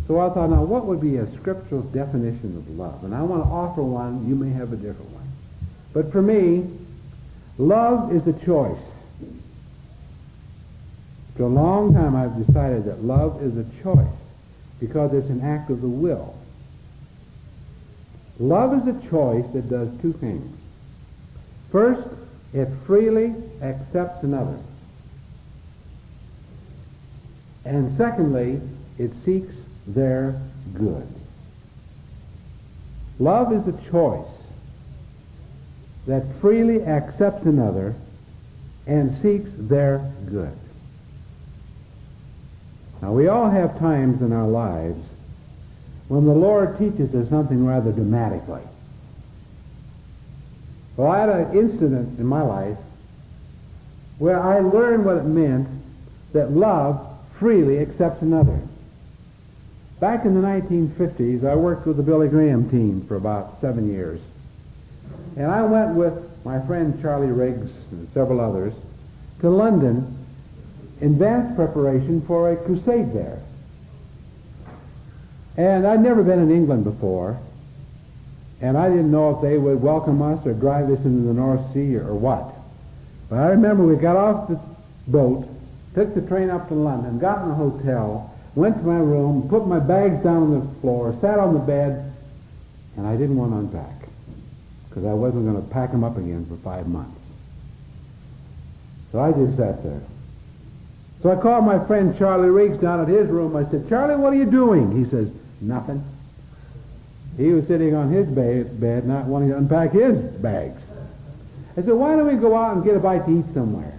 So 0.07 0.19
I 0.19 0.29
thought, 0.29 0.49
now 0.49 0.63
what 0.63 0.85
would 0.85 1.01
be 1.01 1.17
a 1.17 1.31
scriptural 1.35 1.81
definition 1.81 2.57
of 2.57 2.69
love? 2.77 3.03
And 3.03 3.13
I 3.13 3.21
want 3.21 3.43
to 3.43 3.49
offer 3.49 3.83
one, 3.83 4.27
you 4.27 4.35
may 4.35 4.51
have 4.51 4.73
a 4.73 4.77
different 4.77 5.11
one. 5.11 5.12
But 5.93 6.11
for 6.11 6.21
me, 6.21 6.67
love 7.57 8.13
is 8.13 8.25
a 8.27 8.33
choice. 8.45 8.79
For 11.35 11.43
a 11.43 11.47
long 11.47 11.93
time 11.93 12.15
I've 12.15 12.45
decided 12.45 12.85
that 12.85 13.03
love 13.03 13.41
is 13.41 13.57
a 13.57 13.65
choice 13.83 14.07
because 14.79 15.13
it's 15.13 15.29
an 15.29 15.41
act 15.41 15.69
of 15.69 15.81
the 15.81 15.87
will. 15.87 16.35
Love 18.39 18.73
is 18.73 18.95
a 18.95 19.09
choice 19.09 19.45
that 19.53 19.69
does 19.69 19.89
two 20.01 20.13
things. 20.13 20.57
First, 21.71 22.07
it 22.53 22.67
freely 22.85 23.33
accepts 23.61 24.23
another. 24.23 24.57
And 27.65 27.95
secondly, 27.97 28.59
it 28.97 29.11
seeks 29.23 29.53
their 29.87 30.39
good. 30.73 31.07
Love 33.19 33.53
is 33.53 33.67
a 33.67 33.89
choice 33.89 34.27
that 36.07 36.23
freely 36.41 36.83
accepts 36.83 37.45
another 37.45 37.95
and 38.85 39.21
seeks 39.21 39.49
their 39.57 40.11
good. 40.29 40.57
Now, 43.01 43.13
we 43.13 43.27
all 43.27 43.49
have 43.49 43.79
times 43.79 44.21
in 44.21 44.31
our 44.31 44.47
lives 44.47 45.03
when 46.07 46.25
the 46.25 46.33
Lord 46.33 46.77
teaches 46.77 47.13
us 47.15 47.29
something 47.29 47.65
rather 47.65 47.91
dramatically. 47.91 48.61
Well, 50.95 51.11
I 51.11 51.19
had 51.19 51.29
an 51.29 51.57
incident 51.57 52.19
in 52.19 52.25
my 52.25 52.41
life 52.41 52.77
where 54.19 54.39
I 54.39 54.59
learned 54.59 55.05
what 55.05 55.17
it 55.17 55.25
meant 55.25 55.67
that 56.33 56.51
love 56.51 57.05
freely 57.39 57.79
accepts 57.79 58.21
another. 58.21 58.59
back 59.99 60.25
in 60.25 60.33
the 60.33 60.45
1950s, 60.45 61.45
I 61.45 61.55
worked 61.55 61.87
with 61.87 61.97
the 61.97 62.03
Billy 62.03 62.27
Graham 62.27 62.69
team 62.69 63.05
for 63.07 63.15
about 63.15 63.59
seven 63.61 63.89
years. 63.89 64.19
And 65.35 65.47
I 65.47 65.63
went 65.63 65.95
with 65.95 66.13
my 66.45 66.59
friend 66.65 66.99
Charlie 67.01 67.31
Riggs 67.31 67.71
and 67.91 68.07
several 68.13 68.39
others 68.39 68.73
to 69.41 69.49
London 69.49 70.17
in 71.01 71.13
advance 71.13 71.55
preparation 71.55 72.21
for 72.21 72.51
a 72.51 72.55
crusade 72.55 73.13
there. 73.13 73.41
And 75.57 75.87
I'd 75.87 76.01
never 76.01 76.23
been 76.23 76.39
in 76.39 76.51
England 76.51 76.83
before, 76.83 77.39
and 78.61 78.77
I 78.77 78.89
didn't 78.89 79.11
know 79.11 79.35
if 79.35 79.41
they 79.41 79.57
would 79.57 79.81
welcome 79.81 80.21
us 80.21 80.45
or 80.45 80.53
drive 80.53 80.89
us 80.89 81.03
into 81.03 81.27
the 81.27 81.33
North 81.33 81.73
Sea 81.73 81.97
or, 81.97 82.09
or 82.09 82.15
what. 82.15 82.53
But 83.29 83.39
I 83.39 83.47
remember 83.49 83.85
we 83.85 83.95
got 83.95 84.15
off 84.15 84.47
the 84.47 84.59
boat, 85.07 85.47
took 85.95 86.13
the 86.13 86.21
train 86.21 86.49
up 86.49 86.67
to 86.69 86.75
London, 86.75 87.19
got 87.19 87.43
in 87.43 87.51
a 87.51 87.55
hotel, 87.55 88.33
went 88.55 88.77
to 88.77 88.83
my 88.83 88.97
room, 88.97 89.47
put 89.49 89.67
my 89.67 89.79
bags 89.79 90.23
down 90.23 90.43
on 90.43 90.59
the 90.59 90.81
floor, 90.81 91.15
sat 91.21 91.39
on 91.39 91.53
the 91.53 91.59
bed, 91.59 92.13
and 92.97 93.07
I 93.07 93.15
didn't 93.15 93.35
want 93.35 93.51
to 93.51 93.57
unpack 93.57 94.03
because 94.93 95.09
I 95.09 95.13
wasn't 95.13 95.45
going 95.45 95.59
to 95.59 95.73
pack 95.73 95.91
them 95.91 96.03
up 96.03 96.17
again 96.17 96.45
for 96.45 96.55
five 96.57 96.87
months. 96.87 97.19
So 99.11 99.19
I 99.19 99.31
just 99.31 99.57
sat 99.57 99.81
there. 99.81 100.03
So 101.23 101.31
I 101.31 101.41
called 101.41 101.65
my 101.65 101.83
friend 101.87 102.15
Charlie 102.15 102.51
Riggs 102.51 102.77
down 102.77 103.01
at 103.01 103.07
his 103.07 103.27
room. 103.27 103.55
I 103.55 103.67
said, 103.71 103.89
Charlie, 103.89 104.17
what 104.17 104.33
are 104.33 104.35
you 104.35 104.45
doing? 104.45 105.03
He 105.03 105.09
says, 105.09 105.29
nothing. 105.61 106.03
He 107.37 107.51
was 107.53 107.65
sitting 107.65 107.95
on 107.95 108.11
his 108.11 108.27
ba- 108.27 108.69
bed, 108.69 109.07
not 109.07 109.25
wanting 109.25 109.49
to 109.49 109.57
unpack 109.57 109.93
his 109.93 110.15
bags. 110.15 110.79
I 111.71 111.81
said, 111.81 111.93
why 111.93 112.15
don't 112.15 112.27
we 112.27 112.35
go 112.35 112.55
out 112.55 112.75
and 112.75 112.85
get 112.85 112.95
a 112.95 112.99
bite 112.99 113.25
to 113.25 113.39
eat 113.39 113.51
somewhere? 113.55 113.97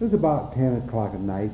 It 0.00 0.04
was 0.04 0.14
about 0.14 0.54
10 0.54 0.76
o'clock 0.88 1.12
at 1.12 1.20
night, 1.20 1.50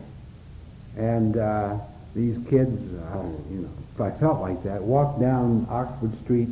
and 0.97 1.37
uh, 1.37 1.79
these 2.15 2.37
kids, 2.49 2.71
uh, 2.95 3.23
you 3.51 3.63
know, 3.63 3.71
if 3.95 4.01
I 4.01 4.13
felt 4.13 4.41
like 4.41 4.63
that, 4.63 4.81
walked 4.81 5.21
down 5.21 5.67
Oxford 5.69 6.13
Street, 6.23 6.49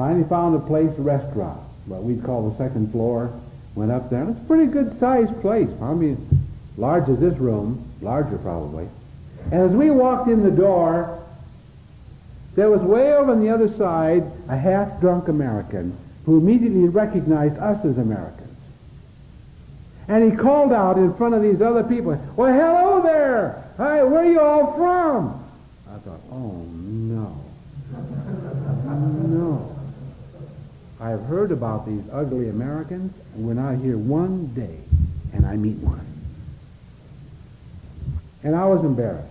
finally 0.00 0.26
found 0.30 0.56
a 0.56 0.58
place, 0.58 0.90
restaurant, 0.96 1.60
what 1.84 2.02
we'd 2.02 2.24
call 2.24 2.48
the 2.48 2.56
second 2.56 2.90
floor, 2.90 3.30
went 3.74 3.92
up 3.92 4.08
there, 4.08 4.26
it's 4.30 4.40
a 4.40 4.44
pretty 4.44 4.64
good 4.64 4.98
sized 4.98 5.38
place, 5.42 5.68
probably 5.78 6.16
large 6.78 7.06
as 7.10 7.20
this 7.20 7.36
room, 7.36 7.86
larger 8.00 8.38
probably. 8.38 8.88
And 9.52 9.60
as 9.60 9.72
we 9.72 9.90
walked 9.90 10.30
in 10.30 10.42
the 10.42 10.50
door, 10.50 11.22
there 12.54 12.70
was 12.70 12.80
way 12.80 13.12
over 13.12 13.32
on 13.32 13.42
the 13.42 13.50
other 13.50 13.76
side 13.76 14.24
a 14.48 14.56
half-drunk 14.56 15.28
American 15.28 15.94
who 16.24 16.38
immediately 16.38 16.88
recognized 16.88 17.58
us 17.58 17.84
as 17.84 17.98
Americans. 17.98 18.56
And 20.08 20.32
he 20.32 20.34
called 20.34 20.72
out 20.72 20.96
in 20.96 21.12
front 21.12 21.34
of 21.34 21.42
these 21.42 21.60
other 21.60 21.84
people, 21.84 22.12
well, 22.36 22.50
hello 22.50 23.02
there! 23.02 23.62
Hi, 23.76 24.02
where 24.04 24.24
are 24.24 24.32
you 24.32 24.40
all 24.40 24.72
from? 24.78 25.46
I 25.90 25.98
thought, 25.98 26.20
oh, 26.32 26.64
no. 26.72 27.44
no. 29.28 29.69
I've 31.00 31.22
heard 31.22 31.50
about 31.50 31.86
these 31.86 32.02
ugly 32.12 32.48
Americans, 32.50 33.14
and 33.34 33.46
we're 33.46 33.54
not 33.54 33.76
here 33.76 33.96
one 33.96 34.48
day, 34.48 34.76
and 35.32 35.46
I 35.46 35.56
meet 35.56 35.78
one. 35.78 36.06
And 38.42 38.54
I 38.54 38.66
was 38.66 38.84
embarrassed. 38.84 39.28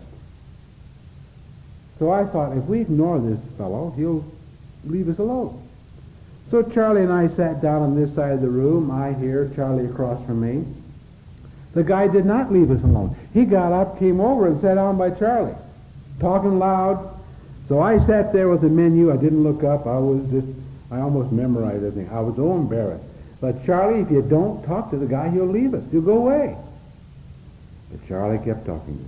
So 2.00 2.12
I 2.12 2.26
thought, 2.26 2.58
if 2.58 2.64
we 2.64 2.82
ignore 2.82 3.20
this 3.20 3.40
fellow, 3.58 3.94
he'll 3.96 4.26
leave 4.86 5.10
us 5.10 5.20
alone. 5.20 5.62
So 6.50 6.64
Charlie 6.64 7.04
and 7.04 7.14
I 7.14 7.28
sat 7.36 7.62
down 7.62 7.84
on 7.84 7.96
this 7.96 8.16
side 8.16 8.34
of 8.34 8.42
the 8.42 8.50
room, 8.50 8.90
I 8.90 9.14
here, 9.14 9.52
Charlie 9.56 9.86
across 9.86 10.26
from 10.26 10.42
me. 10.42 10.66
The 11.74 11.84
guy 11.84 12.08
did 12.08 12.26
not 12.26 12.52
leave 12.52 12.72
us 12.72 12.82
alone. 12.82 13.16
He 13.34 13.46
got 13.46 13.72
up, 13.72 14.00
came 14.00 14.20
over, 14.20 14.48
and 14.48 14.60
sat 14.60 14.76
down 14.76 14.98
by 14.98 15.12
Charlie, 15.12 15.56
talking 16.20 16.58
loud. 16.58 17.20
So 17.68 17.80
I 17.80 18.04
sat 18.08 18.34
there 18.34 18.50
with 18.50 18.62
the 18.62 18.70
menu. 18.70 19.14
I 19.14 19.18
didn't 19.18 19.44
look 19.44 19.64
up. 19.64 19.86
I 19.86 20.00
was 20.00 20.28
just, 20.32 20.48
I 20.92 21.00
almost 21.00 21.32
memorized 21.32 21.84
everything. 21.84 22.10
I 22.12 22.20
was 22.20 22.36
so 22.36 22.56
embarrassed. 22.56 23.04
But 23.42 23.66
Charlie, 23.66 24.02
if 24.02 24.12
you 24.12 24.22
don't 24.22 24.66
talk 24.66 24.90
to 24.92 24.98
the 24.98 25.06
guy, 25.06 25.30
he'll 25.30 25.46
leave 25.46 25.74
us. 25.74 25.84
He'll 25.92 26.02
go 26.02 26.18
away. 26.18 26.58
But 27.92 28.08
Charlie 28.08 28.44
kept 28.44 28.66
talking 28.66 28.98
to. 28.98 29.04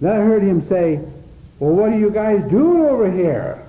Then 0.00 0.20
I 0.20 0.24
heard 0.24 0.42
him 0.42 0.68
say, 0.68 1.00
well, 1.58 1.72
what 1.74 1.90
are 1.92 1.98
you 1.98 2.10
guys 2.10 2.42
doing 2.50 2.84
over 2.84 3.10
here? 3.10 3.64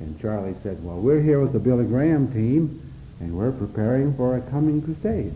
And 0.00 0.20
Charlie 0.20 0.54
said, 0.62 0.82
well, 0.84 0.98
we're 0.98 1.20
here 1.20 1.40
with 1.40 1.52
the 1.52 1.58
Billy 1.58 1.84
Graham 1.84 2.32
team, 2.32 2.80
and 3.20 3.36
we're 3.36 3.52
preparing 3.52 4.14
for 4.16 4.36
a 4.36 4.40
coming 4.40 4.80
crusade. 4.82 5.34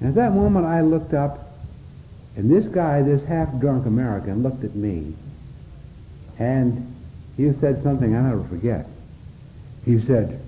And 0.00 0.10
at 0.10 0.14
that 0.14 0.32
moment, 0.32 0.66
I 0.66 0.82
looked 0.82 1.14
up, 1.14 1.52
and 2.36 2.50
this 2.50 2.66
guy, 2.66 3.02
this 3.02 3.24
half-drunk 3.24 3.86
American, 3.86 4.42
looked 4.42 4.62
at 4.62 4.74
me, 4.74 5.14
and 6.38 6.94
he 7.38 7.50
said 7.60 7.82
something 7.84 8.14
I 8.16 8.20
never 8.20 8.42
forget. 8.42 8.86
He 9.84 10.04
said, 10.04 10.42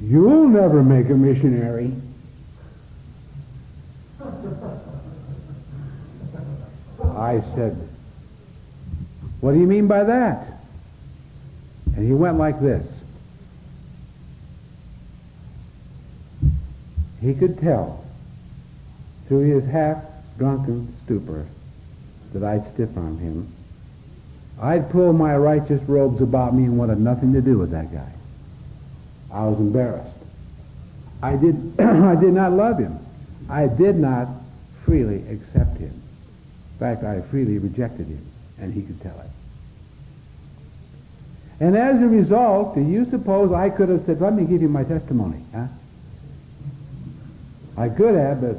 you'll 0.00 0.46
never 0.46 0.82
make 0.82 1.10
a 1.10 1.14
missionary. 1.14 1.92
I 7.02 7.42
said, 7.56 7.76
what 9.40 9.52
do 9.54 9.58
you 9.58 9.66
mean 9.66 9.88
by 9.88 10.04
that? 10.04 10.46
And 11.96 12.06
he 12.06 12.12
went 12.14 12.38
like 12.38 12.60
this. 12.60 12.86
He 17.20 17.34
could 17.34 17.58
tell 17.60 18.04
through 19.26 19.52
his 19.52 19.64
half-drunken 19.64 20.94
stupor 21.04 21.46
that 22.32 22.44
I'd 22.44 22.72
stiff-arm 22.74 23.18
him. 23.18 23.52
I'd 24.60 24.90
pull 24.90 25.12
my 25.12 25.36
righteous 25.36 25.82
robes 25.88 26.20
about 26.20 26.54
me 26.54 26.64
and 26.64 26.76
wanted 26.78 26.98
nothing 26.98 27.32
to 27.32 27.40
do 27.40 27.58
with 27.58 27.70
that 27.70 27.92
guy. 27.92 28.12
I 29.32 29.46
was 29.46 29.58
embarrassed. 29.58 30.16
I 31.22 31.36
did, 31.36 31.74
I 31.80 32.14
did 32.16 32.34
not 32.34 32.52
love 32.52 32.78
him. 32.78 32.98
I 33.48 33.66
did 33.68 33.96
not 33.96 34.28
freely 34.84 35.24
accept 35.28 35.78
him. 35.78 35.90
In 35.92 36.78
fact, 36.78 37.04
I 37.04 37.20
freely 37.22 37.58
rejected 37.58 38.06
him, 38.06 38.24
and 38.58 38.72
he 38.74 38.82
could 38.82 39.00
tell 39.00 39.18
it. 39.18 39.30
And 41.60 41.76
as 41.76 42.00
a 42.00 42.06
result, 42.06 42.74
do 42.74 42.80
you 42.80 43.08
suppose 43.10 43.52
I 43.52 43.70
could 43.70 43.88
have 43.88 44.04
said, 44.06 44.20
let 44.20 44.34
me 44.34 44.44
give 44.44 44.62
you 44.62 44.68
my 44.68 44.84
testimony, 44.84 45.42
huh? 45.54 45.66
I 47.76 47.88
could 47.88 48.14
have, 48.14 48.40
but 48.40 48.56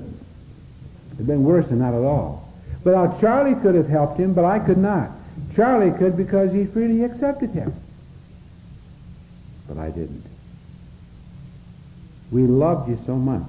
it'd 1.14 1.28
been 1.28 1.44
worse 1.44 1.68
than 1.68 1.80
that 1.80 1.94
at 1.94 2.04
all. 2.04 2.50
But 2.84 3.20
Charlie 3.20 3.56
could 3.62 3.76
have 3.76 3.88
helped 3.88 4.20
him, 4.20 4.34
but 4.34 4.46
I 4.46 4.60
could 4.60 4.78
not. 4.78 5.12
Charlie 5.56 5.98
could 5.98 6.16
because 6.16 6.52
he 6.52 6.66
freely 6.66 7.04
accepted 7.04 7.52
him. 7.52 7.74
But 9.68 9.78
I 9.78 9.90
didn't. 9.90 10.26
We 12.32 12.44
loved 12.44 12.90
you 12.90 13.00
so 13.06 13.16
much. 13.16 13.48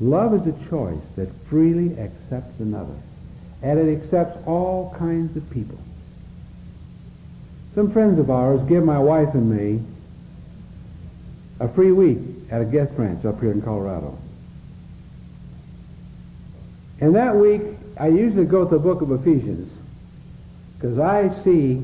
Love 0.00 0.34
is 0.34 0.54
a 0.54 0.68
choice 0.68 1.02
that 1.16 1.28
freely 1.48 1.98
accepts 1.98 2.60
another. 2.60 2.94
And 3.62 3.78
it 3.78 4.00
accepts 4.00 4.38
all 4.46 4.94
kinds 4.98 5.36
of 5.36 5.48
people. 5.50 5.78
Some 7.74 7.92
friends 7.92 8.18
of 8.18 8.30
ours 8.30 8.66
give 8.68 8.84
my 8.84 8.98
wife 8.98 9.34
and 9.34 9.50
me 9.50 9.82
a 11.60 11.68
free 11.68 11.92
week 11.92 12.18
at 12.50 12.62
a 12.62 12.64
guest 12.64 12.92
ranch 12.96 13.24
up 13.24 13.40
here 13.40 13.52
in 13.52 13.60
Colorado. 13.60 14.18
And 17.00 17.14
that 17.14 17.36
week, 17.36 17.62
I 17.98 18.08
usually 18.08 18.46
go 18.46 18.64
to 18.64 18.70
the 18.70 18.78
book 18.78 19.02
of 19.02 19.12
Ephesians 19.12 19.75
because 20.76 20.98
I 20.98 21.42
see 21.42 21.82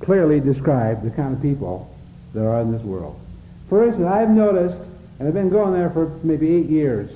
clearly 0.00 0.40
described 0.40 1.02
the 1.02 1.10
kind 1.10 1.34
of 1.34 1.42
people 1.42 1.94
that 2.34 2.44
are 2.44 2.60
in 2.60 2.72
this 2.72 2.82
world. 2.82 3.18
For 3.68 3.84
instance, 3.84 4.06
I've 4.06 4.30
noticed, 4.30 4.76
and 5.18 5.28
I've 5.28 5.34
been 5.34 5.50
going 5.50 5.72
there 5.72 5.90
for 5.90 6.06
maybe 6.22 6.54
eight 6.54 6.66
years, 6.66 7.10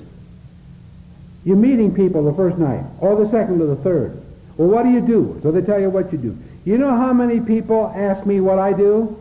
you're 1.45 1.57
meeting 1.57 1.93
people 1.93 2.23
the 2.23 2.33
first 2.33 2.57
night, 2.57 2.83
or 2.99 3.15
the 3.15 3.29
second 3.31 3.61
or 3.61 3.67
the 3.67 3.75
third. 3.77 4.21
Well, 4.57 4.69
what 4.69 4.83
do 4.83 4.91
you 4.91 5.01
do? 5.01 5.39
So 5.43 5.51
they 5.51 5.61
tell 5.61 5.79
you 5.79 5.89
what 5.89 6.11
you 6.11 6.17
do. 6.17 6.37
You 6.63 6.77
know 6.77 6.95
how 6.95 7.11
many 7.11 7.39
people 7.41 7.91
ask 7.95 8.25
me 8.25 8.39
what 8.39 8.59
I 8.59 8.71
do? 8.71 9.17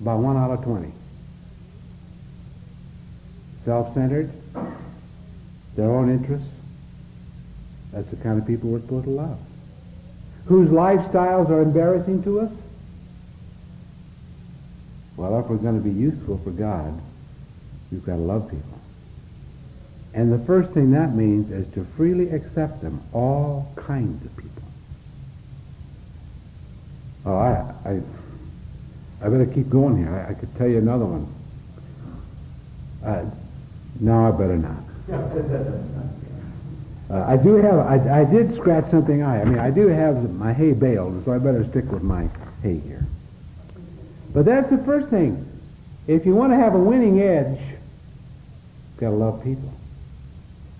About 0.00 0.18
one 0.18 0.36
out 0.36 0.50
of 0.50 0.64
twenty. 0.64 0.90
Self-centered, 3.64 4.32
their 5.76 5.88
own 5.88 6.10
interests. 6.10 6.48
That's 7.92 8.08
the 8.10 8.16
kind 8.16 8.40
of 8.40 8.46
people 8.46 8.70
we're 8.70 8.80
supposed 8.80 9.04
to 9.04 9.10
love. 9.10 9.38
Whose 10.46 10.70
lifestyles 10.70 11.48
are 11.50 11.62
embarrassing 11.62 12.24
to 12.24 12.40
us? 12.40 12.50
Well, 15.16 15.38
if 15.40 15.46
we're 15.46 15.56
going 15.56 15.82
to 15.82 15.88
be 15.88 15.94
useful 15.94 16.38
for 16.38 16.50
God, 16.50 17.00
we've 17.90 18.04
got 18.04 18.16
to 18.16 18.20
love 18.20 18.50
people. 18.50 18.80
And 20.14 20.32
the 20.32 20.38
first 20.44 20.72
thing 20.72 20.90
that 20.92 21.14
means 21.14 21.50
is 21.50 21.72
to 21.74 21.84
freely 21.96 22.30
accept 22.30 22.82
them, 22.82 23.02
all 23.12 23.72
kinds 23.76 24.24
of 24.24 24.36
people. 24.36 24.62
Oh, 27.24 27.36
I, 27.36 27.72
I, 27.84 28.00
I 29.24 29.28
better 29.28 29.46
keep 29.46 29.70
going 29.70 29.96
here. 29.96 30.12
I, 30.12 30.32
I 30.32 30.34
could 30.34 30.54
tell 30.56 30.66
you 30.66 30.78
another 30.78 31.04
one. 31.04 31.32
Uh, 33.04 33.30
no, 34.00 34.26
I 34.26 34.30
better 34.32 34.58
not. 34.58 34.82
Uh, 37.12 37.24
I 37.28 37.36
do 37.36 37.56
have, 37.56 37.78
I, 37.78 38.22
I 38.22 38.24
did 38.24 38.56
scratch 38.56 38.90
something 38.90 39.22
I, 39.22 39.42
I 39.42 39.44
mean, 39.44 39.58
I 39.58 39.70
do 39.70 39.88
have 39.88 40.32
my 40.32 40.54
hay 40.54 40.72
baled, 40.72 41.24
so 41.26 41.32
I 41.32 41.38
better 41.38 41.68
stick 41.68 41.90
with 41.92 42.02
my 42.02 42.26
hay 42.62 42.78
here. 42.78 43.06
But 44.32 44.46
that's 44.46 44.70
the 44.70 44.78
first 44.78 45.08
thing. 45.08 45.46
If 46.06 46.24
you 46.24 46.34
want 46.34 46.52
to 46.52 46.56
have 46.56 46.74
a 46.74 46.78
winning 46.78 47.20
edge, 47.20 47.60
you've 47.60 48.96
got 48.96 49.10
to 49.10 49.16
love 49.16 49.44
people. 49.44 49.72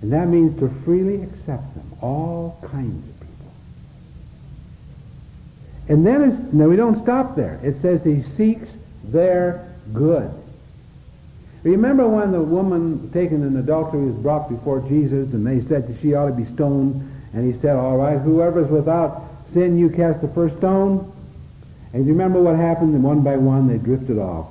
And 0.01 0.11
that 0.15 0.27
means 0.27 0.59
to 0.61 0.71
freely 0.85 1.23
accept 1.23 1.75
them, 1.75 1.93
all 2.01 2.59
kinds 2.63 3.07
of 3.09 3.21
people. 3.21 3.53
And 5.89 6.07
then 6.07 6.31
it's, 6.31 6.53
no, 6.55 6.71
we 6.71 6.77
don't 6.77 7.03
stop 7.03 7.37
there. 7.37 7.61
It 7.63 7.83
says 7.83 8.03
he 8.05 8.23
seeks 8.37 8.69
their 9.05 9.71
good. 9.93 10.33
Remember 11.63 12.09
when 12.09 12.33
the 12.33 12.43
woman 12.43 13.11
taken 13.13 13.43
in 13.43 13.57
adultery 13.57 14.07
was 14.07 14.17
brought 14.17 14.49
before 14.49 14.81
Jesus 14.81 15.33
and 15.33 15.47
they 15.47 15.67
said 15.69 15.87
that 15.87 16.01
she 16.01 16.15
ought 16.15 16.27
to 16.27 16.33
be 16.33 16.45
stoned 16.55 17.09
and 17.33 17.53
he 17.53 17.59
said, 17.61 17.77
all 17.77 17.97
right, 17.97 18.19
whoever's 18.19 18.71
without 18.71 19.23
sin, 19.53 19.79
you 19.79 19.89
cast 19.89 20.21
the 20.21 20.29
first 20.29 20.57
stone. 20.59 21.11
And 21.93 22.07
you 22.07 22.13
remember 22.13 22.41
what 22.41 22.57
happened? 22.57 22.95
And 22.95 23.05
one 23.05 23.23
by 23.23 23.37
one 23.37 23.69
they 23.69 23.79
drifted 23.79 24.19
off. 24.19 24.49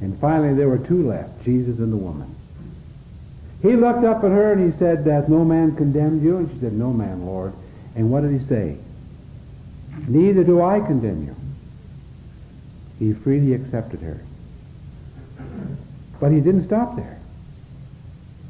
And 0.00 0.18
finally 0.18 0.54
there 0.54 0.68
were 0.68 0.78
two 0.78 1.06
left, 1.06 1.44
Jesus 1.44 1.78
and 1.78 1.92
the 1.92 1.96
woman. 1.96 2.34
He 3.60 3.76
looked 3.76 4.04
up 4.04 4.24
at 4.24 4.30
her 4.30 4.52
and 4.52 4.72
he 4.72 4.78
said, 4.78 5.06
Hath 5.06 5.28
no 5.28 5.44
man 5.44 5.76
condemned 5.76 6.22
you? 6.22 6.38
And 6.38 6.50
she 6.50 6.60
said, 6.60 6.72
No 6.72 6.92
man, 6.92 7.26
Lord. 7.26 7.52
And 7.94 8.10
what 8.10 8.22
did 8.22 8.40
he 8.40 8.46
say? 8.46 8.78
Neither 10.08 10.44
do 10.44 10.62
I 10.62 10.80
condemn 10.80 11.24
you. 11.24 11.36
He 12.98 13.12
freely 13.12 13.52
accepted 13.52 14.00
her. 14.00 14.22
But 16.20 16.32
he 16.32 16.40
didn't 16.40 16.66
stop 16.66 16.96
there. 16.96 17.18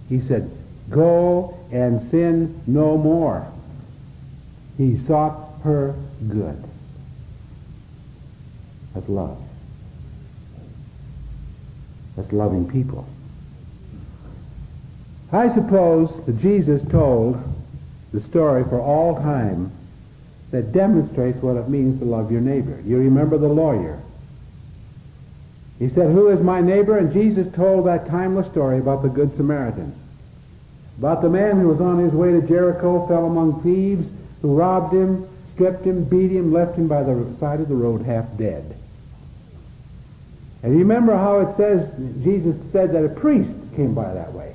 He 0.08 0.20
said, 0.20 0.50
Go 0.90 1.56
and 1.70 2.10
sin 2.10 2.60
no 2.66 2.98
more. 2.98 3.46
He 4.76 4.98
sought 5.06 5.60
her 5.62 5.94
good. 6.28 6.64
That's 8.94 9.08
love. 9.08 9.40
That's 12.16 12.32
loving 12.32 12.68
people. 12.68 13.06
I 15.32 15.54
suppose 15.54 16.10
that 16.26 16.40
Jesus 16.40 16.82
told 16.90 17.40
the 18.12 18.20
story 18.22 18.64
for 18.64 18.80
all 18.80 19.14
time 19.22 19.70
that 20.50 20.72
demonstrates 20.72 21.40
what 21.40 21.56
it 21.56 21.68
means 21.68 22.00
to 22.00 22.04
love 22.04 22.32
your 22.32 22.40
neighbor. 22.40 22.80
You 22.84 22.98
remember 22.98 23.38
the 23.38 23.48
lawyer. 23.48 24.00
He 25.80 25.88
said, 25.88 26.12
Who 26.12 26.28
is 26.28 26.40
my 26.40 26.60
neighbor? 26.60 26.98
And 26.98 27.12
Jesus 27.12 27.52
told 27.54 27.86
that 27.86 28.06
timeless 28.06 28.48
story 28.52 28.78
about 28.78 29.02
the 29.02 29.08
Good 29.08 29.34
Samaritan. 29.36 29.94
About 30.98 31.22
the 31.22 31.30
man 31.30 31.58
who 31.58 31.68
was 31.68 31.80
on 31.80 31.98
his 31.98 32.12
way 32.12 32.32
to 32.32 32.42
Jericho, 32.42 33.08
fell 33.08 33.24
among 33.24 33.62
thieves, 33.62 34.06
who 34.42 34.54
robbed 34.54 34.92
him, 34.92 35.26
stripped 35.54 35.84
him, 35.84 36.04
beat 36.04 36.30
him, 36.30 36.52
left 36.52 36.76
him 36.76 36.86
by 36.86 37.02
the 37.02 37.26
side 37.40 37.60
of 37.60 37.68
the 37.68 37.74
road 37.74 38.02
half 38.02 38.26
dead. 38.36 38.76
And 40.62 40.74
you 40.74 40.80
remember 40.80 41.16
how 41.16 41.40
it 41.40 41.56
says, 41.56 41.88
Jesus 42.22 42.54
said 42.72 42.92
that 42.92 43.02
a 43.02 43.08
priest 43.08 43.50
came 43.74 43.94
by 43.94 44.12
that 44.12 44.34
way. 44.34 44.54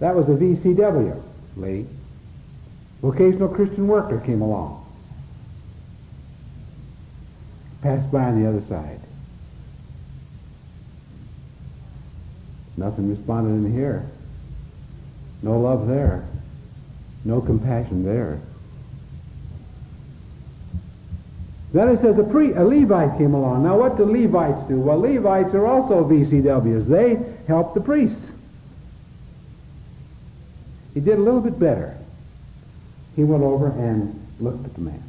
That 0.00 0.14
was 0.14 0.28
a 0.28 0.32
VCW 0.32 1.22
lady. 1.56 1.86
Vocational 3.00 3.48
Christian 3.48 3.88
worker 3.88 4.20
came 4.20 4.42
along. 4.42 4.76
Passed 7.80 8.12
by 8.12 8.24
on 8.24 8.42
the 8.42 8.46
other 8.46 8.62
side. 8.68 9.00
Nothing 12.76 13.10
responded 13.10 13.66
in 13.66 13.72
here. 13.72 14.06
No 15.42 15.58
love 15.58 15.86
there. 15.86 16.24
No 17.24 17.40
compassion 17.40 18.04
there. 18.04 18.40
Then 21.72 21.88
it 21.88 22.00
says 22.00 22.18
a, 22.18 22.24
pre, 22.24 22.52
a 22.54 22.64
Levite 22.64 23.16
came 23.16 23.34
along. 23.34 23.62
Now 23.62 23.78
what 23.78 23.96
do 23.96 24.04
Levites 24.04 24.68
do? 24.68 24.80
Well, 24.80 24.98
Levites 24.98 25.54
are 25.54 25.66
also 25.66 26.04
VCWs. 26.04 26.86
They 26.88 27.18
help 27.46 27.74
the 27.74 27.80
priests. 27.80 28.26
He 30.94 31.00
did 31.00 31.18
a 31.18 31.22
little 31.22 31.40
bit 31.40 31.58
better. 31.58 31.96
He 33.14 33.22
went 33.22 33.44
over 33.44 33.68
and 33.68 34.26
looked 34.40 34.64
at 34.64 34.74
the 34.74 34.80
man. 34.80 35.02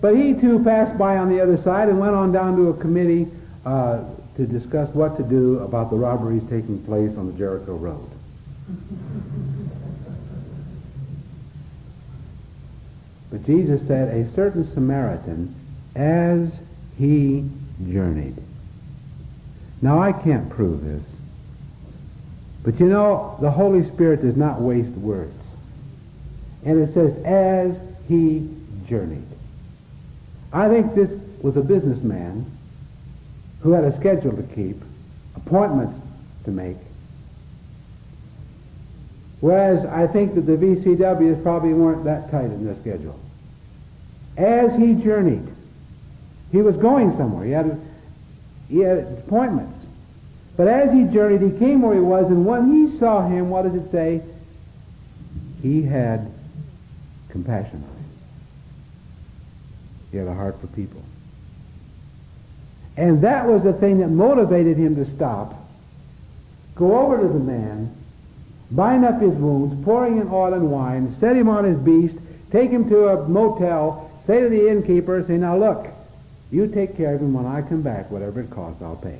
But 0.00 0.16
he 0.16 0.34
too 0.34 0.62
passed 0.64 0.96
by 0.96 1.18
on 1.18 1.28
the 1.28 1.40
other 1.40 1.62
side 1.62 1.88
and 1.88 1.98
went 1.98 2.14
on 2.14 2.32
down 2.32 2.56
to 2.56 2.70
a 2.70 2.74
committee 2.74 3.28
uh, 3.66 4.04
to 4.36 4.46
discuss 4.46 4.88
what 4.94 5.16
to 5.16 5.22
do 5.22 5.60
about 5.60 5.90
the 5.90 5.96
robberies 5.96 6.42
taking 6.50 6.82
place 6.84 7.16
on 7.16 7.26
the 7.26 7.32
Jericho 7.34 7.76
Road. 7.76 8.10
But 13.30 13.46
Jesus 13.46 13.86
said, 13.86 14.08
a 14.08 14.32
certain 14.34 14.72
Samaritan, 14.74 15.54
as 15.94 16.52
he 16.98 17.48
journeyed. 17.88 18.36
Now 19.82 20.00
I 20.00 20.12
can't 20.12 20.48
prove 20.50 20.84
this. 20.84 21.02
But 22.62 22.80
you 22.80 22.86
know, 22.86 23.36
the 23.40 23.50
Holy 23.50 23.88
Spirit 23.90 24.22
does 24.22 24.36
not 24.36 24.60
waste 24.60 24.90
words. 24.90 25.34
And 26.64 26.80
it 26.80 26.94
says, 26.94 27.16
as 27.24 27.76
he 28.08 28.48
journeyed. 28.88 29.26
I 30.52 30.68
think 30.68 30.94
this 30.94 31.10
was 31.42 31.56
a 31.56 31.62
businessman 31.62 32.46
who 33.64 33.72
had 33.72 33.84
a 33.84 33.96
schedule 33.96 34.36
to 34.36 34.42
keep, 34.54 34.76
appointments 35.36 35.98
to 36.44 36.50
make. 36.50 36.76
Whereas 39.40 39.86
I 39.86 40.06
think 40.06 40.34
that 40.34 40.42
the 40.42 40.52
VCWs 40.52 41.42
probably 41.42 41.72
weren't 41.72 42.04
that 42.04 42.30
tight 42.30 42.44
in 42.44 42.66
their 42.66 42.76
schedule. 42.76 43.18
As 44.36 44.78
he 44.78 44.94
journeyed, 44.94 45.48
he 46.52 46.60
was 46.60 46.76
going 46.76 47.16
somewhere. 47.16 47.46
He 47.46 47.52
had, 47.52 47.80
he 48.68 48.80
had 48.80 48.98
appointments. 49.26 49.78
But 50.58 50.68
as 50.68 50.92
he 50.92 51.04
journeyed, 51.04 51.40
he 51.40 51.58
came 51.58 51.80
where 51.80 51.94
he 51.94 52.00
was, 52.00 52.26
and 52.26 52.44
when 52.44 52.70
he 52.70 52.98
saw 52.98 53.26
him, 53.26 53.48
what 53.48 53.62
does 53.62 53.74
it 53.74 53.90
say? 53.90 54.22
He 55.62 55.82
had 55.82 56.30
compassion 57.30 57.82
on 57.82 57.96
him. 57.96 58.10
He 60.12 60.18
had 60.18 60.28
a 60.28 60.34
heart 60.34 60.60
for 60.60 60.66
people. 60.66 61.02
And 62.96 63.22
that 63.22 63.46
was 63.46 63.62
the 63.62 63.72
thing 63.72 63.98
that 63.98 64.08
motivated 64.08 64.76
him 64.76 64.94
to 64.96 65.16
stop, 65.16 65.54
go 66.76 66.98
over 66.98 67.20
to 67.20 67.28
the 67.28 67.40
man, 67.40 67.94
bind 68.70 69.04
up 69.04 69.20
his 69.20 69.34
wounds, 69.34 69.84
pouring 69.84 70.18
in 70.20 70.28
oil 70.28 70.54
and 70.54 70.70
wine, 70.70 71.16
set 71.18 71.36
him 71.36 71.48
on 71.48 71.64
his 71.64 71.78
beast, 71.78 72.14
take 72.52 72.70
him 72.70 72.88
to 72.88 73.08
a 73.08 73.28
motel, 73.28 74.10
say 74.26 74.40
to 74.40 74.48
the 74.48 74.68
innkeeper, 74.68 75.24
say, 75.26 75.36
now 75.36 75.56
look, 75.56 75.88
you 76.52 76.68
take 76.68 76.96
care 76.96 77.14
of 77.14 77.20
him 77.20 77.34
when 77.34 77.46
I 77.46 77.62
come 77.62 77.82
back, 77.82 78.10
whatever 78.10 78.40
it 78.40 78.50
costs, 78.50 78.80
I'll 78.80 78.96
pay. 78.96 79.18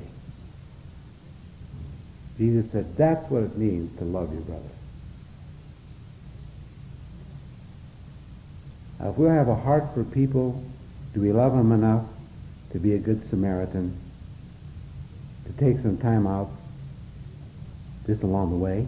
Jesus 2.37 2.71
said, 2.71 2.95
that's 2.95 3.29
what 3.29 3.43
it 3.43 3.57
means 3.57 3.97
to 3.99 4.05
love 4.05 4.31
your 4.31 4.41
brother. 4.41 4.63
Now, 8.99 9.09
if 9.09 9.17
we 9.17 9.27
have 9.27 9.49
a 9.49 9.55
heart 9.55 9.93
for 9.93 10.05
people, 10.05 10.63
do 11.13 11.21
we 11.21 11.33
love 11.33 11.53
them 11.53 11.73
enough 11.73 12.05
to 12.75 12.79
be 12.81 12.93
a 12.93 12.97
good 12.97 13.29
Samaritan, 13.29 13.95
to 15.45 15.53
take 15.53 15.81
some 15.81 15.97
time 15.97 16.27
out 16.27 16.49
just 18.05 18.21
along 18.21 18.49
the 18.49 18.57
way? 18.57 18.85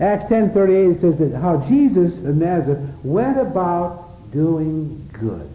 Acts 0.00 0.24
10.38 0.24 1.00
says 1.00 1.18
that 1.18 1.38
how 1.38 1.58
Jesus 1.68 2.12
of 2.26 2.34
Nazareth 2.34 2.80
went 3.04 3.38
about 3.38 4.32
doing 4.32 5.08
good. 5.12 5.48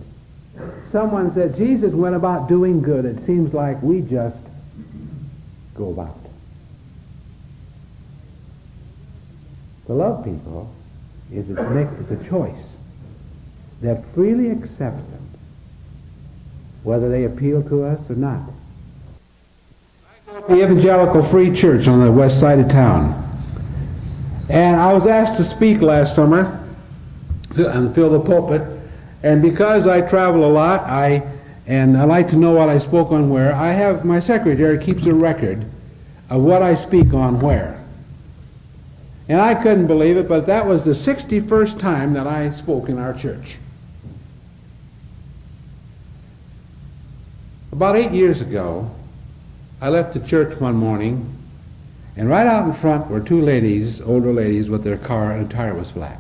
Someone 0.89 1.33
said 1.33 1.57
Jesus 1.57 1.91
went 1.91 2.15
about 2.15 2.47
doing 2.47 2.81
good. 2.81 3.03
It 3.03 3.25
seems 3.25 3.53
like 3.53 3.81
we 3.81 3.99
just 3.99 4.37
go 5.75 5.89
about. 5.89 6.17
To 9.87 9.93
love 9.93 10.23
people 10.23 10.73
is 11.29 11.49
a, 11.49 11.77
is 11.99 12.11
a 12.25 12.29
choice 12.29 12.55
that 13.81 14.05
freely 14.13 14.49
accepts 14.51 15.05
them, 15.09 15.28
whether 16.83 17.09
they 17.09 17.25
appeal 17.25 17.61
to 17.63 17.83
us 17.83 17.99
or 18.09 18.15
not. 18.15 18.41
The 20.47 20.63
Evangelical 20.63 21.23
Free 21.29 21.55
Church 21.55 21.87
on 21.87 22.03
the 22.03 22.11
west 22.11 22.39
side 22.39 22.59
of 22.59 22.69
town. 22.69 23.25
And 24.49 24.75
I 24.75 24.93
was 24.93 25.05
asked 25.05 25.37
to 25.37 25.43
speak 25.43 25.81
last 25.81 26.15
summer 26.15 26.67
and 27.55 27.93
fill 27.93 28.09
the 28.09 28.19
pulpit. 28.19 28.61
And 29.21 29.41
because 29.41 29.85
I 29.85 30.01
travel 30.01 30.45
a 30.45 30.51
lot, 30.51 30.81
I 30.81 31.23
and 31.69 31.95
I 31.97 32.03
like 32.03 32.29
to 32.29 32.35
know 32.35 32.53
what 32.53 32.67
I 32.67 32.79
spoke 32.79 33.11
on 33.11 33.29
where. 33.29 33.53
I 33.53 33.71
have 33.73 34.03
my 34.03 34.19
secretary 34.19 34.83
keeps 34.83 35.05
a 35.05 35.13
record 35.13 35.63
of 36.31 36.41
what 36.41 36.63
I 36.63 36.73
speak 36.73 37.13
on 37.13 37.39
where. 37.39 37.79
And 39.27 39.39
I 39.39 39.53
couldn't 39.53 39.85
believe 39.85 40.17
it, 40.17 40.27
but 40.27 40.47
that 40.47 40.65
was 40.65 40.83
the 40.83 40.91
61st 40.91 41.79
time 41.79 42.13
that 42.13 42.25
I 42.25 42.49
spoke 42.49 42.89
in 42.89 42.97
our 42.97 43.13
church. 43.13 43.59
About 47.71 47.95
eight 47.95 48.11
years 48.11 48.41
ago, 48.41 48.89
I 49.81 49.89
left 49.89 50.13
the 50.13 50.19
church 50.19 50.59
one 50.59 50.75
morning, 50.75 51.35
And 52.17 52.27
right 52.27 52.45
out 52.45 52.67
in 52.67 52.73
front 52.73 53.09
were 53.09 53.21
two 53.21 53.41
ladies, 53.41 54.01
older 54.01 54.33
ladies, 54.33 54.69
with 54.69 54.83
their 54.83 54.97
car, 54.97 55.31
and 55.31 55.49
tire 55.49 55.73
was 55.73 55.91
flat. 55.91 56.19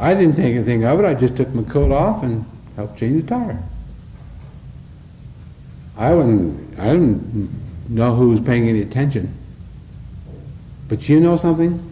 I 0.00 0.14
didn't 0.14 0.34
think 0.34 0.54
anything 0.54 0.84
of 0.84 1.00
it. 1.00 1.04
I 1.04 1.12
just 1.12 1.36
took 1.36 1.52
my 1.52 1.64
coat 1.64 1.90
off 1.90 2.22
and 2.22 2.46
helped 2.76 2.98
change 2.98 3.22
the 3.22 3.28
tire. 3.28 3.62
I 5.96 6.14
wouldn't, 6.14 6.78
I 6.78 6.92
didn't 6.92 7.50
know 7.88 8.14
who 8.14 8.30
was 8.30 8.40
paying 8.40 8.68
any 8.68 8.80
attention. 8.80 9.34
But 10.88 11.08
you 11.08 11.20
know 11.20 11.36
something? 11.36 11.84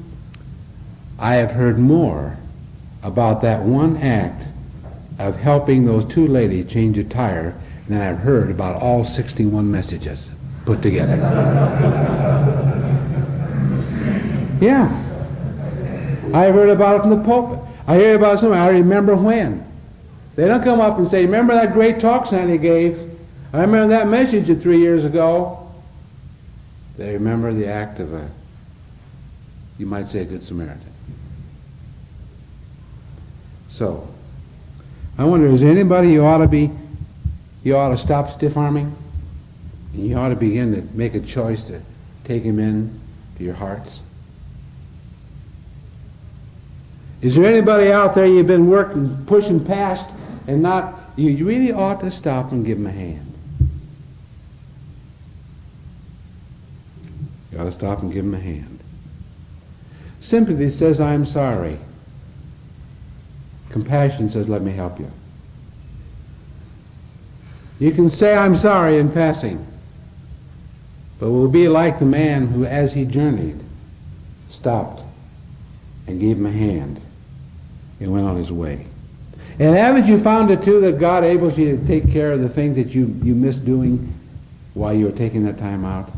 I 1.18 1.34
have 1.34 1.50
heard 1.50 1.78
more 1.78 2.38
about 3.02 3.42
that 3.42 3.62
one 3.62 3.96
act 3.98 4.44
of 5.18 5.36
helping 5.36 5.86
those 5.86 6.04
two 6.12 6.26
ladies 6.26 6.70
change 6.70 6.98
a 6.98 7.04
tire 7.04 7.54
than 7.88 8.00
I've 8.00 8.18
heard 8.18 8.50
about 8.50 8.82
all 8.82 9.04
61 9.04 9.70
messages 9.70 10.28
put 10.64 10.82
together. 10.82 11.16
yeah. 14.60 15.02
I 16.34 16.50
heard 16.50 16.70
about 16.70 16.96
it 16.96 17.00
from 17.02 17.10
the 17.10 17.24
pulpit. 17.24 17.60
I 17.86 17.96
hear 17.96 18.16
about 18.16 18.40
something. 18.40 18.58
I 18.58 18.70
remember 18.70 19.14
when. 19.16 19.64
They 20.34 20.46
don't 20.46 20.62
come 20.62 20.80
up 20.80 20.98
and 20.98 21.08
say, 21.08 21.24
remember 21.24 21.54
that 21.54 21.72
great 21.72 22.00
talk 22.00 22.26
Sanny 22.26 22.58
gave? 22.58 22.98
I 23.52 23.60
remember 23.62 23.88
that 23.88 24.08
message 24.08 24.50
of 24.50 24.60
three 24.60 24.78
years 24.78 25.04
ago. 25.04 25.72
They 26.98 27.12
remember 27.12 27.54
the 27.54 27.66
act 27.68 28.00
of 28.00 28.12
a, 28.12 28.28
you 29.78 29.86
might 29.86 30.08
say, 30.08 30.20
a 30.20 30.24
good 30.24 30.42
Samaritan. 30.42 30.92
So, 33.68 34.08
I 35.18 35.24
wonder, 35.24 35.46
is 35.46 35.62
there 35.62 35.70
anybody 35.70 36.10
you 36.10 36.24
ought 36.24 36.38
to 36.38 36.48
be, 36.48 36.70
you 37.64 37.76
ought 37.76 37.88
to 37.88 37.98
stop 37.98 38.32
stiff 38.32 38.56
arming? 38.56 38.94
And 39.94 40.06
you 40.06 40.16
ought 40.16 40.28
to 40.28 40.36
begin 40.36 40.74
to 40.74 40.96
make 40.96 41.14
a 41.14 41.20
choice 41.20 41.62
to 41.64 41.80
take 42.24 42.42
him 42.42 42.58
in 42.58 43.00
to 43.38 43.44
your 43.44 43.54
hearts? 43.54 44.00
Is 47.22 47.34
there 47.34 47.46
anybody 47.46 47.90
out 47.90 48.14
there 48.14 48.26
you've 48.26 48.46
been 48.46 48.68
working, 48.68 49.24
pushing 49.24 49.64
past, 49.64 50.06
and 50.46 50.62
not, 50.62 50.94
you, 51.16 51.30
you 51.30 51.46
really 51.46 51.72
ought 51.72 52.00
to 52.00 52.10
stop 52.10 52.52
and 52.52 52.64
give 52.64 52.76
him 52.76 52.86
a 52.86 52.92
hand? 52.92 53.32
You 57.50 57.58
ought 57.58 57.64
to 57.64 57.72
stop 57.72 58.02
and 58.02 58.12
give 58.12 58.24
him 58.24 58.34
a 58.34 58.38
hand. 58.38 58.80
Sympathy 60.20 60.68
says, 60.70 61.00
I'm 61.00 61.24
sorry. 61.24 61.78
Compassion 63.70 64.30
says, 64.30 64.48
let 64.48 64.62
me 64.62 64.72
help 64.72 64.98
you. 64.98 65.10
You 67.78 67.92
can 67.92 68.08
say, 68.08 68.36
I'm 68.36 68.56
sorry 68.56 68.98
in 68.98 69.12
passing, 69.12 69.66
but 71.18 71.30
we'll 71.30 71.48
be 71.48 71.68
like 71.68 71.98
the 71.98 72.06
man 72.06 72.46
who, 72.46 72.64
as 72.64 72.92
he 72.94 73.04
journeyed, 73.04 73.60
stopped 74.50 75.02
and 76.06 76.20
gave 76.20 76.38
him 76.38 76.46
a 76.46 76.50
hand 76.50 77.00
and 78.00 78.12
went 78.12 78.26
on 78.26 78.36
his 78.36 78.50
way. 78.50 78.86
And 79.58 79.74
haven't 79.74 80.06
you 80.06 80.22
found 80.22 80.50
it 80.50 80.62
too 80.62 80.80
that 80.82 80.98
God 80.98 81.24
enables 81.24 81.58
you 81.58 81.76
to 81.76 81.86
take 81.86 82.10
care 82.10 82.32
of 82.32 82.40
the 82.40 82.48
things 82.48 82.76
that 82.76 82.94
you, 82.94 83.06
you 83.22 83.34
missed 83.34 83.64
doing 83.64 84.12
while 84.74 84.92
you're 84.92 85.12
taking 85.12 85.44
that 85.44 85.58
time 85.58 85.84
out? 85.84 86.10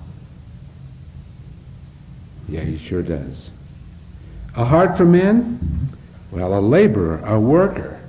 Yeah, 2.48 2.62
he 2.62 2.78
sure 2.78 3.02
does. 3.02 3.50
A 4.56 4.64
heart 4.64 4.96
for 4.96 5.04
men? 5.04 5.88
Well, 6.30 6.58
a 6.58 6.60
laborer, 6.60 7.22
a 7.24 7.40
worker. 7.40 8.00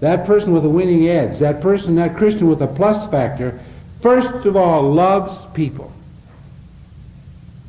That 0.00 0.26
person 0.26 0.52
with 0.52 0.64
a 0.64 0.68
winning 0.68 1.08
edge, 1.08 1.38
that 1.38 1.60
person, 1.60 1.94
that 1.96 2.16
Christian 2.16 2.48
with 2.48 2.60
a 2.60 2.66
plus 2.66 3.10
factor, 3.10 3.60
first 4.00 4.46
of 4.46 4.56
all 4.56 4.92
loves 4.92 5.46
people. 5.54 5.92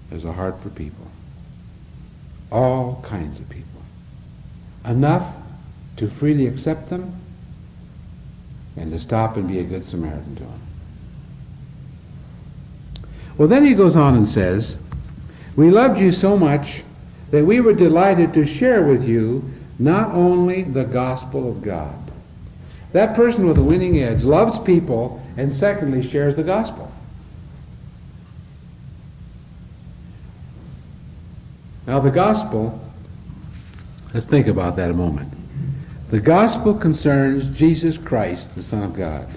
There's 0.10 0.26
a 0.26 0.32
heart 0.32 0.62
for 0.62 0.70
people. 0.70 1.08
All 2.51 3.04
kinds 3.04 3.39
of 3.39 3.49
people. 3.49 3.82
Enough 4.86 5.36
to 5.97 6.08
freely 6.10 6.47
accept 6.47 6.89
them 6.89 7.20
and 8.76 8.91
to 8.91 8.99
stop 8.99 9.38
and 9.38 9.47
be 9.47 9.60
a 9.60 9.64
good 9.64 9.86
Samaritan 9.86 10.36
to 10.36 10.43
them. 10.43 10.62
Well, 13.38 13.47
then 13.47 13.66
he 13.66 13.74
goes 13.74 13.95
on 13.95 14.16
and 14.16 14.28
says, 14.28 14.78
We 15.56 15.72
loved 15.72 15.99
you 15.99 16.12
so 16.12 16.38
much 16.38 16.84
that 17.32 17.45
we 17.45 17.60
were 17.60 17.74
delighted 17.74 18.34
to 18.34 18.45
share 18.45 18.84
with 18.84 19.04
you 19.04 19.53
not 19.80 20.14
only 20.14 20.64
the 20.64 20.84
gospel 20.84 21.50
of 21.50 21.62
God. 21.62 22.12
That 22.92 23.16
person 23.16 23.48
with 23.48 23.58
a 23.58 23.64
winning 23.64 24.00
edge 24.00 24.24
loves 24.24 24.60
people 24.60 25.24
and 25.36 25.54
secondly 25.54 26.08
shares 26.08 26.36
the 26.36 26.44
gospel. 26.44 26.92
Now 31.88 32.00
the 32.00 32.12
gospel, 32.12 32.80
let's 34.14 34.28
think 34.28 34.48
about 34.48 34.76
that 34.78 34.90
a 34.90 34.94
moment. 34.94 35.34
The 36.12 36.20
gospel 36.20 36.76
concerns 36.76 37.50
Jesus 37.58 37.98
Christ, 37.98 38.54
the 38.56 38.64
Son 38.64 38.84
of 38.84 38.94
God, 38.94 39.28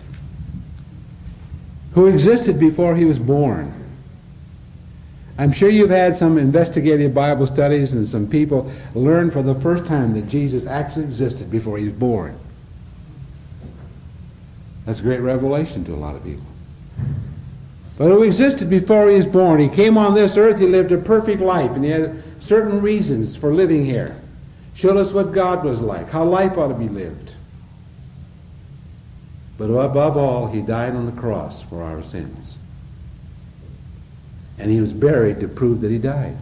who 1.93 2.07
existed 2.07 2.61
before 2.61 2.95
he 2.95 3.07
was 3.07 3.19
born. 3.19 3.73
I'm 5.39 5.53
sure 5.53 5.69
you've 5.69 5.91
had 5.91 6.17
some 6.17 6.39
investigative 6.39 7.13
Bible 7.13 7.47
studies 7.47 7.93
and 7.93 8.07
some 8.07 8.27
people 8.27 8.73
learn 8.95 9.31
for 9.31 9.43
the 9.43 9.55
first 9.57 9.87
time 9.87 10.15
that 10.15 10.29
Jesus 10.29 10.67
actually 10.67 11.05
existed 11.05 11.51
before 11.51 11.77
he 11.77 11.85
was 11.85 11.95
born. 11.95 12.39
That's 14.87 15.01
a 15.01 15.03
great 15.03 15.21
revelation 15.21 15.85
to 15.87 15.95
a 15.95 15.97
lot 15.97 16.17
of 16.17 16.25
people. 16.25 16.47
But 17.99 18.09
who 18.09 18.23
existed 18.23 18.71
before 18.71 19.11
he 19.11 19.17
was 19.17 19.27
born. 19.27 19.59
He 19.59 19.69
came 19.69 19.99
on 19.99 20.15
this 20.15 20.37
earth, 20.37 20.59
he 20.59 20.67
lived 20.67 20.93
a 20.93 20.99
perfect 20.99 21.41
life, 21.41 21.71
and 21.73 21.85
he 21.85 21.91
had 21.91 22.23
certain 22.41 22.81
reasons 22.81 23.37
for 23.37 23.53
living 23.53 23.85
here. 23.85 24.17
Showed 24.75 24.97
us 24.97 25.13
what 25.13 25.33
God 25.33 25.65
was 25.65 25.81
like, 25.81 26.11
how 26.11 26.25
life 26.25 26.57
ought 26.57 26.69
to 26.69 26.75
be 26.75 26.89
lived. 26.89 27.33
But 29.59 29.65
above 29.65 30.17
all, 30.17 30.47
he 30.47 30.61
died 30.61 30.95
on 30.95 31.07
the 31.07 31.21
cross 31.21 31.63
for 31.63 31.83
our 31.83 32.03
sins. 32.03 32.59
And 34.59 34.71
he 34.71 34.81
was 34.81 34.93
buried 34.93 35.41
to 35.41 35.49
prove 35.49 35.81
that 35.83 35.91
he 35.91 35.99
died. 35.99 36.37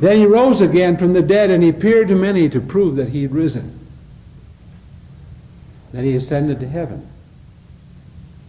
Then 0.00 0.18
he 0.18 0.26
rose 0.26 0.60
again 0.60 0.98
from 0.98 1.14
the 1.14 1.22
dead 1.22 1.50
and 1.50 1.62
he 1.62 1.70
appeared 1.70 2.08
to 2.08 2.14
many 2.14 2.50
to 2.50 2.60
prove 2.60 2.96
that 2.96 3.08
he 3.08 3.22
had 3.22 3.32
risen. 3.32 3.78
Then 5.92 6.04
he 6.04 6.14
ascended 6.14 6.60
to 6.60 6.68
heaven. 6.68 7.08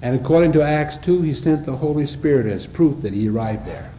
And 0.01 0.19
according 0.19 0.51
to 0.53 0.61
Acts 0.61 0.97
2, 0.97 1.21
he 1.21 1.33
sent 1.33 1.65
the 1.65 1.77
Holy 1.77 2.05
Spirit 2.05 2.47
as 2.47 2.67
proof 2.67 3.01
that 3.01 3.13
he 3.13 3.29
arrived 3.29 3.65
there. 3.65 3.91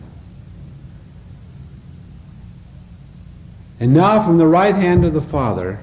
And 3.80 3.94
now 3.94 4.24
from 4.24 4.38
the 4.38 4.46
right 4.46 4.74
hand 4.74 5.05
of 5.05 5.14
the 5.14 5.22
Father, 5.22 5.80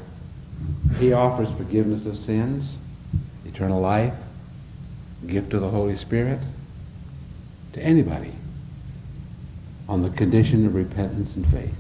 he 1.00 1.14
offers 1.14 1.50
forgiveness 1.58 2.06
of 2.06 2.18
sins, 2.18 2.78
eternal 3.46 3.82
life, 3.82 4.14
gift 5.26 5.54
of 5.54 5.62
the 5.62 5.70
Holy 5.70 5.98
Spirit 5.98 6.40
to 7.76 7.82
anybody 7.82 8.32
on 9.90 10.02
the 10.02 10.10
condition 10.10 10.66
of 10.66 10.74
repentance 10.76 11.36
and 11.36 11.46
faith. 11.48 11.76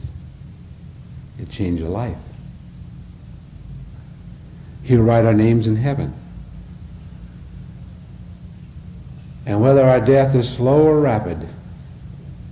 It 1.39 1.49
changed 1.49 1.81
a 1.81 1.87
life. 1.87 2.17
He'll 4.83 5.01
write 5.01 5.23
our 5.23 5.33
names 5.33 5.67
in 5.67 5.77
heaven. 5.77 6.13
And 9.45 9.61
whether 9.61 9.83
our 9.83 10.01
death 10.01 10.35
is 10.35 10.49
slow 10.49 10.85
or 10.85 10.99
rapid, 10.99 11.47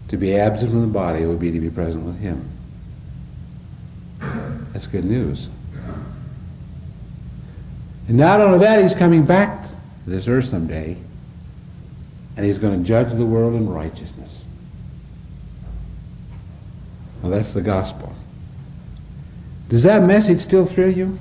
to 0.08 0.18
be 0.18 0.38
absent 0.38 0.72
from 0.72 0.82
the 0.82 0.88
body 0.88 1.26
would 1.26 1.40
be 1.40 1.52
to 1.52 1.60
be 1.60 1.70
present 1.70 2.06
with 2.06 2.20
him. 2.20 2.48
That's 4.72 4.88
good 4.88 5.06
news. 5.06 5.50
And 8.08 8.18
not 8.18 8.40
only 8.40 8.60
that, 8.60 8.82
he's 8.82 8.96
coming 8.96 9.26
back 9.26 9.64
to 9.64 10.10
this 10.10 10.28
earth 10.28 10.46
someday, 10.46 10.98
and 12.36 12.46
he's 12.46 12.58
going 12.58 12.82
to 12.82 12.88
judge 12.88 13.12
the 13.14 13.26
world 13.26 13.54
in 13.54 13.70
righteousness. 13.70 14.44
Well, 17.22 17.32
that's 17.32 17.54
the 17.54 17.62
gospel. 17.62 18.16
Does 19.70 19.84
that 19.84 20.04
message 20.04 20.42
still 20.42 20.66
thrill 20.66 20.92
you? 20.92 21.20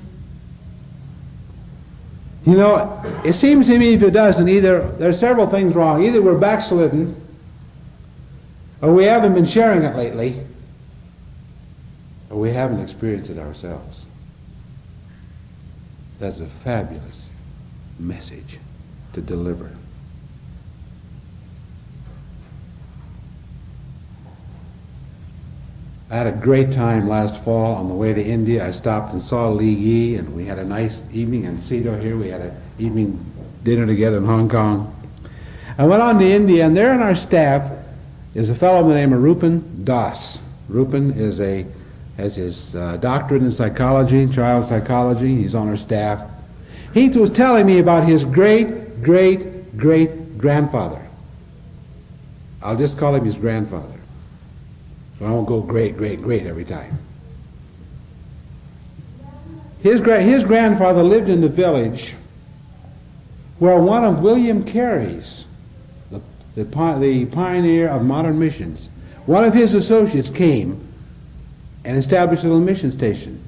You 2.45 2.55
know, 2.57 3.01
it 3.23 3.33
seems 3.33 3.67
to 3.67 3.77
me 3.77 3.93
if 3.93 4.03
it 4.03 4.11
doesn't, 4.11 4.49
either 4.49 4.91
there's 4.97 5.17
several 5.17 5.47
things 5.47 5.73
wrong. 5.75 6.03
Either 6.03 6.21
we're 6.21 6.37
backslidden, 6.37 7.15
or 8.81 8.93
we 8.93 9.05
haven't 9.05 9.33
been 9.33 9.45
sharing 9.45 9.83
it 9.83 9.95
lately, 9.95 10.41
or 12.29 12.37
we 12.37 12.51
haven't 12.51 12.81
experienced 12.81 13.29
it 13.29 13.37
ourselves. 13.37 14.05
That's 16.19 16.41
a 16.41 16.47
fabulous 16.47 17.27
message 17.97 18.57
to 19.13 19.21
deliver. 19.21 19.71
I 26.13 26.17
had 26.17 26.27
a 26.27 26.31
great 26.31 26.71
time 26.71 27.09
last 27.09 27.43
fall 27.43 27.73
on 27.73 27.87
the 27.87 27.95
way 27.95 28.13
to 28.13 28.23
India. 28.23 28.63
I 28.63 28.69
stopped 28.69 29.13
and 29.13 29.21
saw 29.21 29.49
Lee 29.49 29.73
Yi, 29.73 30.17
and 30.17 30.35
we 30.35 30.45
had 30.45 30.59
a 30.59 30.63
nice 30.63 31.01
evening 31.11 31.45
in 31.45 31.57
Cito 31.57 31.99
here. 31.99 32.15
We 32.15 32.27
had 32.27 32.41
an 32.41 32.55
evening 32.77 33.25
dinner 33.63 33.87
together 33.87 34.17
in 34.17 34.25
Hong 34.25 34.47
Kong. 34.47 34.95
I 35.75 35.87
went 35.87 36.03
on 36.03 36.19
to 36.19 36.23
India, 36.31 36.67
and 36.67 36.77
there 36.77 36.93
in 36.93 37.01
our 37.01 37.15
staff 37.15 37.63
is 38.35 38.51
a 38.51 38.53
fellow 38.53 38.83
by 38.83 38.89
the 38.89 38.93
name 38.93 39.11
of 39.11 39.23
Rupen 39.23 39.85
Das. 39.85 40.37
Rupin 40.69 41.13
is 41.13 41.41
a 41.41 41.65
has 42.17 42.35
his 42.35 42.75
uh, 42.75 42.97
doctorate 42.97 43.41
in 43.41 43.51
psychology, 43.51 44.27
child 44.27 44.67
psychology. 44.67 45.35
He's 45.37 45.55
on 45.55 45.67
our 45.67 45.77
staff. 45.77 46.29
He 46.93 47.09
was 47.09 47.31
telling 47.31 47.65
me 47.65 47.79
about 47.79 48.07
his 48.07 48.23
great, 48.23 49.01
great, 49.01 49.75
great 49.75 50.37
grandfather. 50.37 51.01
I'll 52.61 52.77
just 52.77 52.99
call 52.99 53.15
him 53.15 53.25
his 53.25 53.33
grandfather. 53.33 53.92
So 55.23 55.29
I 55.29 55.31
won't 55.31 55.47
go 55.47 55.61
great, 55.61 55.95
great, 55.95 56.21
great 56.21 56.45
every 56.45 56.65
time. 56.65 56.99
His, 59.81 60.01
his 60.01 60.43
grandfather 60.43 61.01
lived 61.01 61.29
in 61.29 61.39
the 61.39 61.47
village 61.47 62.13
where 63.57 63.79
one 63.79 64.03
of 64.03 64.19
William 64.19 64.65
Carey's, 64.65 65.45
the, 66.11 66.19
the, 66.55 66.65
the 66.65 67.25
pioneer 67.27 67.87
of 67.87 68.03
modern 68.03 68.37
missions, 68.37 68.89
one 69.25 69.45
of 69.45 69.53
his 69.53 69.73
associates 69.73 70.27
came 70.27 70.85
and 71.85 71.97
established 71.97 72.43
a 72.43 72.47
little 72.47 72.59
mission 72.59 72.91
station. 72.91 73.41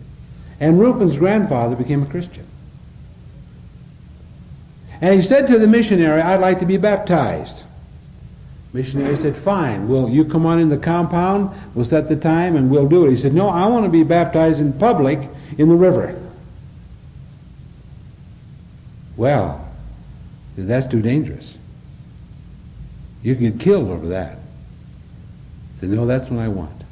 And 0.62 0.80
Rupen's 0.80 1.18
grandfather 1.18 1.76
became 1.76 2.04
a 2.04 2.06
Christian. 2.06 2.48
And 5.02 5.22
he 5.22 5.28
said 5.28 5.48
to 5.50 5.60
the 5.60 5.68
missionary, 5.68 6.22
I'd 6.22 6.40
like 6.40 6.60
to 6.60 6.66
be 6.66 6.78
baptized. 6.78 7.64
Missionary 8.76 9.16
said, 9.16 9.38
fine, 9.38 9.88
will 9.88 10.10
you 10.10 10.26
come 10.26 10.46
on 10.46 10.60
in 10.60 10.68
the 10.68 10.78
compound? 10.78 11.50
We'll 11.74 11.86
set 11.86 12.10
the 12.10 12.18
time 12.18 12.58
and 12.58 12.70
we'll 12.70 12.90
do 12.90 13.06
it. 13.06 13.12
He 13.12 13.16
said, 13.16 13.34
no, 13.34 13.48
I 13.48 13.68
want 13.68 13.86
to 13.86 13.90
be 13.90 14.04
baptized 14.04 14.60
in 14.60 14.74
public 14.74 15.30
in 15.58 15.70
the 15.70 15.76
river. 15.76 16.22
Well, 19.16 19.66
that's 20.58 20.88
too 20.88 21.02
dangerous. 21.02 21.58
You 23.24 23.36
can 23.36 23.52
get 23.52 23.62
killed 23.62 23.90
over 23.90 24.08
that. 24.08 24.40
He 25.76 25.80
said, 25.80 25.90
no, 25.92 26.06
that's 26.06 26.30
what 26.30 26.42
I 26.42 26.50
want. 26.50 26.84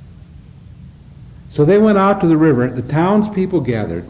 So 1.50 1.66
they 1.66 1.80
went 1.80 1.98
out 1.98 2.22
to 2.22 2.28
the 2.28 2.38
river. 2.38 2.70
The 2.70 2.82
townspeople 2.82 3.60
gathered 3.60 4.06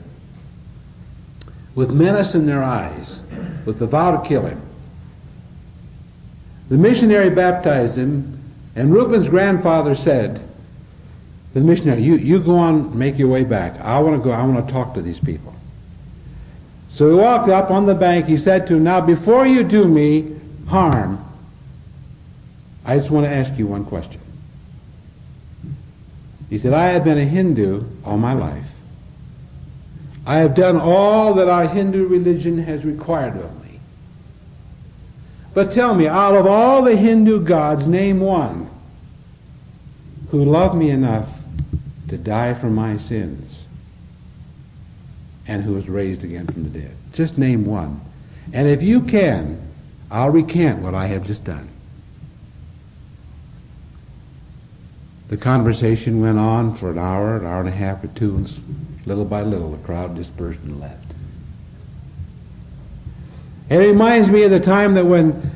with 1.73 1.89
menace 1.89 2.35
in 2.35 2.45
their 2.45 2.61
eyes, 2.61 3.19
with 3.65 3.79
the 3.79 3.87
vow 3.87 4.21
to 4.21 4.27
kill 4.29 4.45
him. 4.45 4.61
The 6.73 6.79
missionary 6.79 7.29
baptized 7.29 7.95
him, 7.95 8.39
and 8.75 8.91
Rupen's 8.91 9.27
grandfather 9.27 9.93
said, 9.93 10.41
the 11.53 11.59
missionary, 11.59 12.01
you, 12.01 12.15
you 12.15 12.39
go 12.39 12.55
on, 12.55 12.97
make 12.97 13.19
your 13.19 13.27
way 13.27 13.43
back. 13.43 13.79
I 13.79 13.99
want 13.99 14.19
to 14.19 14.23
go, 14.23 14.31
I 14.31 14.43
want 14.43 14.65
to 14.65 14.73
talk 14.73 14.95
to 14.95 15.01
these 15.03 15.19
people. 15.19 15.53
So 16.89 17.11
he 17.11 17.15
walked 17.15 17.47
up 17.47 17.69
on 17.69 17.85
the 17.85 17.93
bank. 17.93 18.25
He 18.25 18.37
said 18.37 18.65
to 18.65 18.77
him, 18.77 18.83
Now, 18.83 19.01
before 19.01 19.45
you 19.45 19.61
do 19.63 19.87
me 19.87 20.35
harm, 20.67 21.23
I 22.83 22.97
just 22.97 23.11
want 23.11 23.27
to 23.27 23.31
ask 23.31 23.55
you 23.59 23.67
one 23.67 23.85
question. 23.85 24.19
He 26.49 26.57
said, 26.57 26.73
I 26.73 26.87
have 26.87 27.03
been 27.03 27.19
a 27.19 27.25
Hindu 27.25 27.83
all 28.03 28.17
my 28.17 28.33
life. 28.33 28.65
I 30.25 30.37
have 30.37 30.55
done 30.55 30.81
all 30.81 31.35
that 31.35 31.47
our 31.47 31.67
Hindu 31.67 32.07
religion 32.07 32.57
has 32.63 32.83
required 32.83 33.37
of 33.37 33.62
me. 33.62 33.62
But 35.53 35.71
tell 35.71 35.93
me, 35.93 36.07
out 36.07 36.35
of 36.35 36.47
all 36.47 36.81
the 36.81 36.95
Hindu 36.95 37.43
gods, 37.43 37.85
name 37.85 38.19
one 38.19 38.69
who 40.29 40.43
loved 40.43 40.75
me 40.75 40.89
enough 40.89 41.29
to 42.07 42.17
die 42.17 42.53
for 42.55 42.69
my 42.69 42.97
sins 42.97 43.63
and 45.47 45.63
who 45.63 45.73
was 45.73 45.87
raised 45.87 46.23
again 46.23 46.47
from 46.47 46.63
the 46.63 46.79
dead. 46.79 46.95
Just 47.13 47.37
name 47.37 47.65
one. 47.65 48.01
And 48.51 48.67
if 48.67 48.81
you 48.81 49.01
can, 49.01 49.61
I'll 50.09 50.29
recant 50.29 50.79
what 50.81 50.95
I 50.95 51.07
have 51.07 51.25
just 51.25 51.43
done. 51.43 51.69
The 55.29 55.37
conversation 55.37 56.21
went 56.21 56.37
on 56.37 56.75
for 56.77 56.91
an 56.91 56.97
hour, 56.97 57.37
an 57.37 57.45
hour 57.45 57.59
and 57.59 57.69
a 57.69 57.71
half 57.71 58.03
or 58.03 58.07
two, 58.07 58.35
and 58.35 59.03
little 59.05 59.25
by 59.25 59.41
little 59.41 59.71
the 59.71 59.83
crowd 59.83 60.15
dispersed 60.15 60.59
and 60.61 60.79
left. 60.79 61.02
It 63.69 63.77
reminds 63.77 64.29
me 64.29 64.43
of 64.43 64.51
the 64.51 64.59
time 64.59 64.93
that 64.95 65.05
when 65.05 65.51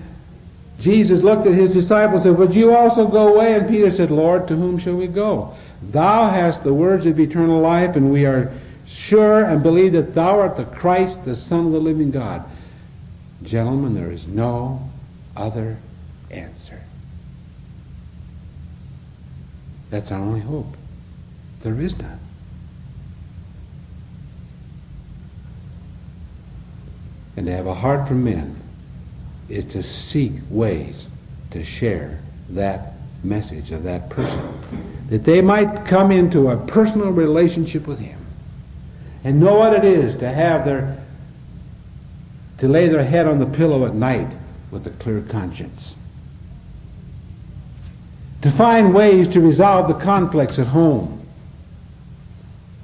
Jesus 0.79 1.21
looked 1.21 1.47
at 1.47 1.53
his 1.53 1.73
disciples 1.73 2.25
and 2.25 2.35
said, 2.35 2.39
Would 2.39 2.55
you 2.55 2.75
also 2.75 3.07
go 3.07 3.33
away? 3.33 3.55
And 3.55 3.67
Peter 3.67 3.91
said, 3.91 4.11
Lord, 4.11 4.47
to 4.47 4.55
whom 4.55 4.77
shall 4.77 4.95
we 4.95 5.07
go? 5.07 5.55
Thou 5.91 6.29
hast 6.29 6.63
the 6.63 6.73
words 6.73 7.05
of 7.05 7.19
eternal 7.19 7.59
life, 7.59 7.95
and 7.95 8.11
we 8.11 8.25
are 8.25 8.53
sure 8.87 9.45
and 9.45 9.61
believe 9.61 9.93
that 9.93 10.15
thou 10.15 10.39
art 10.39 10.57
the 10.57 10.65
Christ, 10.65 11.25
the 11.25 11.35
Son 11.35 11.67
of 11.67 11.71
the 11.71 11.79
living 11.79 12.11
God. 12.11 12.43
Gentlemen, 13.43 13.95
there 13.95 14.11
is 14.11 14.27
no 14.27 14.89
other 15.35 15.77
answer. 16.31 16.81
That's 19.89 20.11
our 20.11 20.19
only 20.19 20.41
hope. 20.41 20.75
There 21.61 21.79
is 21.79 21.97
none. 21.97 22.19
And 27.37 27.45
to 27.45 27.53
have 27.53 27.67
a 27.67 27.73
heart 27.75 28.07
for 28.07 28.15
men 28.15 28.59
is 29.47 29.65
to 29.65 29.83
seek 29.83 30.33
ways 30.49 31.07
to 31.51 31.63
share 31.63 32.19
that 32.49 32.93
message 33.23 33.71
of 33.71 33.83
that 33.83 34.09
person. 34.09 34.41
That 35.09 35.23
they 35.23 35.41
might 35.41 35.85
come 35.85 36.11
into 36.11 36.49
a 36.49 36.57
personal 36.57 37.11
relationship 37.11 37.87
with 37.87 37.99
Him 37.99 38.19
and 39.23 39.39
know 39.39 39.55
what 39.55 39.73
it 39.73 39.85
is 39.85 40.15
to 40.17 40.29
have 40.29 40.65
their, 40.65 40.97
to 42.57 42.67
lay 42.67 42.87
their 42.87 43.05
head 43.05 43.27
on 43.27 43.39
the 43.39 43.45
pillow 43.45 43.85
at 43.85 43.93
night 43.93 44.27
with 44.71 44.87
a 44.87 44.91
clear 44.91 45.21
conscience. 45.21 45.95
To 48.41 48.51
find 48.51 48.93
ways 48.93 49.27
to 49.29 49.41
resolve 49.41 49.87
the 49.87 49.93
conflicts 49.93 50.57
at 50.57 50.67
home 50.67 51.25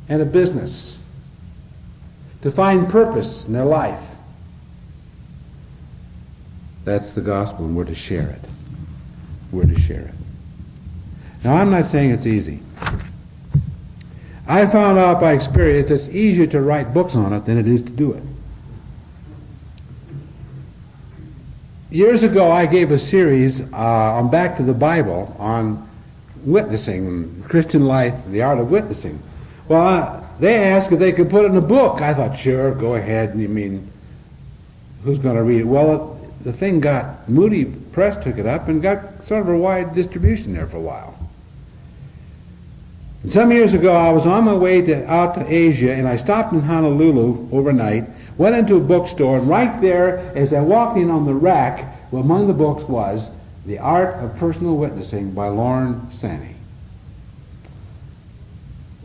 and 0.10 0.22
at 0.22 0.32
business. 0.32 0.98
To 2.42 2.52
find 2.52 2.90
purpose 2.90 3.46
in 3.46 3.54
their 3.54 3.66
life. 3.66 4.13
That's 6.86 7.14
the 7.14 7.22
gospel, 7.22 7.66
and 7.66 7.76
we're 7.76 7.86
to 7.86 7.96
share 7.96 8.30
it. 8.30 8.42
We're 9.52 9.66
to 9.66 9.80
share 9.80 10.02
it. 10.02 10.14
Now, 11.44 11.56
I'm 11.56 11.72
not 11.72 11.90
saying 11.90 12.12
it's 12.12 12.26
easy. 12.26 12.60
I 14.48 14.66
found 14.68 14.98
out 14.98 15.22
by 15.22 15.34
experience 15.34 15.90
it's 15.90 16.08
easier 16.10 16.48
to 16.48 16.62
write 16.62 16.94
books 16.94 17.16
on 17.16 17.32
it 17.34 17.46
than 17.46 17.58
it 17.58 17.68
is 17.68 17.82
to 17.84 17.90
do 17.90 18.14
it. 18.14 18.24
Years 21.90 22.24
ago, 22.24 22.52
I 22.52 22.66
gave 22.66 22.92
a 22.92 23.00
series 23.00 23.62
uh, 23.62 23.76
on 23.76 24.30
Back 24.30 24.58
to 24.58 24.64
the 24.64 24.74
Bible 24.74 25.36
on 25.38 25.88
witnessing, 26.44 27.44
Christian 27.44 27.86
life, 27.86 28.16
the 28.28 28.42
art 28.42 28.60
of 28.60 28.72
witnessing. 28.72 29.22
Well, 29.68 29.88
uh, 29.88 30.24
they 30.40 30.56
asked 30.56 30.92
if 30.92 31.00
they 31.00 31.12
could 31.12 31.30
put 31.30 31.46
it 31.46 31.52
in 31.52 31.58
a 31.58 31.62
book. 31.62 32.02
I 32.02 32.14
thought, 32.14 32.38
sure, 32.38 32.74
go 32.74 32.96
ahead. 32.96 33.38
You 33.38 33.48
mean, 33.48 33.90
who's 35.04 35.20
going 35.20 35.36
to 35.36 35.44
read 35.44 35.62
it? 35.62 35.68
Well, 35.68 36.13
the 36.44 36.54
thing 36.54 36.80
got, 36.80 37.28
Moody 37.30 37.66
Press 37.66 38.22
took 38.24 38.38
it 38.38 38.46
up 38.46 38.68
and 38.68 38.82
got 38.82 39.24
sort 39.26 39.42
of 39.42 39.50
a 39.50 39.58
wide 39.58 39.96
distribution 39.96 40.54
there 40.54 40.68
for 40.68 40.78
a 40.78 40.82
while. 40.82 41.18
Some 43.30 43.54
years 43.54 43.74
ago, 43.74 43.96
I 43.96 44.12
was 44.12 44.26
on 44.26 44.44
my 44.44 44.54
way 44.54 44.82
to, 44.82 45.10
out 45.10 45.36
to 45.36 45.54
Asia, 45.54 45.94
and 45.94 46.06
I 46.08 46.18
stopped 46.18 46.52
in 46.52 46.62
Honolulu 46.62 47.48
overnight, 47.54 48.06
went 48.38 48.58
into 48.58 48.76
a 48.76 48.82
bookstore, 48.82 49.38
and 49.38 49.48
right 49.48 49.80
there, 49.80 50.18
as 50.36 50.52
I 50.52 50.60
walked 50.60 50.98
in 50.98 51.10
on 51.10 51.26
the 51.26 51.34
rack, 51.34 51.96
among 52.12 52.48
the 52.48 52.54
books 52.54 52.84
was 52.84 53.30
The 53.66 53.80
Art 53.80 54.16
of 54.16 54.36
Personal 54.38 54.76
Witnessing 54.76 55.32
by 55.32 55.48
Lorne 55.48 56.12
Sanny. 56.12 56.56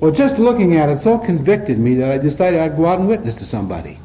Well, 0.00 0.10
just 0.10 0.38
looking 0.38 0.76
at 0.76 0.88
it 0.88 1.00
so 1.00 1.18
convicted 1.18 1.78
me 1.78 1.94
that 1.94 2.10
I 2.10 2.18
decided 2.18 2.58
I'd 2.58 2.76
go 2.76 2.86
out 2.86 2.98
and 2.98 3.08
witness 3.08 3.36
to 3.36 3.46
somebody. 3.46 4.00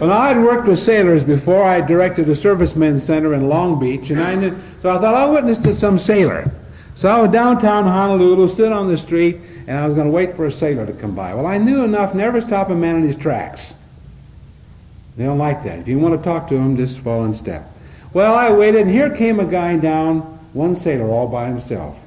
Well, 0.00 0.12
I'd 0.12 0.38
worked 0.38 0.68
with 0.68 0.78
sailors 0.78 1.24
before. 1.24 1.64
I 1.64 1.80
directed 1.80 2.28
a 2.28 2.36
servicemen's 2.36 3.02
center 3.02 3.34
in 3.34 3.48
Long 3.48 3.80
Beach, 3.80 4.10
and 4.10 4.22
I 4.22 4.36
knew, 4.36 4.56
so 4.80 4.90
I 4.90 5.00
thought 5.00 5.14
I'll 5.14 5.32
witness 5.32 5.58
to 5.62 5.74
some 5.74 5.98
sailor. 5.98 6.52
So 6.94 7.08
I 7.08 7.20
was 7.20 7.32
downtown 7.32 7.84
Honolulu, 7.84 8.48
stood 8.48 8.70
on 8.70 8.86
the 8.86 8.96
street, 8.96 9.38
and 9.66 9.76
I 9.76 9.86
was 9.86 9.96
going 9.96 10.06
to 10.06 10.12
wait 10.12 10.36
for 10.36 10.46
a 10.46 10.52
sailor 10.52 10.86
to 10.86 10.92
come 10.92 11.16
by. 11.16 11.34
Well, 11.34 11.46
I 11.46 11.58
knew 11.58 11.82
enough 11.82 12.14
never 12.14 12.40
stop 12.40 12.70
a 12.70 12.76
man 12.76 12.96
in 12.96 13.02
his 13.08 13.16
tracks. 13.16 13.74
They 15.16 15.24
don't 15.24 15.38
like 15.38 15.64
that. 15.64 15.80
If 15.80 15.88
you 15.88 15.98
want 15.98 16.16
to 16.16 16.24
talk 16.24 16.48
to 16.48 16.54
him, 16.54 16.76
just 16.76 17.00
fall 17.00 17.24
in 17.24 17.34
step. 17.34 17.68
Well, 18.12 18.36
I 18.36 18.52
waited, 18.52 18.82
and 18.82 18.90
here 18.90 19.10
came 19.10 19.40
a 19.40 19.44
guy 19.44 19.76
down, 19.78 20.20
one 20.52 20.76
sailor 20.76 21.08
all 21.08 21.26
by 21.26 21.48
himself. 21.48 21.98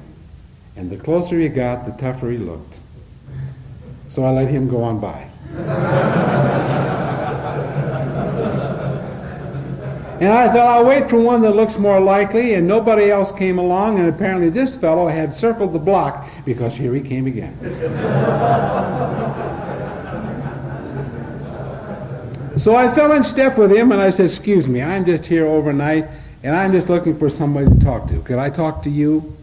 And 0.77 0.89
the 0.89 0.97
closer 0.97 1.37
he 1.37 1.49
got, 1.49 1.85
the 1.85 1.91
tougher 2.01 2.31
he 2.31 2.37
looked. 2.37 2.75
So 4.07 4.23
I 4.23 4.31
let 4.31 4.47
him 4.47 4.69
go 4.69 4.81
on 4.81 4.99
by. 4.99 5.27
And 10.21 10.29
I 10.29 10.47
thought 10.49 10.67
I'll 10.67 10.85
wait 10.85 11.09
for 11.09 11.19
one 11.19 11.41
that 11.41 11.55
looks 11.55 11.79
more 11.79 11.99
likely, 11.99 12.53
and 12.53 12.67
nobody 12.67 13.09
else 13.09 13.31
came 13.31 13.57
along, 13.57 13.97
and 13.97 14.07
apparently 14.07 14.51
this 14.51 14.75
fellow 14.75 15.07
had 15.07 15.35
circled 15.35 15.73
the 15.73 15.79
block 15.79 16.29
because 16.45 16.75
here 16.75 16.93
he 16.93 17.01
came 17.01 17.25
again. 17.25 17.57
So 22.59 22.75
I 22.75 22.93
fell 22.93 23.13
in 23.13 23.23
step 23.23 23.57
with 23.57 23.71
him 23.71 23.91
and 23.91 23.99
I 23.99 24.11
said, 24.11 24.27
excuse 24.27 24.67
me, 24.67 24.83
I'm 24.83 25.05
just 25.05 25.25
here 25.25 25.47
overnight 25.47 26.07
and 26.43 26.55
I'm 26.55 26.71
just 26.71 26.87
looking 26.87 27.17
for 27.17 27.31
somebody 27.31 27.65
to 27.65 27.79
talk 27.83 28.07
to. 28.09 28.21
Could 28.21 28.37
I 28.37 28.51
talk 28.51 28.83
to 28.83 28.91
you? 28.91 29.35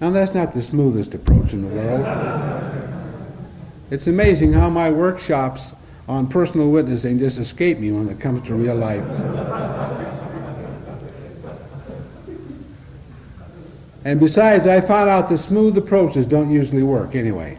Now 0.00 0.10
that's 0.10 0.34
not 0.34 0.52
the 0.52 0.64
smoothest 0.64 1.14
approach 1.14 1.52
in 1.52 1.62
the 1.62 1.68
world. 1.68 2.04
It's 3.92 4.08
amazing 4.08 4.52
how 4.54 4.68
my 4.68 4.90
workshops 4.90 5.74
on 6.08 6.26
personal 6.26 6.70
witnessing 6.70 7.18
just 7.18 7.38
escape 7.38 7.78
me 7.78 7.92
when 7.92 8.08
it 8.08 8.20
comes 8.20 8.46
to 8.46 8.54
real 8.54 8.74
life. 8.74 9.04
And 14.04 14.18
besides, 14.18 14.66
I 14.66 14.80
found 14.80 15.08
out 15.08 15.28
the 15.28 15.38
smooth 15.38 15.78
approaches 15.78 16.26
don't 16.26 16.50
usually 16.50 16.82
work 16.82 17.14
anyway. 17.14 17.56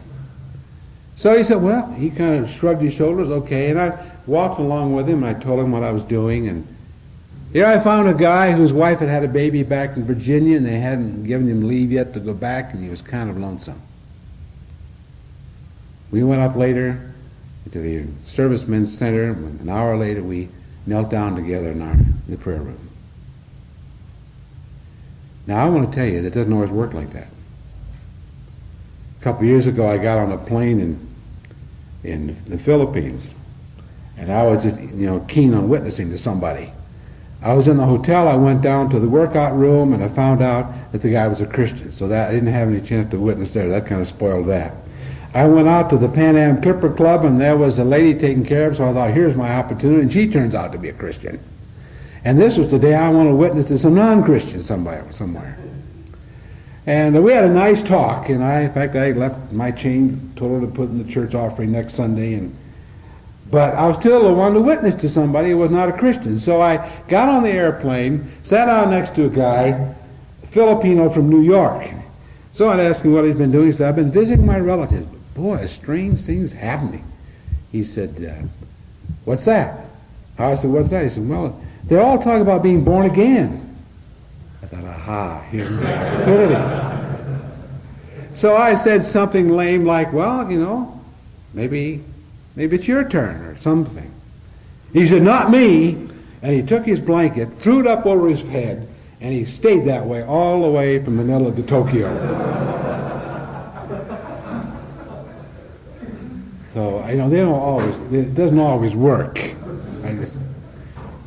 So 1.16 1.36
he 1.36 1.42
said, 1.42 1.62
well, 1.62 1.90
he 1.92 2.10
kind 2.10 2.44
of 2.44 2.50
shrugged 2.50 2.82
his 2.82 2.92
shoulders, 2.92 3.30
okay, 3.30 3.70
and 3.70 3.80
I 3.80 4.10
walked 4.26 4.58
along 4.58 4.94
with 4.94 5.08
him 5.08 5.22
and 5.22 5.36
I 5.36 5.40
told 5.40 5.60
him 5.60 5.72
what 5.72 5.82
I 5.82 5.90
was 5.90 6.02
doing 6.04 6.48
and 6.48 6.66
here 7.54 7.66
I 7.66 7.78
found 7.78 8.08
a 8.08 8.14
guy 8.14 8.50
whose 8.50 8.72
wife 8.72 8.98
had 8.98 9.08
had 9.08 9.22
a 9.22 9.28
baby 9.28 9.62
back 9.62 9.96
in 9.96 10.04
Virginia 10.04 10.56
and 10.56 10.66
they 10.66 10.80
hadn't 10.80 11.22
given 11.22 11.48
him 11.48 11.68
leave 11.68 11.92
yet 11.92 12.12
to 12.14 12.20
go 12.20 12.34
back 12.34 12.72
and 12.72 12.82
he 12.82 12.88
was 12.88 13.00
kind 13.00 13.30
of 13.30 13.36
lonesome. 13.36 13.80
We 16.10 16.24
went 16.24 16.40
up 16.42 16.56
later 16.56 17.13
to 17.72 17.80
the 17.80 18.06
servicemen's 18.24 18.96
center. 18.96 19.24
And 19.32 19.60
an 19.60 19.68
hour 19.68 19.96
later, 19.96 20.22
we 20.22 20.48
knelt 20.86 21.10
down 21.10 21.34
together 21.36 21.70
in, 21.70 21.82
our, 21.82 21.92
in 21.92 22.22
the 22.28 22.36
prayer 22.36 22.60
room. 22.60 22.78
Now, 25.46 25.64
I 25.64 25.68
want 25.68 25.90
to 25.90 25.94
tell 25.94 26.06
you, 26.06 26.22
that 26.22 26.32
doesn't 26.32 26.52
always 26.52 26.70
work 26.70 26.94
like 26.94 27.12
that. 27.12 27.28
A 29.20 29.24
couple 29.24 29.44
years 29.44 29.66
ago, 29.66 29.90
I 29.90 29.98
got 29.98 30.18
on 30.18 30.32
a 30.32 30.38
plane 30.38 30.80
in, 30.80 31.14
in 32.02 32.36
the 32.46 32.58
Philippines, 32.58 33.30
and 34.16 34.32
I 34.32 34.44
was 34.44 34.62
just, 34.62 34.80
you 34.80 35.06
know, 35.06 35.20
keen 35.20 35.54
on 35.54 35.68
witnessing 35.68 36.10
to 36.10 36.18
somebody. 36.18 36.72
I 37.42 37.52
was 37.52 37.68
in 37.68 37.76
the 37.76 37.84
hotel, 37.84 38.26
I 38.26 38.36
went 38.36 38.62
down 38.62 38.88
to 38.90 38.98
the 38.98 39.08
workout 39.08 39.54
room, 39.54 39.92
and 39.92 40.02
I 40.02 40.08
found 40.08 40.40
out 40.42 40.72
that 40.92 41.02
the 41.02 41.10
guy 41.10 41.28
was 41.28 41.42
a 41.42 41.46
Christian, 41.46 41.92
so 41.92 42.08
that 42.08 42.30
I 42.30 42.32
didn't 42.32 42.52
have 42.52 42.68
any 42.68 42.80
chance 42.80 43.10
to 43.10 43.18
witness 43.18 43.52
there. 43.52 43.68
That 43.68 43.84
kind 43.84 44.00
of 44.00 44.06
spoiled 44.06 44.46
that. 44.48 44.74
I 45.34 45.46
went 45.46 45.66
out 45.66 45.90
to 45.90 45.98
the 45.98 46.08
Pan 46.08 46.36
Am 46.36 46.62
Clipper 46.62 46.90
Club 46.90 47.24
and 47.24 47.40
there 47.40 47.56
was 47.56 47.80
a 47.80 47.84
lady 47.84 48.18
taking 48.18 48.46
care 48.46 48.68
of, 48.68 48.76
so 48.76 48.88
I 48.88 48.92
thought, 48.92 49.12
here's 49.12 49.34
my 49.34 49.52
opportunity, 49.56 50.02
and 50.02 50.12
she 50.12 50.28
turns 50.28 50.54
out 50.54 50.70
to 50.72 50.78
be 50.78 50.90
a 50.90 50.92
Christian. 50.92 51.40
And 52.24 52.40
this 52.40 52.56
was 52.56 52.70
the 52.70 52.78
day 52.78 52.94
I 52.94 53.08
want 53.10 53.28
to 53.28 53.34
witness 53.34 53.66
to 53.66 53.78
some 53.78 53.94
non-Christian 53.94 54.62
somewhere. 54.62 55.04
somewhere. 55.12 55.58
And 56.86 57.22
we 57.24 57.32
had 57.32 57.44
a 57.44 57.52
nice 57.52 57.82
talk, 57.82 58.28
and 58.28 58.44
I, 58.44 58.60
in 58.60 58.72
fact, 58.72 58.94
I 58.94 59.10
left 59.10 59.52
my 59.52 59.72
chain, 59.72 60.32
told 60.36 60.60
her 60.60 60.66
to 60.68 60.72
put 60.72 60.88
in 60.88 61.04
the 61.04 61.12
church 61.12 61.34
offering 61.34 61.72
next 61.72 61.94
Sunday, 61.94 62.34
and 62.34 62.56
but 63.50 63.74
I 63.74 63.86
was 63.86 63.96
still 63.98 64.22
the 64.22 64.32
one 64.32 64.54
to 64.54 64.60
witness 64.60 64.94
to 64.96 65.08
somebody 65.08 65.50
who 65.50 65.58
was 65.58 65.70
not 65.70 65.88
a 65.88 65.92
Christian. 65.92 66.40
So 66.40 66.60
I 66.60 66.90
got 67.08 67.28
on 67.28 67.42
the 67.42 67.50
airplane, 67.50 68.32
sat 68.42 68.66
down 68.66 68.90
next 68.90 69.14
to 69.16 69.26
a 69.26 69.28
guy, 69.28 69.94
Filipino 70.50 71.10
from 71.10 71.28
New 71.28 71.42
York. 71.42 71.88
So 72.54 72.68
I'd 72.68 72.80
ask 72.80 73.02
him 73.02 73.12
what 73.12 73.24
he's 73.24 73.36
been 73.36 73.52
doing. 73.52 73.66
He 73.70 73.76
said, 73.76 73.88
I've 73.88 73.96
been 73.96 74.10
visiting 74.10 74.46
my 74.46 74.58
relatives 74.58 75.13
boy, 75.34 75.56
a 75.56 75.68
strange 75.68 76.20
things 76.22 76.52
happening. 76.52 77.04
He 77.72 77.84
said, 77.84 78.24
uh, 78.24 78.46
what's 79.24 79.44
that? 79.44 79.86
I 80.38 80.54
said, 80.54 80.70
what's 80.70 80.90
that? 80.90 81.02
He 81.02 81.10
said, 81.10 81.28
well, 81.28 81.60
they're 81.84 82.00
all 82.00 82.18
talking 82.18 82.42
about 82.42 82.62
being 82.62 82.84
born 82.84 83.06
again. 83.06 83.76
I 84.62 84.66
thought, 84.66 84.84
aha, 84.84 85.40
here's 85.50 85.68
the 85.80 85.98
opportunity. 85.98 86.54
so 88.34 88.56
I 88.56 88.74
said 88.76 89.04
something 89.04 89.50
lame 89.50 89.84
like, 89.84 90.12
well, 90.12 90.50
you 90.50 90.58
know, 90.58 91.00
maybe, 91.52 92.02
maybe 92.56 92.76
it's 92.76 92.88
your 92.88 93.08
turn 93.08 93.42
or 93.44 93.56
something. 93.58 94.10
He 94.92 95.06
said, 95.08 95.22
not 95.22 95.50
me. 95.50 96.08
And 96.42 96.52
he 96.52 96.62
took 96.62 96.84
his 96.84 97.00
blanket, 97.00 97.48
threw 97.60 97.80
it 97.80 97.86
up 97.86 98.04
over 98.04 98.28
his 98.28 98.42
head, 98.42 98.86
and 99.22 99.32
he 99.32 99.46
stayed 99.46 99.86
that 99.86 100.04
way 100.04 100.22
all 100.22 100.60
the 100.62 100.70
way 100.70 101.02
from 101.02 101.16
Manila 101.16 101.54
to 101.54 101.62
Tokyo. 101.62 102.10
So 106.74 107.06
you 107.06 107.16
know 107.16 107.30
they 107.30 107.36
don't 107.36 107.52
always. 107.52 107.94
It 108.12 108.34
doesn't 108.34 108.58
always 108.58 108.96
work. 108.96 109.38
I 110.02 110.14
just, 110.14 110.34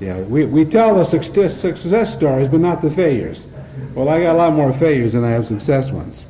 yeah, 0.02 0.20
we 0.24 0.44
we 0.46 0.66
tell 0.66 0.96
the 0.96 1.06
success 1.06 1.60
success 1.60 2.14
stories, 2.14 2.50
but 2.50 2.60
not 2.60 2.82
the 2.82 2.92
failures. 2.92 3.48
Well, 3.96 4.10
I 4.10 4.22
got 4.22 4.36
a 4.36 4.38
lot 4.38 4.54
more 4.54 4.74
failures 4.74 5.14
than 5.14 5.24
I 5.24 5.30
have 5.30 5.48
success 5.48 5.90
ones. 5.90 6.26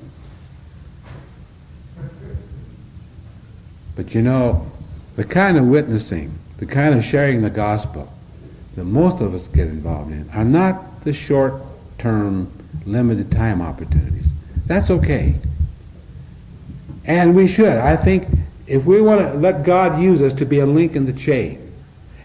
But 3.95 4.13
you 4.13 4.22
know, 4.22 4.72
the 5.15 5.24
kind 5.24 5.57
of 5.57 5.65
witnessing, 5.65 6.38
the 6.59 6.68
kind 6.68 6.93
of 6.93 7.03
sharing 7.03 7.41
the 7.41 7.49
gospel 7.49 8.13
that 8.76 8.84
most 8.84 9.20
of 9.20 9.34
us 9.34 9.47
get 9.47 9.68
involved 9.68 10.11
in 10.11 10.30
are 10.30 10.45
not 10.45 11.03
the 11.03 11.11
short-term, 11.11 12.51
limited 12.86 13.32
time 13.32 13.63
opportunities. 13.63 14.28
That's 14.68 14.91
okay. 14.91 15.34
And 17.05 17.36
we 17.36 17.47
should. 17.47 17.78
I 17.78 17.95
think 17.95 18.28
if 18.68 18.84
we 18.84 19.01
want 19.01 19.22
to 19.22 19.34
let 19.34 19.63
God 19.63 20.01
use 20.01 20.22
us 20.22 20.34
to 20.34 20.45
be 20.45 20.59
a 20.59 20.65
link 20.65 20.95
in 20.95 21.05
the 21.05 21.13
chain, 21.13 21.74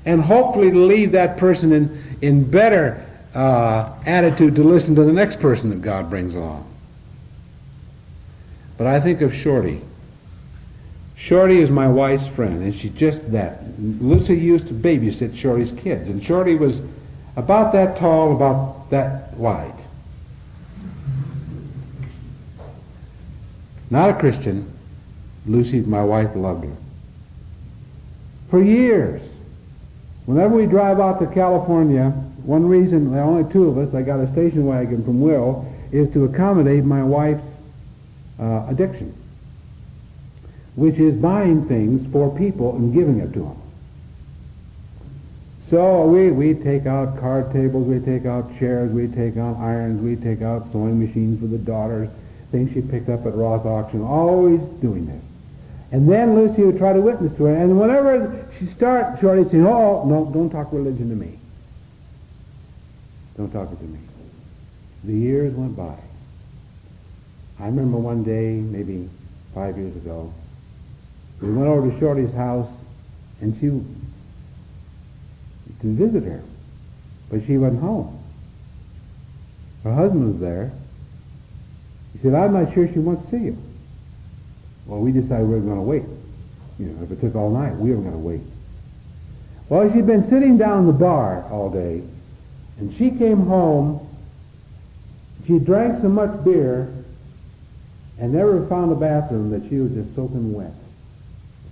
and 0.04 0.20
hopefully 0.20 0.70
to 0.70 0.78
leave 0.78 1.12
that 1.12 1.36
person 1.36 1.72
in, 1.72 2.18
in 2.20 2.50
better 2.50 3.06
uh, 3.34 3.92
attitude 4.04 4.56
to 4.56 4.64
listen 4.64 4.94
to 4.96 5.04
the 5.04 5.12
next 5.12 5.40
person 5.40 5.70
that 5.70 5.80
God 5.80 6.10
brings 6.10 6.34
along. 6.34 6.68
But 8.76 8.88
I 8.88 9.00
think 9.00 9.20
of 9.20 9.32
Shorty. 9.32 9.80
Shorty 11.16 11.60
is 11.60 11.70
my 11.70 11.86
wife's 11.86 12.26
friend, 12.26 12.62
and 12.64 12.74
she's 12.74 12.92
just 12.92 13.30
that. 13.30 13.62
Lucy 13.78 14.36
used 14.36 14.66
to 14.66 14.74
babysit 14.74 15.36
Shorty's 15.36 15.70
kids, 15.70 16.08
and 16.08 16.22
Shorty 16.22 16.56
was 16.56 16.80
about 17.36 17.72
that 17.74 17.96
tall, 17.96 18.34
about 18.34 18.90
that 18.90 19.32
wide. 19.34 19.72
Not 23.88 24.10
a 24.10 24.14
Christian, 24.14 24.68
Lucy, 25.46 25.80
my 25.80 26.04
wife, 26.04 26.34
loved 26.36 26.64
her. 26.64 26.76
For 28.50 28.62
years, 28.62 29.22
whenever 30.26 30.54
we 30.54 30.66
drive 30.66 31.00
out 31.00 31.20
to 31.20 31.26
California, 31.26 32.10
one 32.44 32.68
reason, 32.68 33.12
there 33.12 33.22
only 33.22 33.50
two 33.52 33.68
of 33.68 33.78
us, 33.78 33.94
I 33.94 34.02
got 34.02 34.20
a 34.20 34.30
station 34.32 34.66
wagon 34.66 35.04
from 35.04 35.20
Will, 35.20 35.66
is 35.90 36.12
to 36.12 36.24
accommodate 36.24 36.84
my 36.84 37.02
wife's 37.02 37.44
uh, 38.38 38.66
addiction, 38.68 39.14
which 40.74 40.96
is 40.96 41.14
buying 41.14 41.66
things 41.66 42.10
for 42.12 42.36
people 42.36 42.76
and 42.76 42.92
giving 42.92 43.18
it 43.18 43.32
to 43.32 43.40
them. 43.40 43.62
So 45.70 46.06
we, 46.06 46.30
we 46.30 46.54
take 46.54 46.84
out 46.84 47.18
card 47.18 47.50
tables, 47.52 47.86
we 47.86 47.98
take 47.98 48.26
out 48.26 48.58
chairs, 48.58 48.92
we 48.92 49.08
take 49.08 49.38
out 49.38 49.56
irons, 49.56 50.02
we 50.02 50.16
take 50.16 50.42
out 50.42 50.70
sewing 50.70 51.00
machines 51.00 51.40
for 51.40 51.46
the 51.46 51.56
daughters, 51.56 52.10
things 52.50 52.72
she 52.74 52.82
picked 52.82 53.08
up 53.08 53.24
at 53.24 53.34
Ross 53.34 53.64
auction, 53.64 54.02
always 54.02 54.60
doing 54.82 55.06
this. 55.06 55.22
And 55.92 56.10
then 56.10 56.34
Lucy 56.34 56.62
would 56.62 56.78
try 56.78 56.94
to 56.94 57.00
witness 57.00 57.36
to 57.36 57.44
her. 57.44 57.54
And 57.54 57.78
whenever 57.78 58.46
she'd 58.58 58.74
start, 58.74 59.20
Shorty 59.20 59.44
say, 59.50 59.58
oh, 59.58 60.04
no, 60.06 60.30
don't 60.32 60.48
talk 60.48 60.72
religion 60.72 61.10
to 61.10 61.14
me. 61.14 61.38
Don't 63.36 63.52
talk 63.52 63.70
it 63.70 63.76
to 63.76 63.84
me. 63.84 63.98
The 65.04 65.12
years 65.12 65.54
went 65.54 65.76
by. 65.76 65.98
I 67.60 67.66
remember 67.66 67.98
one 67.98 68.24
day, 68.24 68.54
maybe 68.54 69.08
five 69.54 69.76
years 69.76 69.94
ago, 69.96 70.32
we 71.42 71.52
went 71.52 71.68
over 71.68 71.90
to 71.90 71.98
Shorty's 72.00 72.32
house, 72.32 72.70
and 73.40 73.54
she 73.60 73.68
to 75.82 75.94
visit 75.94 76.22
her, 76.24 76.42
but 77.28 77.44
she 77.44 77.58
wasn't 77.58 77.80
home. 77.80 78.18
Her 79.84 79.92
husband 79.92 80.32
was 80.32 80.40
there. 80.40 80.72
He 82.12 82.20
said, 82.20 82.34
I'm 82.34 82.52
not 82.52 82.72
sure 82.72 82.86
she 82.86 83.00
wants 83.00 83.28
to 83.28 83.36
see 83.36 83.44
you. 83.46 83.58
Well, 84.86 85.00
we 85.00 85.12
decided 85.12 85.46
we 85.46 85.54
were 85.54 85.60
going 85.60 85.76
to 85.76 85.82
wait. 85.82 86.04
You 86.78 86.86
know, 86.86 87.04
if 87.04 87.10
it 87.10 87.20
took 87.20 87.34
all 87.34 87.50
night, 87.50 87.76
we 87.76 87.90
were 87.90 88.00
going 88.00 88.12
to 88.12 88.18
wait. 88.18 88.40
Well, 89.68 89.90
she'd 89.92 90.06
been 90.06 90.28
sitting 90.28 90.58
down 90.58 90.86
the 90.86 90.92
bar 90.92 91.44
all 91.50 91.70
day, 91.70 92.02
and 92.78 92.94
she 92.96 93.10
came 93.10 93.46
home. 93.46 94.06
She 95.46 95.58
drank 95.58 96.02
so 96.02 96.08
much 96.08 96.44
beer 96.44 96.92
and 98.18 98.32
never 98.32 98.66
found 98.66 98.92
a 98.92 98.94
bathroom 98.94 99.50
that 99.50 99.68
she 99.68 99.78
was 99.78 99.92
just 99.92 100.14
soaking 100.14 100.52
wet, 100.52 100.74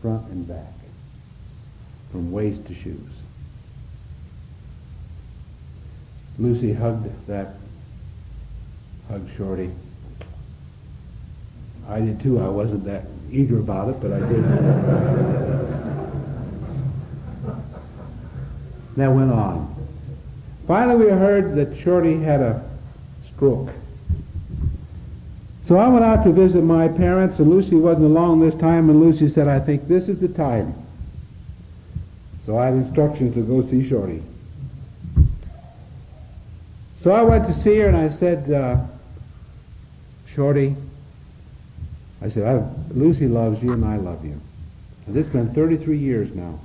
front 0.01 0.27
and 0.29 0.47
back, 0.47 0.73
from 2.11 2.33
waist 2.33 2.67
to 2.67 2.75
shoes. 2.75 3.13
Lucy 6.39 6.73
hugged 6.73 7.27
that, 7.27 7.55
hugged 9.09 9.31
Shorty. 9.37 9.71
I 11.91 12.01
did 12.01 12.21
too. 12.21 12.39
I 12.41 12.49
wasn't 12.49 12.85
that 12.85 13.05
eager 13.33 13.59
about 13.59 13.89
it, 13.89 14.01
but 14.01 14.13
I 14.13 14.21
did. 14.21 14.45
that 18.97 19.09
went 19.09 19.33
on. 19.33 19.75
Finally, 20.69 21.07
we 21.07 21.11
heard 21.11 21.57
that 21.57 21.77
Shorty 21.79 22.21
had 22.21 22.41
a 22.41 22.65
stroke. 23.35 23.71
So 25.67 25.79
I 25.79 25.89
went 25.89 26.05
out 26.05 26.23
to 26.25 26.33
visit 26.33 26.63
my 26.63 26.87
parents, 26.89 27.39
and 27.39 27.49
Lucy 27.51 27.77
wasn't 27.77 28.07
along 28.07 28.41
this 28.41 28.55
time, 28.57 28.89
and 28.91 29.01
Lucy 29.01 29.29
said, 29.29 29.49
I 29.49 29.59
think 29.59 29.89
this 29.89 30.09
is 30.09 30.19
the 30.19 30.29
time 30.29 30.75
So 32.47 32.59
I 32.59 32.67
had 32.67 32.75
instructions 32.75 33.35
to 33.35 33.43
go 33.43 33.63
see 33.69 33.89
Shorty. 33.89 34.23
So 37.03 37.13
I 37.13 37.23
went 37.23 37.47
to 37.47 37.55
see 37.55 37.79
her 37.79 37.89
and 37.89 37.97
I 37.97 38.11
said, 38.11 38.51
uh, 38.51 38.79
Shorty, 40.35 40.77
I 42.23 42.29
said, 42.29 42.95
Lucy 42.95 43.27
loves 43.27 43.63
you 43.63 43.73
and 43.73 43.85
I 43.85 43.97
love 43.97 44.25
you. 44.25 44.41
And 45.07 45.15
this 45.15 45.27
has 45.27 45.33
been 45.33 45.55
33 45.55 45.97
years 45.97 46.35
now. 46.35 46.59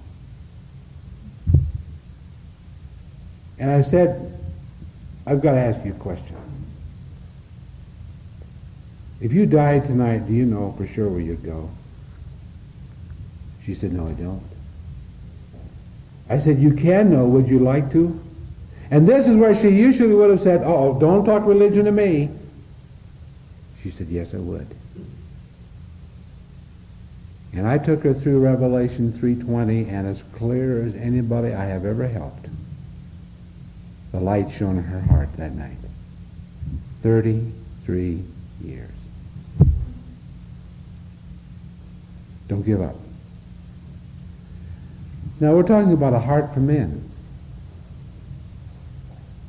And 3.58 3.72
I 3.72 3.82
said, 3.84 4.38
I've 5.26 5.42
got 5.42 5.54
to 5.54 5.60
ask 5.60 5.86
you 5.86 5.92
a 5.92 5.96
question. 5.96 6.36
If 9.22 9.32
you 9.32 9.46
died 9.46 9.86
tonight, 9.86 10.28
do 10.28 10.34
you 10.34 10.46
know 10.46 10.74
for 10.78 10.86
sure 10.86 11.10
where 11.10 11.22
you'd 11.22 11.44
go? 11.44 11.70
She 13.64 13.74
said, 13.74 13.94
no, 13.94 14.08
I 14.08 14.12
don't. 14.12 14.44
I 16.30 16.40
said, 16.40 16.60
you 16.60 16.74
can 16.74 17.12
know. 17.12 17.26
Would 17.26 17.48
you 17.48 17.60
like 17.60 17.92
to? 17.94 18.20
And 18.92 19.08
this 19.08 19.28
is 19.28 19.36
where 19.36 19.60
she 19.60 19.70
usually 19.70 20.14
would 20.14 20.30
have 20.30 20.42
said, 20.42 20.62
oh, 20.64 21.00
don't 21.00 21.26
talk 21.26 21.46
religion 21.46 21.86
to 21.86 21.92
me. 21.92 22.30
She 23.82 23.92
said, 23.92 24.08
yes, 24.08 24.34
I 24.34 24.38
would. 24.38 24.68
And 27.56 27.66
I 27.66 27.78
took 27.78 28.04
her 28.04 28.14
through 28.14 28.42
Revelation 28.42 29.14
3.20, 29.14 29.88
and 29.90 30.08
as 30.08 30.22
clear 30.34 30.86
as 30.86 30.94
anybody 30.96 31.54
I 31.54 31.66
have 31.66 31.86
ever 31.86 32.06
helped, 32.06 32.48
the 34.12 34.20
light 34.20 34.52
shone 34.52 34.78
in 34.78 34.84
her 34.84 35.00
heart 35.02 35.30
that 35.38 35.54
night. 35.54 35.78
33 37.02 38.24
years. 38.62 38.92
Don't 42.50 42.66
give 42.66 42.82
up. 42.82 42.96
Now 45.40 45.54
we're 45.54 45.64
talking 45.64 45.94
about 45.94 46.14
a 46.14 46.20
heart 46.20 46.54
for 46.54 46.60
men. 46.60 47.10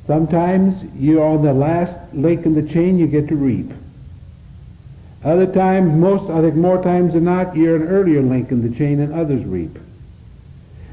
Sometimes 0.05 0.81
you're 0.95 1.23
on 1.23 1.43
the 1.43 1.53
last 1.53 1.95
link 2.13 2.45
in 2.45 2.55
the 2.55 2.63
chain 2.73 2.97
you 2.97 3.07
get 3.07 3.27
to 3.27 3.35
reap. 3.35 3.71
Other 5.23 5.51
times, 5.51 5.93
most, 5.93 6.29
I 6.29 6.41
think 6.41 6.55
more 6.55 6.81
times 6.81 7.13
than 7.13 7.25
not, 7.25 7.55
you're 7.55 7.75
an 7.75 7.87
earlier 7.87 8.21
link 8.21 8.51
in 8.51 8.61
the 8.61 8.75
chain 8.77 8.99
and 8.99 9.13
others 9.13 9.43
reap. 9.43 9.77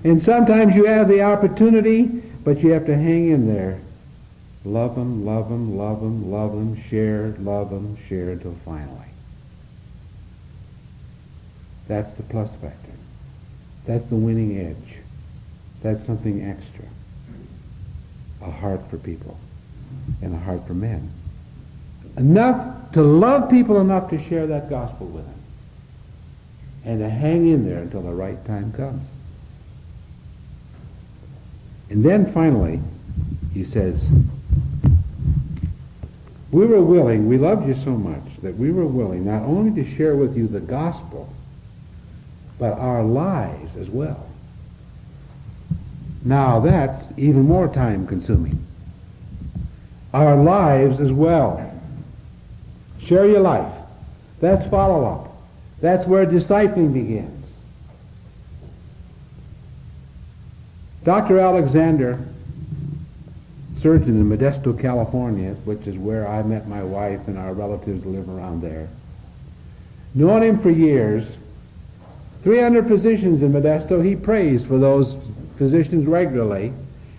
And 0.03 0.22
sometimes 0.22 0.75
you 0.75 0.85
have 0.87 1.09
the 1.09 1.22
opportunity, 1.22 2.05
but 2.45 2.61
you 2.61 2.70
have 2.70 2.87
to 2.87 2.97
hang 2.97 3.29
in 3.29 3.47
there. 3.47 3.81
Love 4.64 4.95
them, 4.95 5.27
love 5.27 5.51
them, 5.51 5.77
love 5.77 6.01
them, 6.01 6.31
love 6.31 6.53
them, 6.53 6.83
share, 6.89 7.35
love 7.39 7.70
them, 7.70 7.99
share 8.09 8.31
until 8.31 8.55
finally. 8.64 9.09
That's 11.87 12.11
the 12.12 12.22
plus 12.22 12.51
factor. 12.57 12.93
That's 13.87 14.05
the 14.07 14.16
winning 14.16 14.59
edge. 14.59 14.99
That's 15.83 16.05
something 16.07 16.43
extra. 16.43 16.87
A 18.41 18.51
heart 18.51 18.81
for 18.89 18.97
people 18.97 19.39
and 20.22 20.35
a 20.35 20.39
heart 20.39 20.66
for 20.66 20.72
men. 20.72 21.11
Enough 22.16 22.74
to 22.95 23.03
love 23.03 23.51
people 23.51 23.80
enough 23.80 24.09
to 24.11 24.22
share 24.22 24.47
that 24.47 24.70
gospel 24.70 25.09
with 25.09 25.24
them. 25.24 25.34
And 26.84 27.01
to 27.01 27.09
hang 27.11 27.49
in 27.49 27.68
there 27.68 27.80
until 27.80 28.03
the 28.03 28.12
right 28.12 28.42
time 28.47 28.72
comes. 28.72 29.07
And 31.90 32.05
then 32.05 32.32
finally, 32.32 32.80
he 33.53 33.64
says, 33.64 34.09
we 36.53 36.66
were 36.66 36.82
willing, 36.82 37.28
we 37.28 37.36
loved 37.36 37.66
you 37.66 37.74
so 37.74 37.90
much 37.90 38.22
that 38.42 38.57
we 38.57 38.70
were 38.70 38.86
willing 38.86 39.24
not 39.24 39.42
only 39.42 39.82
to 39.82 39.97
share 39.97 40.14
with 40.14 40.36
you 40.36 40.47
the 40.47 40.61
gospel, 40.61 41.32
but 42.61 42.78
our 42.78 43.03
lives 43.03 43.76
as 43.76 43.90
well. 43.90 44.24
Now 46.24 46.61
that's 46.61 47.05
even 47.16 47.42
more 47.42 47.66
time 47.66 48.07
consuming. 48.07 48.64
Our 50.12 50.36
lives 50.36 51.01
as 51.01 51.11
well. 51.11 51.74
Share 53.07 53.26
your 53.26 53.40
life. 53.40 53.72
That's 54.40 54.66
follow 54.68 55.05
up. 55.05 55.36
That's 55.80 56.07
where 56.07 56.26
discipling 56.26 56.92
begins. 56.92 57.44
Dr. 61.05 61.38
Alexander, 61.38 62.18
surgeon 63.80 64.20
in 64.20 64.28
Modesto, 64.30 64.80
California, 64.80 65.52
which 65.66 65.86
is 65.86 65.96
where 65.96 66.26
I 66.26 66.42
met 66.42 66.66
my 66.66 66.82
wife 66.82 67.28
and 67.28 67.36
our 67.36 67.52
relatives 67.52 68.07
live 68.07 68.28
around 68.30 68.62
there, 68.62 68.88
known 70.14 70.42
him 70.42 70.59
for 70.61 70.70
years, 70.70 71.36
300 72.42 72.88
physicians 72.88 73.42
in 73.42 73.52
Modesto, 73.52 74.02
he 74.02 74.16
prays 74.16 74.64
for 74.64 74.78
those 74.78 75.16
physicians 75.59 76.07
regularly. 76.07 76.72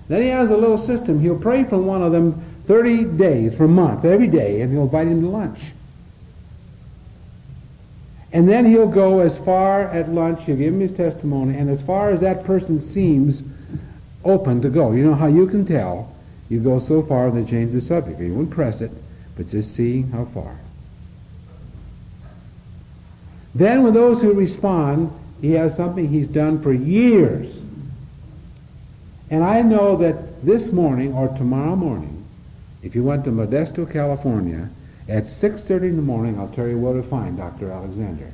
Then 0.07 0.21
he 0.21 0.27
has 0.29 0.49
a 0.49 0.57
little 0.57 0.77
system. 0.77 1.19
He'll 1.19 1.39
pray 1.39 1.63
for 1.63 1.77
one 1.77 2.01
of 2.01 2.11
them 2.11 2.43
30 2.68 3.05
days 3.18 3.55
for 3.55 3.66
a 3.66 3.70
month, 3.70 4.05
every 4.05 4.28
day, 4.28 4.61
and 4.61 4.72
he'll 4.72 4.84
invite 4.84 5.07
him 5.07 5.22
to 5.22 5.28
lunch. 5.28 5.59
And 8.32 8.49
then 8.49 8.66
he'll 8.66 8.88
go 8.88 9.20
as 9.20 9.38
far 9.39 9.84
at 9.84 10.09
lunch, 10.09 10.43
he'll 10.43 10.57
give 10.57 10.74
him 10.74 10.82
his 10.82 10.95
testimony, 10.95 11.57
and 11.57 11.70
as 11.70 11.82
far 11.82 12.11
as 12.11 12.20
that 12.22 12.43
person 12.43 12.82
seems 12.93 13.43
open 14.26 14.61
to 14.61 14.70
go. 14.70 14.91
You 14.91 15.05
know 15.05 15.16
how 15.16 15.28
you 15.28 15.47
can 15.47 15.66
tell? 15.66 16.11
You 16.49 16.59
go 16.59 16.80
so 16.80 17.03
far 17.03 17.28
and 17.28 17.38
they 17.38 17.49
change 17.49 17.74
the 17.74 17.82
subject. 17.82 18.20
You 18.20 18.34
won't 18.34 18.51
press 18.51 18.82
it, 18.82 18.91
but 19.38 19.49
just 19.49 19.74
see 19.76 20.01
how 20.01 20.26
far. 20.26 20.57
Then 23.53 23.84
with 23.84 23.93
those 23.93 24.22
who 24.22 24.34
respond, 24.34 25.11
he 25.41 25.51
has 25.51 25.76
something 25.76 26.09
he's 26.09 26.28
done 26.28 26.61
for 26.61 26.74
years. 26.74 27.55
And 29.30 29.43
I 29.43 29.61
know 29.61 29.95
that 29.97 30.45
this 30.45 30.72
morning 30.72 31.13
or 31.13 31.30
tomorrow 31.30 31.76
morning, 31.76 32.14
if 32.86 32.93
you 32.93 33.03
went 33.03 33.25
to 33.25 33.31
Modesto, 33.31 33.91
California, 33.91 34.69
at 35.09 35.23
6.30 35.25 35.69
in 35.89 35.95
the 35.95 36.03
morning, 36.03 36.39
I'll 36.39 36.49
tell 36.49 36.67
you 36.67 36.77
where 36.77 36.93
to 36.93 37.01
find 37.09 37.36
Dr. 37.36 37.71
Alexander. 37.71 38.31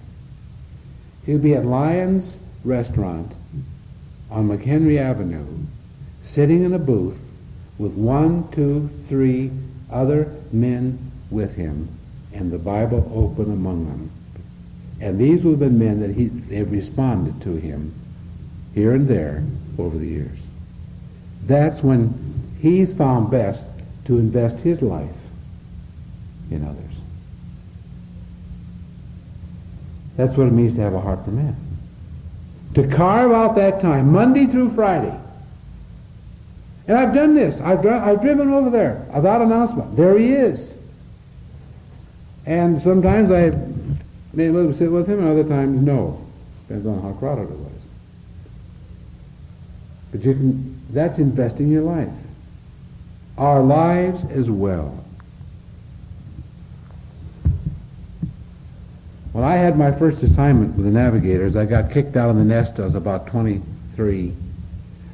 He'll 1.26 1.40
be 1.40 1.56
at 1.56 1.66
Lyons 1.66 2.36
Restaurant 2.66 3.32
on 4.30 4.50
McHenry 4.50 5.00
Avenue, 5.00 5.48
sitting 6.24 6.66
in 6.66 6.74
a 6.74 6.80
booth 6.80 7.18
with 7.78 7.94
one, 7.94 8.52
two, 8.52 8.90
three 9.08 9.52
other 9.90 10.30
men 10.52 11.00
with 11.30 11.56
him, 11.56 11.88
and 12.34 12.52
the 12.52 12.60
Bible 12.60 13.10
open 13.16 13.54
among 13.54 13.86
them. 13.86 14.12
And 15.00 15.18
these 15.18 15.44
have 15.44 15.60
been 15.60 15.80
men 15.80 16.02
that 16.02 16.14
he 16.14 16.30
have 16.58 16.72
responded 16.72 17.42
to 17.44 17.56
him 17.56 17.94
here 18.74 18.94
and 18.94 19.08
there 19.08 19.44
over 19.80 19.98
the 19.98 20.08
years. 20.08 20.40
That's 21.48 21.82
when 21.82 22.14
he's 22.60 22.94
found 22.94 23.32
best 23.32 23.64
to 24.06 24.18
invest 24.18 24.58
his 24.58 24.82
life 24.82 25.10
in 26.50 26.64
others. 26.64 26.78
That's 30.18 30.36
what 30.38 30.48
it 30.48 30.52
means 30.52 30.76
to 30.76 30.82
have 30.82 30.94
a 30.94 31.00
heart 31.00 31.24
for 31.24 31.32
men. 31.32 31.56
To 32.76 32.88
carve 32.88 33.32
out 33.32 33.56
that 33.56 33.82
time, 33.82 34.12
Monday 34.12 34.46
through 34.46 34.74
Friday. 34.76 35.18
And 36.88 36.98
I've 36.98 37.14
done 37.14 37.36
this. 37.36 37.60
I've, 37.62 37.82
dri- 37.82 37.92
I've 37.92 38.22
driven 38.22 38.52
over 38.54 38.70
there 38.70 39.06
without 39.14 39.42
announcement. 39.42 39.96
There 39.96 40.18
he 40.18 40.34
is. 40.34 40.74
And 42.46 42.82
sometimes 42.82 43.32
I 43.32 43.52
may 44.34 44.74
sit 44.74 44.92
with 44.92 45.08
him, 45.08 45.20
and 45.20 45.28
other 45.28 45.48
times 45.48 45.82
no. 45.82 46.26
Depends 46.68 46.88
on 46.88 47.02
how 47.02 47.14
crowded 47.14 47.44
it 47.44 47.58
was. 47.58 47.72
But 50.12 50.24
you 50.24 50.34
can, 50.34 50.82
that's 50.92 51.18
investing 51.18 51.70
your 51.70 51.84
life. 51.84 52.10
Our 53.42 53.64
lives 53.64 54.24
as 54.30 54.52
well. 54.52 55.04
When 59.32 59.44
I 59.44 59.56
had 59.56 59.80
my 59.80 59.92
first 59.92 60.22
assignment 60.22 60.76
with 60.76 60.86
the 60.86 60.92
Navigators, 60.92 61.56
I 61.56 61.66
got 61.66 61.90
kicked 61.90 62.16
out 62.16 62.30
of 62.30 62.36
the 62.36 62.44
nest. 62.44 62.80
I 62.80 62.84
was 62.84 62.94
about 62.94 63.26
23. 63.26 64.32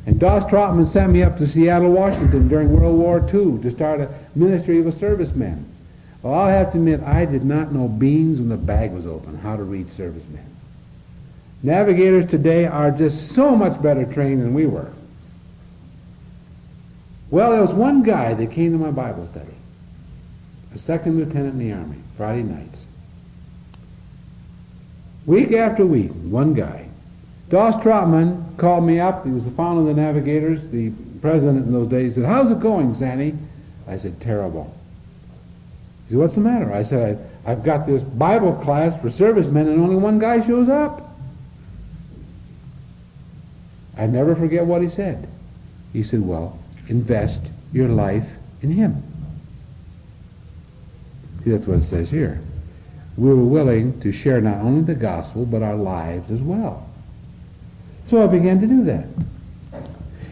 And 0.08 0.20
Daws 0.20 0.44
Trotman 0.50 0.92
sent 0.92 1.14
me 1.14 1.24
up 1.24 1.38
to 1.38 1.48
Seattle, 1.48 1.94
Washington 1.94 2.50
during 2.50 2.70
World 2.70 3.00
War 3.00 3.22
II 3.22 3.62
to 3.62 3.72
start 3.72 4.02
a 4.02 4.14
ministry 4.36 4.82
of 4.82 4.88
a 4.88 4.92
servicemen. 4.92 5.66
Well, 6.22 6.34
I'll 6.34 6.50
have 6.50 6.74
to 6.74 6.80
admit, 6.80 7.04
I 7.04 7.24
did 7.24 7.46
not 7.46 7.72
know 7.72 7.88
beans 7.88 8.40
when 8.40 8.50
the 8.50 8.58
bag 8.58 8.92
was 8.92 9.06
open, 9.06 9.38
how 9.38 9.56
to 9.56 9.64
read 9.64 9.90
servicemen. 9.96 10.44
Navigators 11.64 12.30
today 12.30 12.66
are 12.66 12.92
just 12.92 13.34
so 13.34 13.56
much 13.56 13.82
better 13.82 14.04
trained 14.04 14.42
than 14.42 14.54
we 14.54 14.66
were. 14.66 14.92
Well, 17.30 17.52
there 17.52 17.62
was 17.62 17.72
one 17.72 18.04
guy 18.04 18.34
that 18.34 18.52
came 18.52 18.72
to 18.72 18.78
my 18.78 18.92
Bible 18.92 19.28
study, 19.28 19.54
a 20.74 20.78
second 20.80 21.18
lieutenant 21.18 21.54
in 21.54 21.60
the 21.60 21.74
Army, 21.74 21.98
Friday 22.16 22.44
nights. 22.44 22.86
Week 25.26 25.52
after 25.52 25.86
week, 25.86 26.12
one 26.12 26.54
guy. 26.54 26.88
Daws 27.50 27.82
Trotman 27.84 28.56
called 28.58 28.86
me 28.86 29.00
up. 29.00 29.26
He 29.26 29.32
was 29.32 29.44
the 29.44 29.52
founder 29.52 29.82
of 29.82 29.96
the 29.96 30.02
Navigators, 30.02 30.70
the 30.72 30.92
president 31.22 31.66
in 31.66 31.74
those 31.74 31.90
days. 31.90 32.16
He 32.16 32.22
said, 32.22 32.30
how's 32.30 32.50
it 32.50 32.62
going, 32.62 32.98
Sanny? 32.98 33.34
I 33.88 33.98
said, 33.98 34.22
terrible. 34.22 34.74
He 36.08 36.14
said, 36.14 36.20
what's 36.20 36.36
the 36.36 36.42
matter? 36.42 36.72
I 36.72 36.84
said, 36.84 37.30
I, 37.46 37.52
I've 37.52 37.64
got 37.64 37.88
this 37.88 38.04
Bible 38.04 38.54
class 38.54 39.00
for 39.02 39.10
servicemen 39.10 39.68
and 39.68 39.82
only 39.82 39.96
one 39.98 40.20
guy 40.20 40.46
shows 40.46 40.70
up. 40.70 41.04
I 43.98 44.08
never 44.08 44.36
forget 44.36 44.66
what 44.66 44.82
he 44.82 44.90
said. 44.90 45.28
He 45.92 46.04
said, 46.04 46.22
well, 46.22 46.60
invest 46.90 47.42
your 47.74 47.90
life 47.90 48.28
in 48.62 48.72
him. 48.72 49.04
See, 51.44 51.52
that's 51.52 51.66
what 51.66 51.80
it 51.80 51.86
says 51.86 52.10
here. 52.10 52.42
We 53.18 53.30
were 53.30 53.36
willing 53.36 54.00
to 54.02 54.12
share 54.12 54.42
not 54.42 54.58
only 54.58 54.82
the 54.82 54.96
gospel, 54.96 55.46
but 55.46 55.64
our 55.64 55.76
lives 55.76 56.32
as 56.32 56.40
well. 56.40 56.88
So 58.10 58.24
I 58.24 58.28
began 58.28 58.62
to 58.62 58.68
do 58.68 58.84
that. 58.86 59.06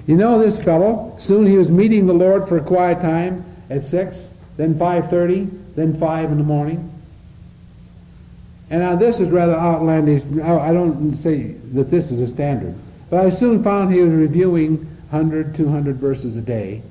You 0.08 0.16
know 0.16 0.38
this 0.38 0.58
fellow, 0.64 1.18
soon 1.20 1.48
he 1.48 1.58
was 1.58 1.70
meeting 1.70 2.06
the 2.06 2.14
Lord 2.14 2.48
for 2.48 2.58
a 2.58 2.64
quiet 2.64 3.02
time 3.02 3.44
at 3.70 3.84
6, 3.86 4.18
then 4.56 4.76
5.30, 4.76 5.76
then 5.76 6.00
5 6.00 6.32
in 6.32 6.38
the 6.38 6.44
morning. 6.44 6.92
And 8.70 8.82
now 8.82 8.96
this 8.96 9.20
is 9.20 9.30
rather 9.30 9.56
outlandish. 9.56 10.24
I 10.44 10.74
don't 10.74 11.18
say 11.18 11.54
that 11.74 11.90
this 11.90 12.12
is 12.12 12.22
a 12.22 12.32
standard. 12.34 12.76
But 13.10 13.26
I 13.26 13.30
soon 13.30 13.64
found 13.64 13.94
he 13.94 14.02
was 14.02 14.14
reviewing 14.14 14.88
100, 15.16 15.56
200 15.56 15.96
verses 15.96 16.36
a 16.36 16.42
day. 16.42 16.82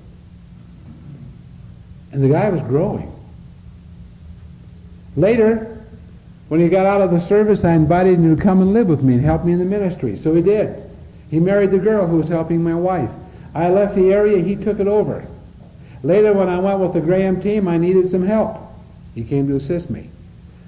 And 2.13 2.23
the 2.23 2.29
guy 2.29 2.49
was 2.49 2.63
growing. 2.63 3.13
Later, 5.17 5.85
when 6.49 6.61
he 6.61 6.69
got 6.69 6.87
out 6.87 7.03
of 7.03 7.11
the 7.11 7.21
service, 7.21 7.65
I 7.65 7.73
invited 7.73 8.19
him 8.19 8.35
to 8.35 8.43
come 8.43 8.63
and 8.63 8.73
live 8.73 8.89
with 8.89 9.03
me 9.03 9.15
and 9.15 9.25
help 9.25 9.45
me 9.45 9.53
in 9.53 9.59
the 9.59 9.65
ministry. 9.65 10.19
So 10.23 10.35
he 10.35 10.43
did. 10.43 10.83
He 11.31 11.39
married 11.39 11.71
the 11.71 11.79
girl 11.79 12.07
who 12.07 12.19
was 12.19 12.29
helping 12.29 12.63
my 12.63 12.75
wife. 12.75 13.11
I 13.55 13.69
left 13.69 13.95
the 13.95 14.13
area, 14.13 14.43
he 14.43 14.57
took 14.57 14.81
it 14.81 14.89
over. 14.89 15.27
Later, 16.03 16.33
when 16.33 16.49
I 16.49 16.59
went 16.59 16.81
with 16.81 16.93
the 16.93 17.01
Graham 17.01 17.43
team, 17.43 17.69
I 17.69 17.77
needed 17.77 18.11
some 18.11 18.27
help. 18.27 18.59
He 19.15 19.25
came 19.25 19.47
to 19.49 19.57
assist 19.57 19.91
me. 19.91 20.11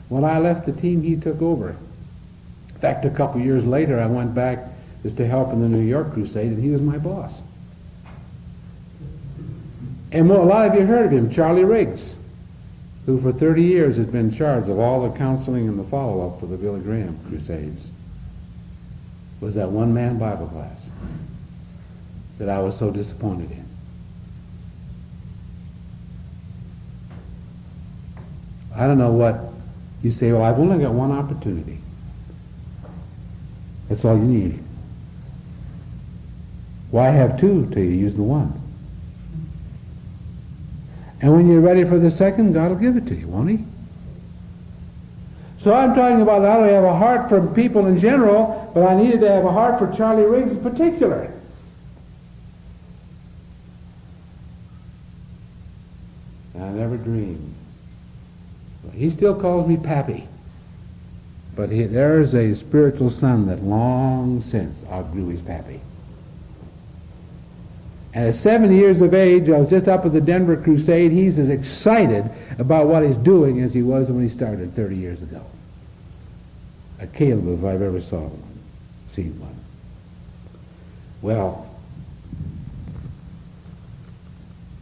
When 0.08 0.24
I 0.24 0.38
left 0.38 0.66
the 0.66 0.72
team, 0.72 1.02
he 1.02 1.16
took 1.16 1.42
over. 1.42 1.70
In 1.70 2.80
fact, 2.80 3.04
a 3.04 3.10
couple 3.10 3.40
years 3.40 3.64
later, 3.64 3.98
I 3.98 4.06
went 4.06 4.34
back 4.34 4.58
just 5.02 5.16
to 5.16 5.26
help 5.26 5.52
in 5.52 5.60
the 5.60 5.68
New 5.68 5.84
York 5.84 6.12
crusade, 6.12 6.52
and 6.52 6.62
he 6.62 6.70
was 6.70 6.80
my 6.80 6.98
boss. 6.98 7.32
And 10.12 10.30
a 10.30 10.34
lot 10.34 10.66
of 10.66 10.74
you 10.74 10.86
heard 10.86 11.06
of 11.06 11.12
him, 11.12 11.30
Charlie 11.30 11.64
Riggs, 11.64 12.14
who 13.06 13.20
for 13.20 13.32
30 13.32 13.62
years 13.62 13.96
has 13.96 14.06
been 14.06 14.30
in 14.30 14.34
charge 14.34 14.68
of 14.68 14.78
all 14.78 15.08
the 15.08 15.16
counseling 15.16 15.68
and 15.68 15.78
the 15.78 15.84
follow-up 15.84 16.40
for 16.40 16.46
the 16.46 16.56
Billy 16.56 16.80
Graham 16.80 17.18
crusades, 17.28 17.90
was 19.40 19.54
that 19.54 19.70
one-man 19.70 20.18
Bible 20.18 20.46
class 20.48 20.80
that 22.38 22.48
I 22.48 22.60
was 22.60 22.78
so 22.78 22.90
disappointed 22.90 23.50
in. 23.50 23.66
I 28.74 28.86
don't 28.86 28.98
know 28.98 29.12
what 29.12 29.40
you 30.02 30.12
say, 30.12 30.32
well, 30.32 30.42
I've 30.42 30.58
only 30.58 30.78
got 30.78 30.92
one 30.92 31.10
opportunity. 31.10 31.78
That's 33.88 34.04
all 34.04 34.16
you 34.16 34.24
need. 34.24 34.62
Why 36.90 37.08
have 37.08 37.40
two 37.40 37.66
till 37.70 37.82
you 37.82 37.90
use 37.90 38.16
the 38.16 38.22
one? 38.22 38.60
And 41.20 41.32
when 41.32 41.48
you're 41.48 41.60
ready 41.60 41.84
for 41.84 41.98
the 41.98 42.10
second, 42.10 42.52
God 42.52 42.70
will 42.70 42.78
give 42.78 42.96
it 42.96 43.06
to 43.06 43.14
you, 43.14 43.26
won't 43.28 43.50
he? 43.50 43.64
So 45.58 45.72
I'm 45.72 45.94
talking 45.94 46.20
about 46.20 46.42
not 46.42 46.58
only 46.58 46.72
have 46.72 46.84
a 46.84 46.96
heart 46.96 47.28
for 47.28 47.44
people 47.54 47.86
in 47.86 47.98
general, 47.98 48.70
but 48.74 48.86
I 48.86 48.94
needed 48.94 49.20
to 49.20 49.30
have 49.30 49.44
a 49.44 49.50
heart 49.50 49.78
for 49.78 49.96
Charlie 49.96 50.24
Riggs 50.24 50.50
in 50.50 50.62
particular. 50.62 51.32
I 56.54 56.68
never 56.70 56.96
dreamed. 56.96 57.54
He 58.92 59.10
still 59.10 59.38
calls 59.38 59.66
me 59.66 59.76
Pappy. 59.76 60.26
But 61.56 61.70
he, 61.70 61.84
there's 61.84 62.34
a 62.34 62.54
spiritual 62.54 63.10
son 63.10 63.46
that 63.46 63.62
long 63.62 64.42
since 64.42 64.76
outgrew 64.90 65.28
his 65.28 65.40
pappy. 65.40 65.80
And 68.16 68.30
at 68.30 68.34
seven 68.36 68.74
years 68.74 69.02
of 69.02 69.12
age, 69.12 69.50
I 69.50 69.58
was 69.58 69.68
just 69.68 69.88
up 69.88 70.06
at 70.06 70.14
the 70.14 70.22
Denver 70.22 70.56
Crusade. 70.56 71.12
He's 71.12 71.38
as 71.38 71.50
excited 71.50 72.30
about 72.58 72.86
what 72.86 73.04
he's 73.04 73.16
doing 73.16 73.60
as 73.60 73.74
he 73.74 73.82
was 73.82 74.08
when 74.08 74.26
he 74.26 74.34
started 74.34 74.74
30 74.74 74.96
years 74.96 75.20
ago. 75.20 75.44
A 76.98 77.06
Caleb, 77.06 77.58
if 77.58 77.62
I've 77.62 77.82
ever 77.82 78.00
saw 78.00 78.20
one, 78.20 78.58
seen 79.12 79.38
one. 79.38 79.54
Well, 81.20 81.68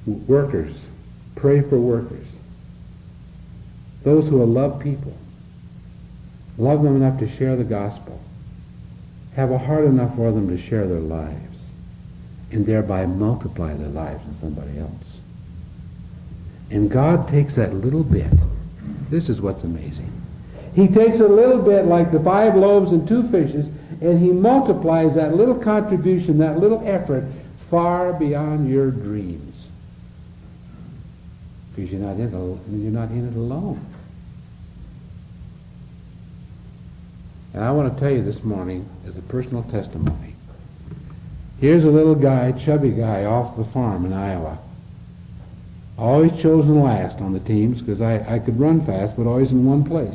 workers, 0.06 0.86
pray 1.34 1.60
for 1.60 1.80
workers. 1.80 2.28
Those 4.04 4.28
who 4.28 4.38
will 4.38 4.46
love 4.46 4.80
people 4.80 5.16
love 6.56 6.84
them 6.84 6.94
enough 6.94 7.18
to 7.18 7.28
share 7.28 7.56
the 7.56 7.64
gospel, 7.64 8.20
have 9.34 9.50
a 9.50 9.58
heart 9.58 9.86
enough 9.86 10.14
for 10.14 10.30
them 10.30 10.46
to 10.56 10.62
share 10.62 10.86
their 10.86 11.00
lives, 11.00 11.53
and 12.54 12.64
thereby 12.64 13.04
multiply 13.04 13.74
their 13.74 13.88
lives 13.88 14.24
in 14.26 14.38
somebody 14.38 14.78
else. 14.78 15.18
And 16.70 16.88
God 16.88 17.28
takes 17.28 17.56
that 17.56 17.74
little 17.74 18.04
bit. 18.04 18.32
This 19.10 19.28
is 19.28 19.40
what's 19.40 19.64
amazing. 19.64 20.10
He 20.74 20.86
takes 20.86 21.18
a 21.18 21.26
little 21.26 21.60
bit 21.60 21.86
like 21.86 22.12
the 22.12 22.20
five 22.20 22.54
loaves 22.54 22.92
and 22.92 23.06
two 23.08 23.28
fishes, 23.28 23.66
and 24.00 24.20
he 24.20 24.30
multiplies 24.30 25.14
that 25.16 25.34
little 25.34 25.56
contribution, 25.56 26.38
that 26.38 26.58
little 26.58 26.80
effort, 26.86 27.24
far 27.70 28.12
beyond 28.12 28.68
your 28.68 28.90
dreams. 28.90 29.66
Because 31.74 31.90
you're 31.90 32.00
not 32.00 32.16
in 32.16 32.28
it, 32.28 32.70
you're 32.70 32.92
not 32.92 33.10
in 33.10 33.28
it 33.28 33.36
alone. 33.36 33.84
And 37.52 37.64
I 37.64 37.72
want 37.72 37.92
to 37.92 38.00
tell 38.00 38.12
you 38.12 38.22
this 38.22 38.42
morning 38.44 38.88
as 39.08 39.16
a 39.16 39.22
personal 39.22 39.64
testimony. 39.64 40.33
Here's 41.64 41.84
a 41.84 41.90
little 41.90 42.14
guy, 42.14 42.52
chubby 42.52 42.90
guy, 42.90 43.24
off 43.24 43.56
the 43.56 43.64
farm 43.64 44.04
in 44.04 44.12
Iowa. 44.12 44.58
Always 45.96 46.38
chosen 46.38 46.82
last 46.82 47.22
on 47.22 47.32
the 47.32 47.40
teams 47.40 47.80
because 47.80 48.02
I, 48.02 48.34
I 48.34 48.38
could 48.38 48.60
run 48.60 48.84
fast, 48.84 49.16
but 49.16 49.26
always 49.26 49.50
in 49.50 49.64
one 49.64 49.82
place. 49.82 50.14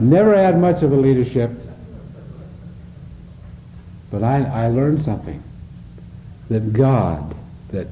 Never 0.00 0.36
had 0.36 0.58
much 0.58 0.82
of 0.82 0.90
a 0.90 0.96
leadership, 0.96 1.52
but 4.10 4.24
I, 4.24 4.42
I 4.42 4.66
learned 4.66 5.04
something. 5.04 5.40
That 6.48 6.72
God, 6.72 7.32
that 7.68 7.86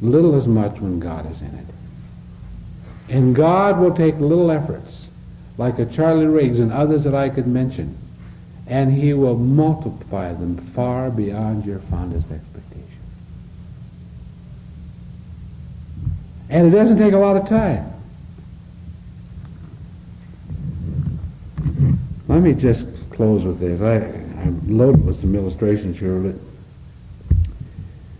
little 0.00 0.36
is 0.40 0.48
much 0.48 0.80
when 0.80 0.98
God 0.98 1.30
is 1.30 1.40
in 1.40 1.54
it. 1.54 1.66
And 3.14 3.32
God 3.32 3.78
will 3.78 3.94
take 3.94 4.16
little 4.16 4.50
efforts, 4.50 5.01
like 5.58 5.78
a 5.78 5.86
Charlie 5.86 6.26
Riggs 6.26 6.58
and 6.58 6.72
others 6.72 7.04
that 7.04 7.14
I 7.14 7.28
could 7.28 7.46
mention, 7.46 7.96
and 8.66 8.92
he 8.92 9.12
will 9.12 9.36
multiply 9.36 10.32
them 10.32 10.56
far 10.74 11.10
beyond 11.10 11.64
your 11.66 11.78
fondest 11.78 12.30
expectation. 12.30 13.00
And 16.48 16.66
it 16.66 16.70
doesn't 16.70 16.98
take 16.98 17.12
a 17.12 17.18
lot 17.18 17.36
of 17.36 17.48
time. 17.48 17.92
Let 22.28 22.42
me 22.42 22.54
just 22.54 22.86
close 23.10 23.44
with 23.44 23.60
this. 23.60 23.80
I, 23.80 23.96
I'm 24.40 24.78
loaded 24.78 25.04
with 25.04 25.20
some 25.20 25.34
illustrations 25.34 25.98
here, 25.98 26.18
but 26.18 26.34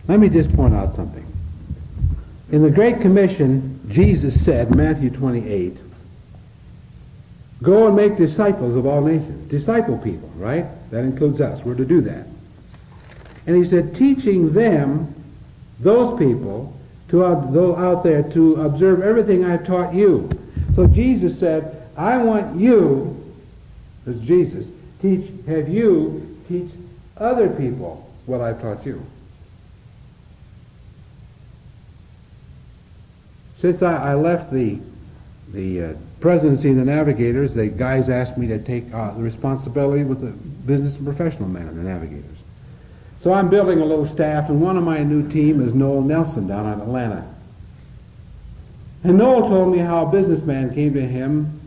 let 0.07 0.19
me 0.19 0.29
just 0.29 0.53
point 0.53 0.73
out 0.75 0.95
something. 0.95 1.25
In 2.51 2.61
the 2.61 2.69
Great 2.69 3.01
Commission, 3.01 3.79
Jesus 3.89 4.45
said, 4.45 4.75
Matthew 4.75 5.09
28, 5.09 5.77
go 7.63 7.87
and 7.87 7.95
make 7.95 8.17
disciples 8.17 8.75
of 8.75 8.85
all 8.85 9.01
nations. 9.01 9.49
Disciple 9.49 9.97
people, 9.97 10.29
right? 10.35 10.65
That 10.91 11.03
includes 11.03 11.41
us. 11.41 11.63
We're 11.63 11.75
to 11.75 11.85
do 11.85 12.01
that. 12.01 12.27
And 13.47 13.55
he 13.55 13.67
said, 13.67 13.95
teaching 13.95 14.53
them, 14.53 15.13
those 15.79 16.17
people, 16.19 16.77
to 17.09 17.25
out 17.25 18.03
there 18.03 18.23
to 18.31 18.61
observe 18.61 19.01
everything 19.01 19.45
I've 19.45 19.65
taught 19.65 19.93
you. 19.93 20.29
So 20.75 20.87
Jesus 20.87 21.39
said, 21.39 21.87
I 21.97 22.17
want 22.17 22.59
you, 22.59 23.33
as 24.07 24.19
Jesus, 24.21 24.67
teach, 25.01 25.29
have 25.47 25.69
you 25.69 26.37
teach 26.47 26.71
other 27.17 27.49
people 27.49 28.09
what 28.25 28.41
I've 28.41 28.61
taught 28.61 28.85
you. 28.85 29.05
Since 33.57 33.81
I, 33.81 34.11
I 34.11 34.13
left 34.15 34.51
the 34.51 34.79
the 35.53 35.83
uh, 35.83 35.93
presidency 36.19 36.71
of 36.71 36.77
the 36.77 36.85
Navigators, 36.85 37.53
the 37.53 37.67
guys 37.67 38.09
asked 38.09 38.37
me 38.37 38.47
to 38.47 38.59
take 38.59 38.91
uh, 38.93 39.11
the 39.11 39.21
responsibility 39.21 40.03
with 40.03 40.21
the 40.21 40.31
business 40.65 40.95
and 40.95 41.05
professional 41.05 41.47
men 41.47 41.67
of 41.67 41.75
the 41.75 41.83
Navigators. 41.83 42.37
So 43.21 43.31
I'm 43.31 43.49
building 43.49 43.79
a 43.79 43.85
little 43.85 44.07
staff, 44.07 44.49
and 44.49 44.59
one 44.59 44.77
of 44.77 44.83
my 44.83 45.03
new 45.03 45.29
team 45.29 45.61
is 45.61 45.73
Noel 45.73 46.01
Nelson 46.01 46.47
down 46.47 46.73
in 46.73 46.81
Atlanta. 46.81 47.25
And 49.03 49.17
Noel 49.17 49.47
told 49.47 49.71
me 49.71 49.77
how 49.77 50.07
a 50.07 50.11
businessman 50.11 50.73
came 50.73 50.93
to 50.95 51.05
him, 51.05 51.59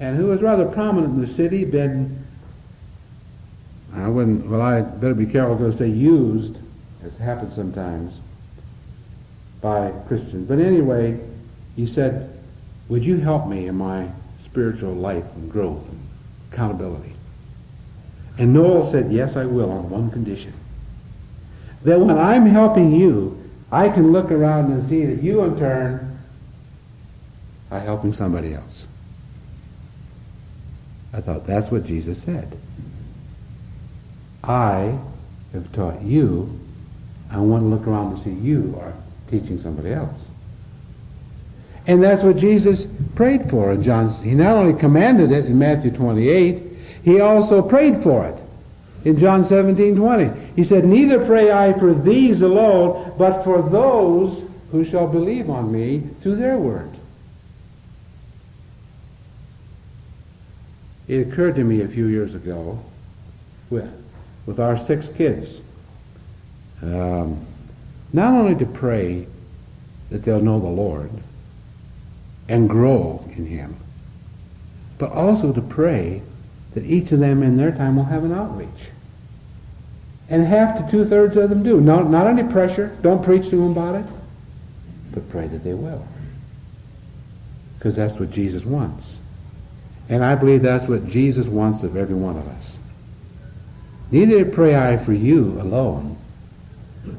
and 0.00 0.16
who 0.16 0.26
was 0.26 0.40
rather 0.40 0.66
prominent 0.66 1.14
in 1.14 1.20
the 1.20 1.26
city, 1.26 1.64
been 1.64 2.24
I 3.96 4.08
wouldn't. 4.08 4.46
Well, 4.46 4.60
I 4.60 4.80
better 4.80 5.14
be 5.14 5.26
careful 5.26 5.56
to 5.58 5.76
say 5.76 5.88
used, 5.88 6.56
as 7.04 7.16
happens 7.18 7.54
sometimes, 7.54 8.12
by 9.60 9.92
Christians. 10.08 10.48
But 10.48 10.58
anyway, 10.58 11.20
he 11.76 11.86
said, 11.86 12.30
would 12.88 13.04
you 13.04 13.16
help 13.16 13.48
me 13.48 13.66
in 13.66 13.76
my 13.76 14.08
spiritual 14.44 14.94
life 14.94 15.24
and 15.36 15.50
growth 15.50 15.88
and 15.88 16.04
Accountability. 16.54 17.12
And 18.38 18.54
Noel 18.54 18.90
said, 18.92 19.10
yes, 19.12 19.34
I 19.34 19.44
will, 19.44 19.72
on 19.72 19.90
one 19.90 20.10
condition. 20.12 20.54
That 21.82 21.98
when 21.98 22.16
I'm 22.16 22.46
helping 22.46 22.94
you, 22.94 23.42
I 23.72 23.88
can 23.88 24.12
look 24.12 24.30
around 24.30 24.72
and 24.72 24.88
see 24.88 25.04
that 25.04 25.20
you, 25.20 25.42
in 25.42 25.58
turn, 25.58 26.16
are 27.72 27.80
helping 27.80 28.12
somebody 28.12 28.54
else. 28.54 28.86
I 31.12 31.20
thought, 31.20 31.44
that's 31.44 31.72
what 31.72 31.84
Jesus 31.84 32.22
said. 32.22 32.56
I 34.44 34.96
have 35.52 35.72
taught 35.72 36.02
you. 36.02 36.60
I 37.32 37.38
want 37.38 37.64
to 37.64 37.66
look 37.66 37.88
around 37.88 38.14
and 38.14 38.22
see 38.22 38.30
you 38.30 38.78
are 38.80 38.94
teaching 39.28 39.60
somebody 39.60 39.92
else. 39.92 40.23
And 41.86 42.02
that's 42.02 42.22
what 42.22 42.36
Jesus 42.36 42.86
prayed 43.14 43.50
for 43.50 43.72
in 43.72 43.82
John. 43.82 44.10
He 44.22 44.34
not 44.34 44.56
only 44.56 44.78
commanded 44.78 45.32
it 45.32 45.46
in 45.46 45.58
Matthew 45.58 45.90
28, 45.90 46.62
he 47.02 47.20
also 47.20 47.60
prayed 47.60 48.02
for 48.02 48.26
it 48.26 48.38
in 49.06 49.18
John 49.18 49.46
17, 49.46 49.96
20. 49.96 50.52
He 50.56 50.64
said, 50.64 50.84
Neither 50.86 51.24
pray 51.26 51.52
I 51.52 51.78
for 51.78 51.94
these 51.94 52.40
alone, 52.40 53.14
but 53.18 53.44
for 53.44 53.60
those 53.62 54.42
who 54.70 54.84
shall 54.84 55.06
believe 55.06 55.50
on 55.50 55.70
me 55.70 56.02
through 56.22 56.36
their 56.36 56.56
word. 56.56 56.90
It 61.06 61.28
occurred 61.28 61.56
to 61.56 61.64
me 61.64 61.82
a 61.82 61.88
few 61.88 62.06
years 62.06 62.34
ago 62.34 62.82
with, 63.68 63.92
with 64.46 64.58
our 64.58 64.82
six 64.86 65.06
kids, 65.10 65.58
um, 66.80 67.44
not 68.14 68.32
only 68.32 68.54
to 68.54 68.64
pray 68.64 69.26
that 70.08 70.22
they'll 70.24 70.40
know 70.40 70.58
the 70.58 70.66
Lord 70.66 71.10
and 72.48 72.68
grow 72.68 73.24
in 73.36 73.46
Him, 73.46 73.76
but 74.98 75.12
also 75.12 75.52
to 75.52 75.60
pray 75.60 76.22
that 76.74 76.84
each 76.84 77.12
of 77.12 77.20
them 77.20 77.42
in 77.42 77.56
their 77.56 77.72
time 77.72 77.96
will 77.96 78.04
have 78.04 78.24
an 78.24 78.32
outreach. 78.32 78.68
And 80.28 80.44
half 80.44 80.78
to 80.78 80.90
two-thirds 80.90 81.36
of 81.36 81.50
them 81.50 81.62
do. 81.62 81.80
Not, 81.80 82.08
not 82.08 82.26
any 82.26 82.44
pressure. 82.44 82.96
Don't 83.02 83.22
preach 83.22 83.50
to 83.50 83.56
them 83.56 83.72
about 83.72 83.96
it. 83.96 84.06
But 85.12 85.28
pray 85.30 85.46
that 85.48 85.62
they 85.62 85.74
will. 85.74 86.06
Because 87.78 87.94
that's 87.94 88.18
what 88.18 88.30
Jesus 88.30 88.64
wants. 88.64 89.18
And 90.08 90.24
I 90.24 90.34
believe 90.34 90.62
that's 90.62 90.88
what 90.88 91.06
Jesus 91.06 91.46
wants 91.46 91.82
of 91.82 91.96
every 91.96 92.14
one 92.14 92.36
of 92.36 92.46
us. 92.48 92.78
Neither 94.10 94.44
pray 94.44 94.74
I 94.74 94.96
for 94.96 95.12
you 95.12 95.60
alone, 95.60 96.16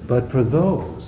but 0.08 0.32
for 0.32 0.44
those 0.44 1.06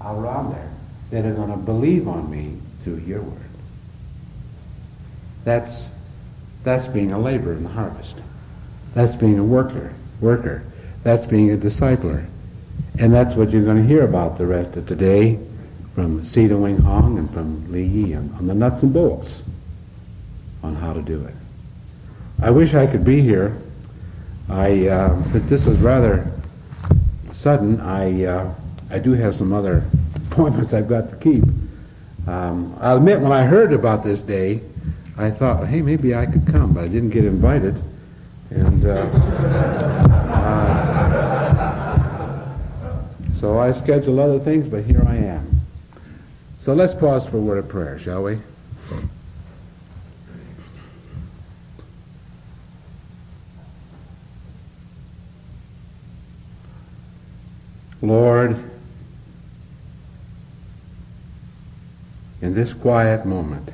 around 0.00 0.54
there 0.54 0.70
that 1.10 1.28
are 1.28 1.34
going 1.34 1.50
to 1.50 1.56
believe 1.56 2.08
on 2.08 2.30
me 2.30 2.56
through 2.88 3.06
your 3.06 3.20
word. 3.20 3.38
That's, 5.44 5.88
that's 6.64 6.86
being 6.86 7.12
a 7.12 7.18
laborer 7.18 7.54
in 7.54 7.62
the 7.62 7.68
harvest. 7.68 8.16
That's 8.94 9.14
being 9.14 9.38
a 9.38 9.44
worker, 9.44 9.94
worker. 10.20 10.64
That's 11.02 11.26
being 11.26 11.52
a 11.52 11.56
discipler. 11.56 12.26
And 12.98 13.12
that's 13.12 13.34
what 13.34 13.50
you're 13.50 13.64
going 13.64 13.82
to 13.82 13.86
hear 13.88 14.04
about 14.04 14.38
the 14.38 14.46
rest 14.46 14.76
of 14.76 14.86
today 14.86 15.38
from 15.94 16.24
Sita 16.24 16.56
Wing 16.56 16.78
Hong 16.78 17.18
and 17.18 17.32
from 17.32 17.70
Li 17.70 17.84
Yi 17.84 18.14
on, 18.14 18.34
on 18.38 18.46
the 18.46 18.54
nuts 18.54 18.82
and 18.82 18.92
bolts 18.92 19.42
on 20.62 20.74
how 20.74 20.92
to 20.92 21.02
do 21.02 21.24
it. 21.24 21.34
I 22.40 22.50
wish 22.50 22.74
I 22.74 22.86
could 22.86 23.04
be 23.04 23.20
here. 23.20 23.56
I, 24.48 24.86
uh, 24.86 25.30
since 25.30 25.50
this 25.50 25.66
was 25.66 25.78
rather 25.78 26.30
sudden, 27.32 27.80
I, 27.80 28.24
uh, 28.24 28.54
I 28.90 28.98
do 28.98 29.12
have 29.12 29.34
some 29.34 29.52
other 29.52 29.84
appointments 30.30 30.72
I've 30.72 30.88
got 30.88 31.10
to 31.10 31.16
keep. 31.16 31.44
Um, 32.28 32.76
I'll 32.82 32.98
admit, 32.98 33.20
when 33.20 33.32
I 33.32 33.42
heard 33.42 33.72
about 33.72 34.04
this 34.04 34.20
day, 34.20 34.60
I 35.16 35.30
thought, 35.30 35.66
hey, 35.66 35.80
maybe 35.80 36.14
I 36.14 36.26
could 36.26 36.46
come, 36.46 36.74
but 36.74 36.84
I 36.84 36.88
didn't 36.88 37.08
get 37.08 37.24
invited. 37.24 37.82
And 38.50 38.84
uh, 38.84 38.90
uh, 41.96 42.58
so 43.40 43.58
I 43.58 43.72
scheduled 43.80 44.18
other 44.18 44.38
things, 44.40 44.68
but 44.68 44.84
here 44.84 45.02
I 45.08 45.16
am. 45.16 45.62
So 46.60 46.74
let's 46.74 46.92
pause 46.92 47.26
for 47.26 47.38
a 47.38 47.40
word 47.40 47.56
of 47.56 47.68
prayer, 47.70 47.98
shall 47.98 48.24
we? 48.24 48.38
Lord, 58.02 58.62
in 62.40 62.54
this 62.54 62.72
quiet 62.72 63.26
moment, 63.26 63.70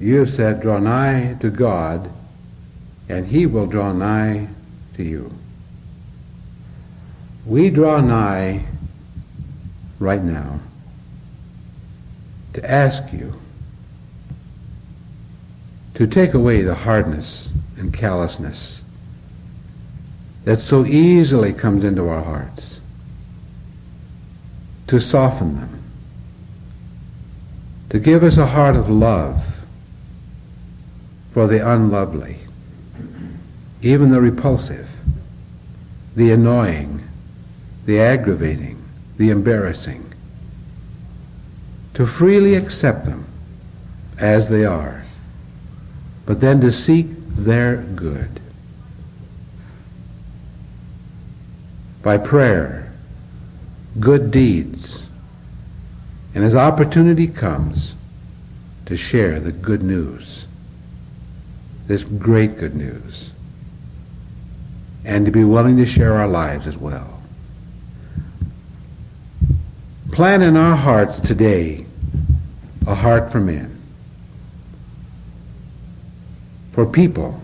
you 0.00 0.26
said, 0.26 0.60
draw 0.60 0.78
nigh 0.78 1.36
to 1.40 1.50
God, 1.50 2.10
and 3.08 3.26
he 3.26 3.46
will 3.46 3.66
draw 3.66 3.92
nigh 3.92 4.48
to 4.94 5.02
you. 5.02 5.32
We 7.46 7.70
draw 7.70 8.00
nigh 8.00 8.64
right 9.98 10.22
now 10.22 10.60
to 12.52 12.70
ask 12.70 13.12
you 13.12 13.40
to 15.94 16.06
take 16.06 16.34
away 16.34 16.62
the 16.62 16.74
hardness 16.74 17.50
and 17.76 17.92
callousness 17.92 18.82
that 20.44 20.60
so 20.60 20.86
easily 20.86 21.52
comes 21.52 21.84
into 21.84 22.08
our 22.08 22.22
hearts, 22.22 22.80
to 24.86 25.00
soften 25.00 25.56
them, 25.56 25.77
to 27.90 27.98
give 27.98 28.22
us 28.22 28.36
a 28.36 28.46
heart 28.46 28.76
of 28.76 28.90
love 28.90 29.42
for 31.32 31.46
the 31.46 31.66
unlovely, 31.66 32.36
even 33.80 34.10
the 34.10 34.20
repulsive, 34.20 34.88
the 36.14 36.30
annoying, 36.30 37.02
the 37.86 38.00
aggravating, 38.00 38.82
the 39.16 39.30
embarrassing, 39.30 40.04
to 41.94 42.06
freely 42.06 42.54
accept 42.54 43.04
them 43.04 43.24
as 44.18 44.48
they 44.48 44.64
are, 44.64 45.04
but 46.26 46.40
then 46.40 46.60
to 46.60 46.70
seek 46.70 47.06
their 47.36 47.76
good. 47.76 48.40
By 52.02 52.18
prayer, 52.18 52.92
good 53.98 54.30
deeds, 54.30 55.04
and 56.34 56.44
as 56.44 56.54
opportunity 56.54 57.26
comes, 57.26 57.94
to 58.86 58.96
share 58.96 59.38
the 59.38 59.52
good 59.52 59.82
news 59.82 60.46
this 61.88 62.04
great 62.04 62.58
good 62.58 62.76
news 62.76 63.30
and 65.04 65.24
to 65.24 65.32
be 65.32 65.42
willing 65.42 65.78
to 65.78 65.86
share 65.86 66.14
our 66.14 66.28
lives 66.28 66.66
as 66.66 66.76
well. 66.76 67.20
Plan 70.12 70.42
in 70.42 70.56
our 70.56 70.76
hearts 70.76 71.18
today 71.20 71.86
a 72.86 72.94
heart 72.94 73.32
for 73.32 73.40
men, 73.40 73.80
for 76.72 76.84
people 76.84 77.40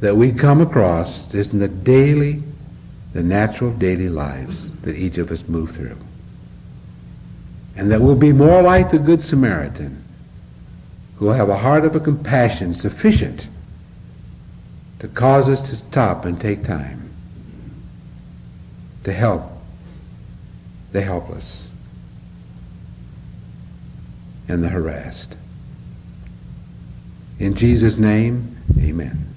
that 0.00 0.16
we 0.16 0.32
come 0.32 0.60
across 0.60 1.26
just 1.26 1.52
in 1.52 1.58
the 1.58 1.68
daily, 1.68 2.42
the 3.14 3.22
natural 3.22 3.72
daily 3.72 4.10
lives 4.10 4.76
that 4.82 4.96
each 4.96 5.16
of 5.16 5.30
us 5.30 5.48
move 5.48 5.70
through. 5.70 5.96
And 7.76 7.90
that 7.90 8.00
we'll 8.00 8.16
be 8.16 8.32
more 8.32 8.62
like 8.62 8.90
the 8.90 8.98
Good 8.98 9.20
Samaritan 9.20 10.02
who 11.16 11.26
will 11.26 11.34
have 11.34 11.48
a 11.48 11.58
heart 11.58 11.84
of 11.84 11.96
a 11.96 12.00
compassion 12.00 12.74
sufficient 12.74 13.46
to 14.98 15.08
cause 15.08 15.48
us 15.48 15.68
to 15.70 15.76
stop 15.76 16.24
and 16.24 16.40
take 16.40 16.64
time 16.64 17.10
to 19.04 19.12
help 19.12 19.44
the 20.92 21.00
helpless 21.00 21.68
and 24.48 24.62
the 24.62 24.68
harassed. 24.68 25.36
In 27.38 27.54
Jesus' 27.54 27.96
name, 27.96 28.56
amen. 28.78 29.35